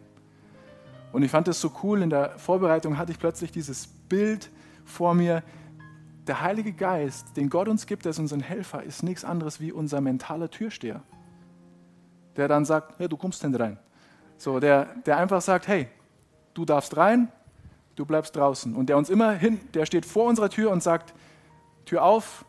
Und 1.12 1.24
ich 1.24 1.32
fand 1.32 1.48
das 1.48 1.60
so 1.60 1.72
cool, 1.84 2.02
in 2.02 2.10
der 2.10 2.38
Vorbereitung 2.38 2.98
hatte 2.98 3.12
ich 3.12 3.20
plötzlich 3.20 3.52
dieses 3.52 3.88
Bild 3.88 4.50
vor 4.86 5.14
mir. 5.14 5.44
Der 6.28 6.42
Heilige 6.42 6.72
Geist, 6.72 7.36
den 7.36 7.50
Gott 7.50 7.68
uns 7.68 7.86
gibt 7.86 8.06
als 8.08 8.20
unseren 8.20 8.40
Helfer, 8.40 8.84
ist 8.84 9.04
nichts 9.04 9.26
anderes 9.26 9.60
wie 9.60 9.72
unser 9.72 10.00
mentaler 10.00 10.50
Türsteher. 10.50 11.02
Der 12.38 12.48
dann 12.48 12.64
sagt, 12.64 13.00
hey, 13.00 13.10
du 13.10 13.18
kommst 13.18 13.44
denn 13.44 13.54
rein. 13.56 13.78
So, 14.38 14.60
der, 14.60 14.86
der 15.06 15.18
einfach 15.18 15.42
sagt, 15.42 15.68
hey, 15.68 15.88
du 16.54 16.64
darfst 16.64 16.96
rein, 16.96 17.30
du 17.96 18.06
bleibst 18.06 18.36
draußen. 18.36 18.76
Und 18.76 18.88
der 18.88 18.98
uns 18.98 19.10
immer 19.10 19.32
hin, 19.34 19.60
der 19.74 19.86
steht 19.86 20.06
vor 20.06 20.26
unserer 20.26 20.50
Tür 20.50 20.72
und 20.72 20.82
sagt, 20.82 21.14
Tür 21.86 22.04
auf, 22.04 22.46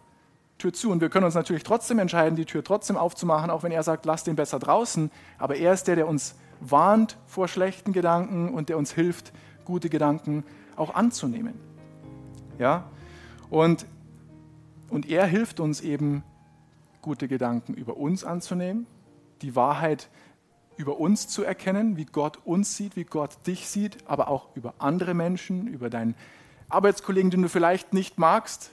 Tür 0.63 0.73
zu. 0.73 0.91
Und 0.93 1.01
wir 1.01 1.09
können 1.09 1.25
uns 1.25 1.35
natürlich 1.35 1.65
trotzdem 1.65 1.99
entscheiden, 1.99 2.37
die 2.37 2.45
Tür 2.45 2.63
trotzdem 2.63 2.97
aufzumachen, 2.97 3.51
auch 3.51 3.65
wenn 3.65 3.73
er 3.73 3.83
sagt, 3.83 4.07
lass 4.07 4.23
den 4.23 4.37
besser 4.37 4.61
draußen. 4.61 5.11
Aber 5.39 5.57
er 5.57 5.73
ist 5.73 5.89
der, 5.89 5.97
der 5.97 6.07
uns 6.07 6.37
warnt 6.61 7.19
vor 7.27 7.49
schlechten 7.49 7.93
Gedanken 7.93 8.55
und 8.55 8.69
der 8.69 8.79
uns 8.79 8.93
hilft, 8.93 9.33
gute 9.65 9.89
Gedanken 9.89 10.45
auch 10.77 10.95
anzunehmen. 10.95 11.55
Ja? 12.61 12.85
Und, 13.51 13.87
und 14.89 15.09
er 15.11 15.27
hilft 15.27 15.59
uns 15.59 15.81
eben, 15.81 16.23
gute 17.01 17.27
Gedanken 17.27 17.75
über 17.75 17.97
uns 17.97 18.23
anzunehmen, 18.23 18.87
die 19.43 19.57
Wahrheit 19.57 20.09
über 20.77 21.01
uns 21.01 21.27
zu 21.27 21.43
erkennen, 21.43 21.97
wie 21.97 22.05
Gott 22.05 22.39
uns 22.45 22.77
sieht, 22.77 22.95
wie 22.95 23.03
Gott 23.03 23.37
dich 23.49 23.69
sieht, 23.69 23.99
aber 24.07 24.29
auch 24.29 24.55
über 24.55 24.75
andere 24.79 25.13
Menschen, 25.13 25.67
über 25.67 25.91
deinen 25.91 26.15
Arbeitskollegen, 26.69 27.33
den 27.33 27.43
du 27.43 27.49
vielleicht 27.49 27.93
nicht 27.93 28.19
magst, 28.19 28.71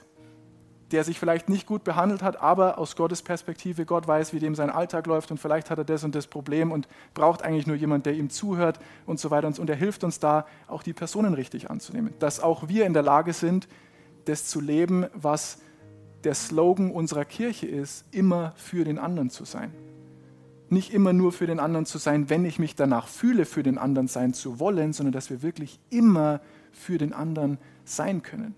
der 0.91 1.03
sich 1.03 1.19
vielleicht 1.19 1.49
nicht 1.49 1.67
gut 1.67 1.83
behandelt 1.83 2.23
hat, 2.23 2.41
aber 2.41 2.77
aus 2.77 2.95
Gottes 2.95 3.21
Perspektive, 3.21 3.85
Gott 3.85 4.07
weiß, 4.07 4.33
wie 4.33 4.39
dem 4.39 4.55
sein 4.55 4.69
Alltag 4.69 5.05
läuft 5.05 5.29
und 5.31 5.39
vielleicht 5.39 5.69
hat 5.69 5.77
er 5.77 5.83
das 5.83 6.03
und 6.03 6.15
das 6.15 6.27
Problem 6.27 6.71
und 6.71 6.87
braucht 7.13 7.43
eigentlich 7.43 7.67
nur 7.67 7.75
jemand, 7.75 8.05
der 8.05 8.13
ihm 8.13 8.29
zuhört 8.29 8.79
und 9.05 9.19
so 9.19 9.29
weiter. 9.29 9.47
Und 9.47 9.69
er 9.69 9.75
hilft 9.75 10.03
uns 10.03 10.19
da, 10.19 10.45
auch 10.67 10.83
die 10.83 10.93
Personen 10.93 11.33
richtig 11.33 11.69
anzunehmen. 11.69 12.13
Dass 12.19 12.39
auch 12.39 12.67
wir 12.67 12.85
in 12.85 12.93
der 12.93 13.03
Lage 13.03 13.33
sind, 13.33 13.67
das 14.25 14.45
zu 14.45 14.59
leben, 14.59 15.05
was 15.13 15.59
der 16.23 16.33
Slogan 16.33 16.91
unserer 16.91 17.25
Kirche 17.25 17.67
ist, 17.67 18.05
immer 18.11 18.53
für 18.55 18.83
den 18.83 18.99
anderen 18.99 19.29
zu 19.29 19.45
sein. 19.45 19.73
Nicht 20.69 20.93
immer 20.93 21.13
nur 21.13 21.31
für 21.31 21.47
den 21.47 21.59
anderen 21.59 21.85
zu 21.85 21.97
sein, 21.97 22.29
wenn 22.29 22.45
ich 22.45 22.59
mich 22.59 22.75
danach 22.75 23.07
fühle, 23.07 23.45
für 23.45 23.63
den 23.63 23.77
anderen 23.77 24.07
sein 24.07 24.33
zu 24.33 24.59
wollen, 24.59 24.93
sondern 24.93 25.13
dass 25.13 25.29
wir 25.29 25.41
wirklich 25.41 25.79
immer 25.89 26.41
für 26.71 26.97
den 26.97 27.13
anderen 27.13 27.57
sein 27.85 28.21
können. 28.21 28.55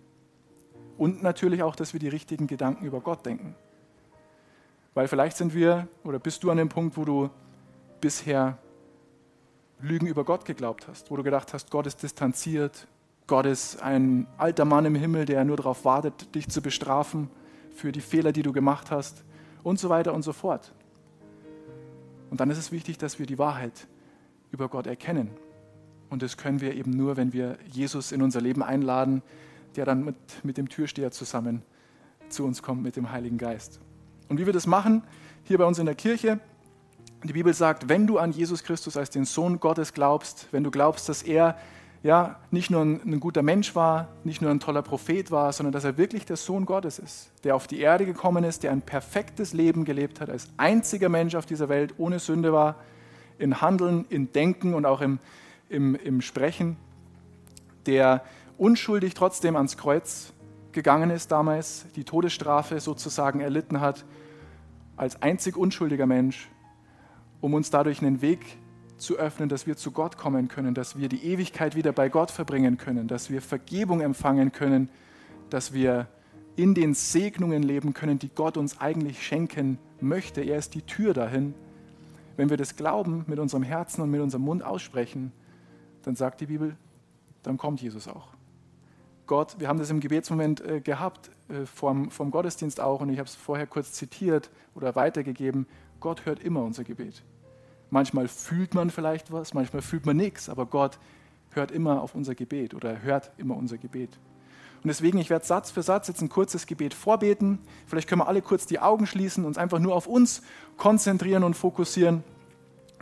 Und 1.02 1.24
natürlich 1.24 1.64
auch, 1.64 1.76
dass 1.76 1.94
wir 1.94 2.00
die 2.00 2.10
richtigen 2.10 2.46
Gedanken 2.46 2.86
über 2.86 3.02
Gott 3.02 3.26
denken. 3.26 3.56
Weil 4.94 5.08
vielleicht 5.08 5.36
sind 5.36 5.56
wir 5.56 5.88
oder 6.04 6.20
bist 6.20 6.44
du 6.44 6.52
an 6.52 6.58
dem 6.58 6.70
Punkt, 6.70 6.96
wo 6.96 7.04
du 7.04 7.32
bisher 8.00 8.60
Lügen 9.80 10.06
über 10.06 10.24
Gott 10.24 10.46
geglaubt 10.46 10.88
hast, 10.88 11.10
wo 11.10 11.16
du 11.16 11.24
gedacht 11.24 11.56
hast, 11.56 11.72
Gott 11.72 11.88
ist 11.88 12.04
distanziert, 12.04 12.86
Gott 13.26 13.48
ist 13.48 13.82
ein 13.82 14.28
alter 14.38 14.64
Mann 14.64 14.86
im 14.86 14.94
Himmel, 14.94 15.26
der 15.26 15.44
nur 15.44 15.58
darauf 15.58 15.86
wartet, 15.86 16.36
dich 16.36 16.48
zu 16.50 16.62
bestrafen 16.62 17.32
für 17.74 17.92
die 17.92 18.00
Fehler, 18.00 18.32
die 18.32 18.44
du 18.44 18.54
gemacht 18.54 18.92
hast 18.92 19.24
und 19.64 19.80
so 19.80 19.90
weiter 19.90 20.14
und 20.14 20.22
so 20.22 20.34
fort. 20.34 20.72
Und 22.30 22.40
dann 22.40 22.52
ist 22.52 22.60
es 22.60 22.72
wichtig, 22.72 23.00
dass 23.00 23.18
wir 23.18 23.26
die 23.26 23.40
Wahrheit 23.40 23.88
über 24.52 24.70
Gott 24.70 24.86
erkennen. 24.86 25.32
Und 26.12 26.22
das 26.22 26.38
können 26.38 26.62
wir 26.62 26.76
eben 26.76 26.92
nur, 26.92 27.18
wenn 27.18 27.34
wir 27.34 27.58
Jesus 27.66 28.12
in 28.12 28.22
unser 28.22 28.40
Leben 28.40 28.62
einladen, 28.62 29.24
der 29.76 29.86
dann 29.86 30.04
mit, 30.04 30.16
mit 30.44 30.58
dem 30.58 30.70
Türsteher 30.70 31.12
zusammen 31.12 31.62
zu 32.30 32.46
uns 32.46 32.62
kommt, 32.62 32.84
mit 32.84 32.96
dem 32.96 33.12
Heiligen 33.12 33.38
Geist. 33.38 33.80
Und 34.30 34.40
wie 34.40 34.46
wir 34.46 34.54
das 34.54 34.68
machen, 34.68 35.04
hier 35.44 35.58
bei 35.58 35.66
uns 35.66 35.80
in 35.80 35.86
der 35.86 35.96
Kirche, 35.96 36.40
die 37.24 37.34
Bibel 37.34 37.54
sagt, 37.54 37.90
wenn 37.90 38.08
du 38.08 38.18
an 38.18 38.32
Jesus 38.32 38.64
Christus 38.64 38.98
als 38.98 39.10
den 39.10 39.26
Sohn 39.26 39.60
Gottes 39.60 39.94
glaubst, 39.94 40.48
wenn 40.52 40.64
du 40.64 40.72
glaubst, 40.72 41.08
dass 41.10 41.22
er 41.22 41.58
ja, 42.04 42.40
nicht 42.50 42.72
nur 42.72 42.82
ein, 42.82 43.02
ein, 43.06 43.20
guter 43.20 43.44
Mensch 43.44 43.76
war, 43.76 44.08
nicht 44.24 44.42
nur 44.42 44.50
ein 44.50 44.60
toller 44.60 44.82
Prophet 44.82 45.30
war, 45.30 45.54
sondern 45.54 45.72
dass 45.72 45.84
er 45.84 45.98
wirklich 45.98 46.26
der 46.26 46.36
Sohn 46.36 46.66
Gottes 46.66 46.98
ist, 46.98 47.30
der 47.44 47.56
auf 47.56 47.68
die 47.68 47.80
Erde 47.80 48.08
gekommen 48.08 48.44
ist, 48.44 48.64
der 48.64 48.72
ein 48.72 48.82
perfektes 48.82 49.54
Leben 49.54 49.86
gelebt 49.86 50.20
hat, 50.20 50.30
als 50.30 50.50
einziger 50.58 51.10
Mensch 51.10 51.36
auf 51.36 51.46
dieser 51.46 51.70
Welt 51.70 51.94
ohne 51.98 52.18
Sünde 52.18 52.54
war, 52.54 52.76
in 53.38 53.62
Handeln, 53.62 54.06
in 54.10 54.32
Denken 54.32 54.74
und 54.74 54.86
auch 54.86 55.02
im, 55.02 55.20
im, 55.70 55.96
im 55.96 56.22
Sprechen, 56.22 56.76
der 57.86 58.24
unschuldig 58.62 59.16
trotzdem 59.16 59.56
ans 59.56 59.76
Kreuz 59.76 60.34
gegangen 60.72 61.10
ist 61.10 61.32
damals, 61.32 61.88
die 61.96 62.04
Todesstrafe 62.04 62.80
sozusagen 62.80 63.40
erlitten 63.40 63.82
hat, 63.82 64.06
als 64.96 65.20
einzig 65.24 65.58
unschuldiger 65.58 66.06
Mensch, 66.06 66.48
um 67.42 67.56
uns 67.56 67.72
dadurch 67.72 68.04
einen 68.04 68.22
Weg 68.22 68.60
zu 68.98 69.18
öffnen, 69.18 69.50
dass 69.50 69.66
wir 69.66 69.78
zu 69.78 69.90
Gott 69.90 70.16
kommen 70.16 70.48
können, 70.48 70.76
dass 70.76 70.96
wir 70.96 71.10
die 71.10 71.26
Ewigkeit 71.26 71.76
wieder 71.76 71.92
bei 71.92 72.08
Gott 72.08 72.30
verbringen 72.30 72.78
können, 72.78 73.08
dass 73.08 73.32
wir 73.32 73.42
Vergebung 73.42 74.00
empfangen 74.00 74.52
können, 74.52 74.90
dass 75.50 75.74
wir 75.74 76.08
in 76.56 76.76
den 76.76 76.94
Segnungen 76.94 77.64
leben 77.64 77.96
können, 77.96 78.20
die 78.20 78.30
Gott 78.30 78.58
uns 78.58 78.80
eigentlich 78.80 79.26
schenken 79.26 79.80
möchte. 80.02 80.42
Er 80.42 80.60
ist 80.60 80.76
die 80.76 80.84
Tür 80.84 81.16
dahin. 81.16 81.56
Wenn 82.38 82.52
wir 82.52 82.58
das 82.58 82.76
glauben, 82.76 83.26
mit 83.26 83.40
unserem 83.40 83.64
Herzen 83.64 84.02
und 84.02 84.12
mit 84.12 84.22
unserem 84.22 84.44
Mund 84.44 84.64
aussprechen, 84.64 85.32
dann 86.04 86.16
sagt 86.16 86.42
die 86.42 86.46
Bibel, 86.46 86.78
dann 87.42 87.58
kommt 87.58 87.82
Jesus 87.82 88.08
auch. 88.08 88.28
Gott, 89.28 89.56
wir 89.60 89.68
haben 89.68 89.80
das 89.80 89.90
im 89.90 90.00
Gebetsmoment 90.00 90.62
äh, 90.62 90.82
gehabt, 90.82 91.32
äh, 91.50 91.66
vom, 91.66 92.12
vom 92.12 92.32
Gottesdienst 92.32 92.80
auch, 92.80 93.02
und 93.02 93.10
ich 93.10 93.20
habe 93.20 93.28
es 93.28 93.36
vorher 93.36 93.68
kurz 93.68 93.94
zitiert 93.94 94.50
oder 94.76 94.96
weitergegeben, 94.96 95.68
Gott 96.00 96.26
hört 96.26 96.44
immer 96.44 96.64
unser 96.64 96.84
Gebet. 96.84 97.24
Manchmal 97.90 98.28
fühlt 98.28 98.74
man 98.74 98.90
vielleicht 98.90 99.32
was, 99.32 99.54
manchmal 99.54 99.82
fühlt 99.82 100.06
man 100.06 100.18
nichts, 100.18 100.50
aber 100.50 100.66
Gott 100.66 100.98
hört 101.52 101.72
immer 101.72 102.02
auf 102.02 102.16
unser 102.16 102.36
Gebet 102.36 102.74
oder 102.74 103.02
hört 103.02 103.32
immer 103.38 103.56
unser 103.56 103.78
Gebet. 103.78 104.18
Und 104.84 104.88
deswegen, 104.88 105.20
ich 105.20 105.30
werde 105.30 105.46
Satz 105.46 105.70
für 105.70 105.84
Satz 105.84 106.08
jetzt 106.08 106.22
ein 106.22 106.30
kurzes 106.30 106.66
Gebet 106.66 106.96
vorbeten. 106.96 107.60
Vielleicht 107.86 108.10
können 108.10 108.22
wir 108.22 108.28
alle 108.28 108.42
kurz 108.42 108.66
die 108.66 108.80
Augen 108.80 109.06
schließen, 109.06 109.46
uns 109.46 109.60
einfach 109.60 109.78
nur 109.78 109.94
auf 109.94 110.08
uns 110.08 110.42
konzentrieren 110.78 111.44
und 111.44 111.54
fokussieren. 111.54 112.24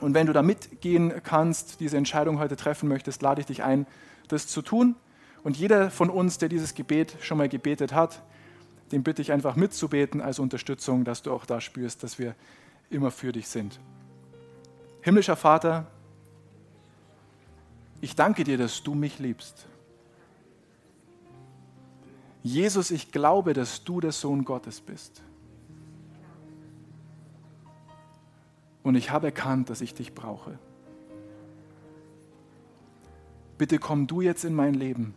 Und 0.02 0.14
wenn 0.14 0.28
du 0.28 0.34
da 0.34 0.42
mitgehen 0.42 1.14
kannst, 1.24 1.80
diese 1.80 1.96
Entscheidung 1.96 2.40
heute 2.40 2.58
treffen 2.58 2.90
möchtest, 2.90 3.22
lade 3.22 3.40
ich 3.40 3.48
dich 3.48 3.64
ein, 3.64 3.86
das 4.28 4.48
zu 4.48 4.62
tun. 4.62 4.96
Und 5.44 5.58
jeder 5.58 5.90
von 5.90 6.10
uns, 6.10 6.38
der 6.38 6.50
dieses 6.50 6.74
Gebet 6.74 7.16
schon 7.22 7.38
mal 7.38 7.50
gebetet 7.50 7.94
hat, 7.94 8.22
den 8.92 9.04
bitte 9.04 9.22
ich 9.22 9.32
einfach 9.32 9.56
mitzubeten 9.56 10.22
als 10.22 10.40
Unterstützung, 10.40 11.04
dass 11.04 11.22
du 11.22 11.32
auch 11.32 11.46
da 11.46 11.62
spürst, 11.62 12.04
dass 12.04 12.20
wir 12.20 12.36
immer 12.90 13.12
für 13.12 13.32
dich 13.32 13.48
sind. 13.48 13.80
Himmlischer 15.02 15.36
Vater, 15.36 15.88
ich 18.02 18.16
danke 18.16 18.44
dir, 18.44 18.58
dass 18.58 18.84
du 18.84 18.96
mich 18.96 19.20
liebst. 19.20 19.66
Jesus, 22.42 22.92
ich 22.92 23.12
glaube, 23.12 23.54
dass 23.54 23.84
du 23.84 24.00
der 24.00 24.12
Sohn 24.12 24.46
Gottes 24.46 24.82
bist. 24.82 25.22
Und 28.82 28.96
ich 28.96 29.12
habe 29.12 29.28
erkannt, 29.28 29.70
dass 29.70 29.82
ich 29.82 29.94
dich 29.94 30.14
brauche. 30.16 30.58
Bitte 33.58 33.78
komm 33.78 34.08
du 34.08 34.22
jetzt 34.22 34.46
in 34.46 34.56
mein 34.56 34.74
Leben. 34.74 35.14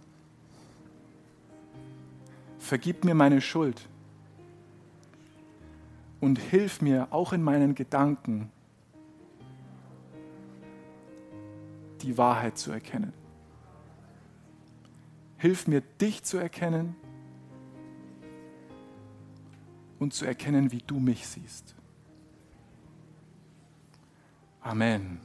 Vergib 2.62 3.04
mir 3.04 3.16
meine 3.16 3.40
Schuld 3.40 3.88
und 6.20 6.38
hilf 6.38 6.80
mir 6.80 7.08
auch 7.10 7.32
in 7.32 7.42
meinen 7.42 7.74
Gedanken 7.74 8.52
die 12.02 12.16
Wahrheit 12.16 12.56
zu 12.56 12.70
erkennen. 12.70 13.12
Hilf 15.38 15.66
mir, 15.66 15.80
dich 15.80 16.22
zu 16.22 16.38
erkennen 16.38 16.94
und 19.98 20.14
zu 20.14 20.24
erkennen, 20.24 20.70
wie 20.70 20.84
du 20.86 21.00
mich 21.00 21.26
siehst. 21.26 21.74
Amen. 24.60 25.20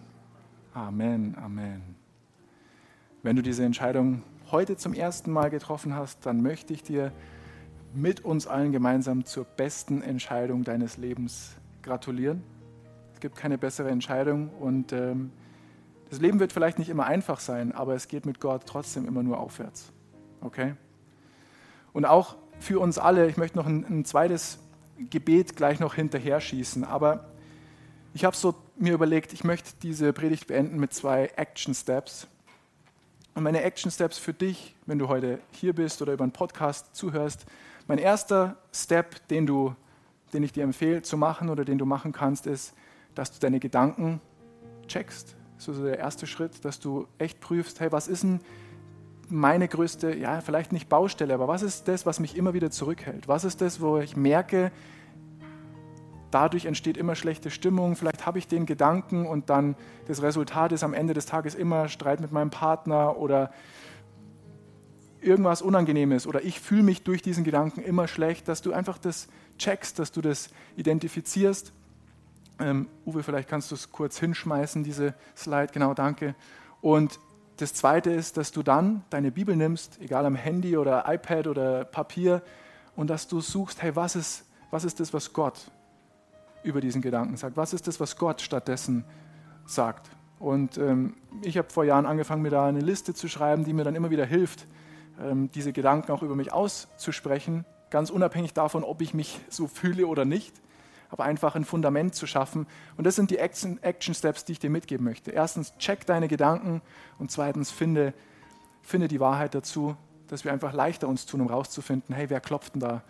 Amen. 0.73 1.37
Amen. 1.37 1.83
Wenn 3.21 3.35
du 3.35 3.43
diese 3.43 3.63
Entscheidung 3.63 4.23
heute 4.51 4.77
zum 4.77 4.93
ersten 4.93 5.31
Mal 5.31 5.49
getroffen 5.49 5.95
hast, 5.95 6.25
dann 6.25 6.41
möchte 6.41 6.73
ich 6.73 6.83
dir 6.83 7.11
mit 7.93 8.23
uns 8.23 8.47
allen 8.47 8.71
gemeinsam 8.71 9.25
zur 9.25 9.45
besten 9.45 10.01
Entscheidung 10.01 10.63
deines 10.63 10.97
Lebens 10.97 11.51
gratulieren. 11.83 12.43
Es 13.13 13.19
gibt 13.19 13.35
keine 13.35 13.57
bessere 13.57 13.89
Entscheidung 13.89 14.49
und 14.59 14.93
ähm, 14.93 15.31
das 16.09 16.19
Leben 16.19 16.39
wird 16.39 16.53
vielleicht 16.53 16.79
nicht 16.79 16.89
immer 16.89 17.05
einfach 17.05 17.39
sein, 17.39 17.71
aber 17.71 17.95
es 17.95 18.07
geht 18.07 18.25
mit 18.25 18.39
Gott 18.39 18.63
trotzdem 18.65 19.07
immer 19.07 19.23
nur 19.23 19.39
aufwärts. 19.39 19.91
Okay? 20.41 20.75
Und 21.93 22.05
auch 22.05 22.35
für 22.59 22.79
uns 22.79 22.97
alle, 22.97 23.27
ich 23.27 23.37
möchte 23.37 23.57
noch 23.57 23.65
ein, 23.65 23.85
ein 23.85 24.05
zweites 24.05 24.59
Gebet 25.09 25.55
gleich 25.55 25.79
noch 25.79 25.95
hinterher 25.95 26.39
schießen, 26.39 26.83
aber 26.83 27.25
ich 28.13 28.25
habe 28.25 28.35
so 28.35 28.55
mir 28.77 28.93
überlegt, 28.93 29.33
ich 29.33 29.43
möchte 29.43 29.71
diese 29.81 30.13
Predigt 30.13 30.47
beenden 30.47 30.79
mit 30.79 30.93
zwei 30.93 31.31
Action 31.35 31.73
Steps. 31.73 32.27
Und 33.37 33.43
meine 33.43 33.61
Action 33.61 33.91
Steps 33.91 34.17
für 34.17 34.33
dich, 34.33 34.73
wenn 34.87 34.97
du 34.97 35.09
heute 35.09 35.37
hier 35.51 35.75
bist 35.75 36.01
oder 36.01 36.13
über 36.13 36.23
einen 36.23 36.31
Podcast 36.31 36.95
zuhörst, 36.95 37.45
mein 37.85 37.99
erster 37.99 38.57
Step, 38.73 39.27
den, 39.27 39.45
du, 39.45 39.75
den 40.33 40.41
ich 40.41 40.53
dir 40.53 40.63
empfehle 40.63 41.03
zu 41.03 41.17
machen 41.17 41.51
oder 41.51 41.63
den 41.63 41.77
du 41.77 41.85
machen 41.85 42.13
kannst, 42.13 42.47
ist, 42.47 42.73
dass 43.13 43.31
du 43.31 43.39
deine 43.39 43.59
Gedanken 43.59 44.21
checkst. 44.87 45.35
Das 45.55 45.67
ist 45.67 45.75
so 45.75 45.83
der 45.83 45.99
erste 45.99 46.25
Schritt, 46.25 46.65
dass 46.65 46.79
du 46.79 47.05
echt 47.19 47.39
prüfst, 47.39 47.79
hey, 47.79 47.91
was 47.91 48.07
ist 48.07 48.23
denn 48.23 48.39
meine 49.29 49.67
größte, 49.67 50.15
ja, 50.15 50.41
vielleicht 50.41 50.71
nicht 50.71 50.89
Baustelle, 50.89 51.35
aber 51.35 51.47
was 51.47 51.61
ist 51.61 51.87
das, 51.87 52.07
was 52.07 52.19
mich 52.19 52.37
immer 52.37 52.55
wieder 52.55 52.71
zurückhält? 52.71 53.27
Was 53.27 53.43
ist 53.43 53.61
das, 53.61 53.79
wo 53.79 53.99
ich 53.99 54.17
merke, 54.17 54.71
dadurch 56.31 56.65
entsteht 56.65 56.97
immer 56.97 57.13
schlechte 57.13 57.51
Stimmung, 57.51 57.95
vielleicht 57.95 58.16
habe 58.27 58.37
ich 58.37 58.47
den 58.47 58.65
Gedanken 58.65 59.25
und 59.25 59.49
dann 59.49 59.75
das 60.05 60.21
Resultat 60.21 60.71
ist 60.73 60.83
am 60.83 60.93
Ende 60.93 61.15
des 61.15 61.25
Tages 61.25 61.55
immer 61.55 61.87
Streit 61.87 62.19
mit 62.19 62.31
meinem 62.31 62.51
Partner 62.51 63.17
oder 63.17 63.51
irgendwas 65.21 65.63
Unangenehmes 65.63 66.27
oder 66.27 66.43
ich 66.43 66.59
fühle 66.59 66.83
mich 66.83 67.03
durch 67.03 67.23
diesen 67.23 67.43
Gedanken 67.43 67.81
immer 67.81 68.07
schlecht, 68.07 68.47
dass 68.47 68.61
du 68.61 68.73
einfach 68.73 68.99
das 68.99 69.27
checkst, 69.57 69.97
dass 69.97 70.11
du 70.11 70.21
das 70.21 70.49
identifizierst 70.75 71.73
ähm, 72.59 72.87
Uwe, 73.05 73.23
vielleicht 73.23 73.49
kannst 73.49 73.71
du 73.71 73.75
es 73.75 73.91
kurz 73.91 74.19
hinschmeißen, 74.19 74.83
diese 74.83 75.13
Slide. 75.35 75.67
Genau, 75.73 75.93
danke. 75.93 76.35
Und 76.81 77.19
das 77.57 77.73
Zweite 77.73 78.11
ist, 78.11 78.37
dass 78.37 78.51
du 78.51 78.63
dann 78.63 79.03
deine 79.09 79.31
Bibel 79.31 79.55
nimmst, 79.55 79.99
egal 80.01 80.25
am 80.25 80.35
Handy 80.35 80.77
oder 80.77 81.05
iPad 81.07 81.47
oder 81.47 81.85
Papier, 81.85 82.41
und 82.95 83.09
dass 83.09 83.27
du 83.27 83.41
suchst, 83.41 83.81
hey, 83.81 83.95
was 83.95 84.15
ist, 84.15 84.45
was 84.71 84.83
ist 84.83 84.99
das, 84.99 85.13
was 85.13 85.33
Gott 85.33 85.71
über 86.67 86.81
diesen 86.81 87.01
Gedanken 87.01 87.37
sagt? 87.37 87.57
Was 87.57 87.73
ist 87.73 87.87
das, 87.87 87.99
was 87.99 88.17
Gott 88.17 88.41
stattdessen 88.41 89.05
sagt? 89.65 90.09
Und 90.39 90.77
ähm, 90.77 91.15
ich 91.41 91.57
habe 91.57 91.69
vor 91.71 91.83
Jahren 91.83 92.05
angefangen, 92.05 92.43
mir 92.43 92.51
da 92.51 92.67
eine 92.67 92.81
Liste 92.81 93.13
zu 93.13 93.27
schreiben, 93.27 93.63
die 93.63 93.73
mir 93.73 93.83
dann 93.83 93.95
immer 93.95 94.11
wieder 94.11 94.25
hilft, 94.25 94.67
ähm, 95.19 95.49
diese 95.51 95.73
Gedanken 95.73 96.11
auch 96.11 96.21
über 96.21 96.35
mich 96.35 96.53
auszusprechen 96.53 97.65
ganz 97.89 98.09
unabhängig 98.09 98.53
davon, 98.53 98.83
ob 98.83 99.01
ich 99.01 99.13
mich 99.13 99.39
so 99.49 99.67
fühle 99.67 100.07
oder 100.07 100.25
nicht, 100.25 100.53
aber 101.09 101.23
einfach 101.23 101.55
ein 101.55 101.65
Fundament 101.65 102.15
zu 102.15 102.27
schaffen. 102.27 102.67
Und 102.97 103.05
das 103.05 103.15
sind 103.15 103.31
die 103.31 103.37
Action, 103.37 103.81
Action 103.81 104.13
Steps, 104.13 104.45
die 104.45 104.53
ich 104.53 104.59
dir 104.59 104.69
mitgeben 104.69 105.05
möchte. 105.05 105.31
Erstens, 105.31 105.73
check 105.77 106.05
deine 106.05 106.27
Gedanken 106.27 106.81
und 107.17 107.31
zweitens, 107.31 107.71
finde, 107.71 108.13
finde 108.81 109.07
die 109.07 109.19
Wahrheit 109.19 109.55
dazu, 109.55 109.95
dass 110.27 110.43
wir 110.43 110.51
einfach 110.51 110.73
leichter 110.73 111.07
uns 111.07 111.25
tun, 111.25 111.41
um 111.41 111.47
rauszufinden, 111.47 112.13
hey, 112.13 112.29
wer 112.29 112.41
klopft 112.41 112.73
denn 112.73 112.81
da? 112.81 113.03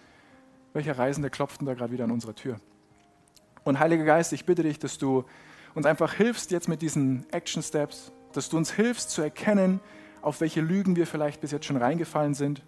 Welcher 0.73 0.97
Reisende 0.97 1.31
klopft 1.31 1.61
denn 1.61 1.65
da 1.65 1.73
gerade 1.73 1.91
wieder 1.91 2.03
an 2.03 2.11
unserer 2.11 2.35
Tür? 2.35 2.59
Und 3.67 3.79
Heiliger 3.79 4.05
Geist, 4.05 4.31
ich 4.31 4.45
bitte 4.45 4.63
dich, 4.63 4.79
dass 4.79 4.97
du 4.97 5.25
uns 5.75 5.85
einfach 5.85 6.13
hilfst 6.13 6.51
jetzt 6.51 6.69
mit 6.69 6.81
diesen 6.81 7.25
Action 7.33 7.61
Steps, 7.61 8.13
dass 8.31 8.47
du 8.47 8.55
uns 8.55 8.71
hilfst 8.71 9.09
zu 9.09 9.21
erkennen, 9.21 9.81
auf 10.21 10.39
welche 10.39 10.61
Lügen 10.61 10.95
wir 10.95 11.05
vielleicht 11.05 11.41
bis 11.41 11.51
jetzt 11.51 11.65
schon 11.65 11.75
reingefallen 11.75 12.33
sind, 12.33 12.63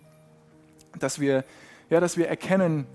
dass 0.99 1.21
wir, 1.21 1.45
ja, 1.89 2.01
dass 2.01 2.17
wir 2.17 2.27
erkennen, 2.27 2.85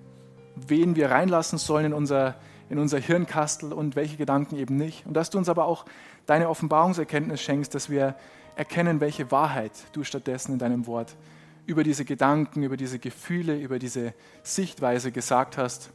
wen 0.55 0.97
wir 0.97 1.13
reinlassen 1.13 1.57
sollen 1.57 1.87
in 1.87 1.93
unser, 1.95 2.35
in 2.69 2.79
unser 2.79 2.99
Hirnkastel 2.99 3.73
und 3.73 3.97
welche 3.97 4.19
Gedanken 4.19 4.57
eben 4.57 4.77
nicht. 4.77 5.07
Und 5.07 5.15
dass 5.15 5.31
du 5.31 5.39
uns 5.39 5.49
aber 5.49 5.65
auch 5.65 5.87
deine 6.27 6.51
Offenbarungserkenntnis 6.51 7.41
schenkst, 7.41 7.75
dass 7.75 7.89
wir 7.89 8.17
erkennen, 8.55 9.01
welche 9.01 9.31
Wahrheit 9.31 9.73
du 9.93 10.05
stattdessen 10.05 10.53
in 10.53 10.59
deinem 10.59 10.87
Wort 10.87 11.17
über 11.65 11.83
diese 11.85 12.05
Gedanken, 12.05 12.65
über 12.65 12.77
diese 12.77 12.99
Gefühle, 12.99 13.59
über 13.59 13.79
diese 13.79 14.13
Sichtweise 14.43 15.11
gesagt 15.11 15.57
hast. 15.57 15.91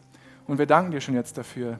Und 0.48 0.58
wir 0.58 0.66
danken 0.66 0.90
dir 0.90 1.02
schon 1.02 1.14
jetzt 1.14 1.38
dafür. 1.38 1.80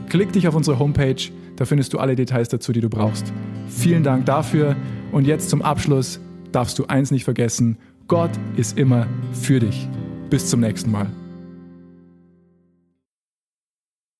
klick 0.11 0.33
dich 0.33 0.45
auf 0.45 0.55
unsere 0.55 0.77
Homepage, 0.77 1.31
da 1.55 1.63
findest 1.63 1.93
du 1.93 1.97
alle 1.97 2.17
Details 2.17 2.49
dazu, 2.49 2.73
die 2.73 2.81
du 2.81 2.89
brauchst. 2.89 3.31
Vielen 3.69 4.03
Dank 4.03 4.25
dafür 4.25 4.75
und 5.13 5.25
jetzt 5.25 5.49
zum 5.49 5.61
Abschluss 5.61 6.19
darfst 6.51 6.77
du 6.77 6.85
eins 6.87 7.11
nicht 7.11 7.23
vergessen, 7.23 7.77
Gott 8.09 8.31
ist 8.57 8.77
immer 8.77 9.07
für 9.31 9.61
dich. 9.61 9.87
Bis 10.29 10.49
zum 10.49 10.59
nächsten 10.59 10.91
Mal. 10.91 11.07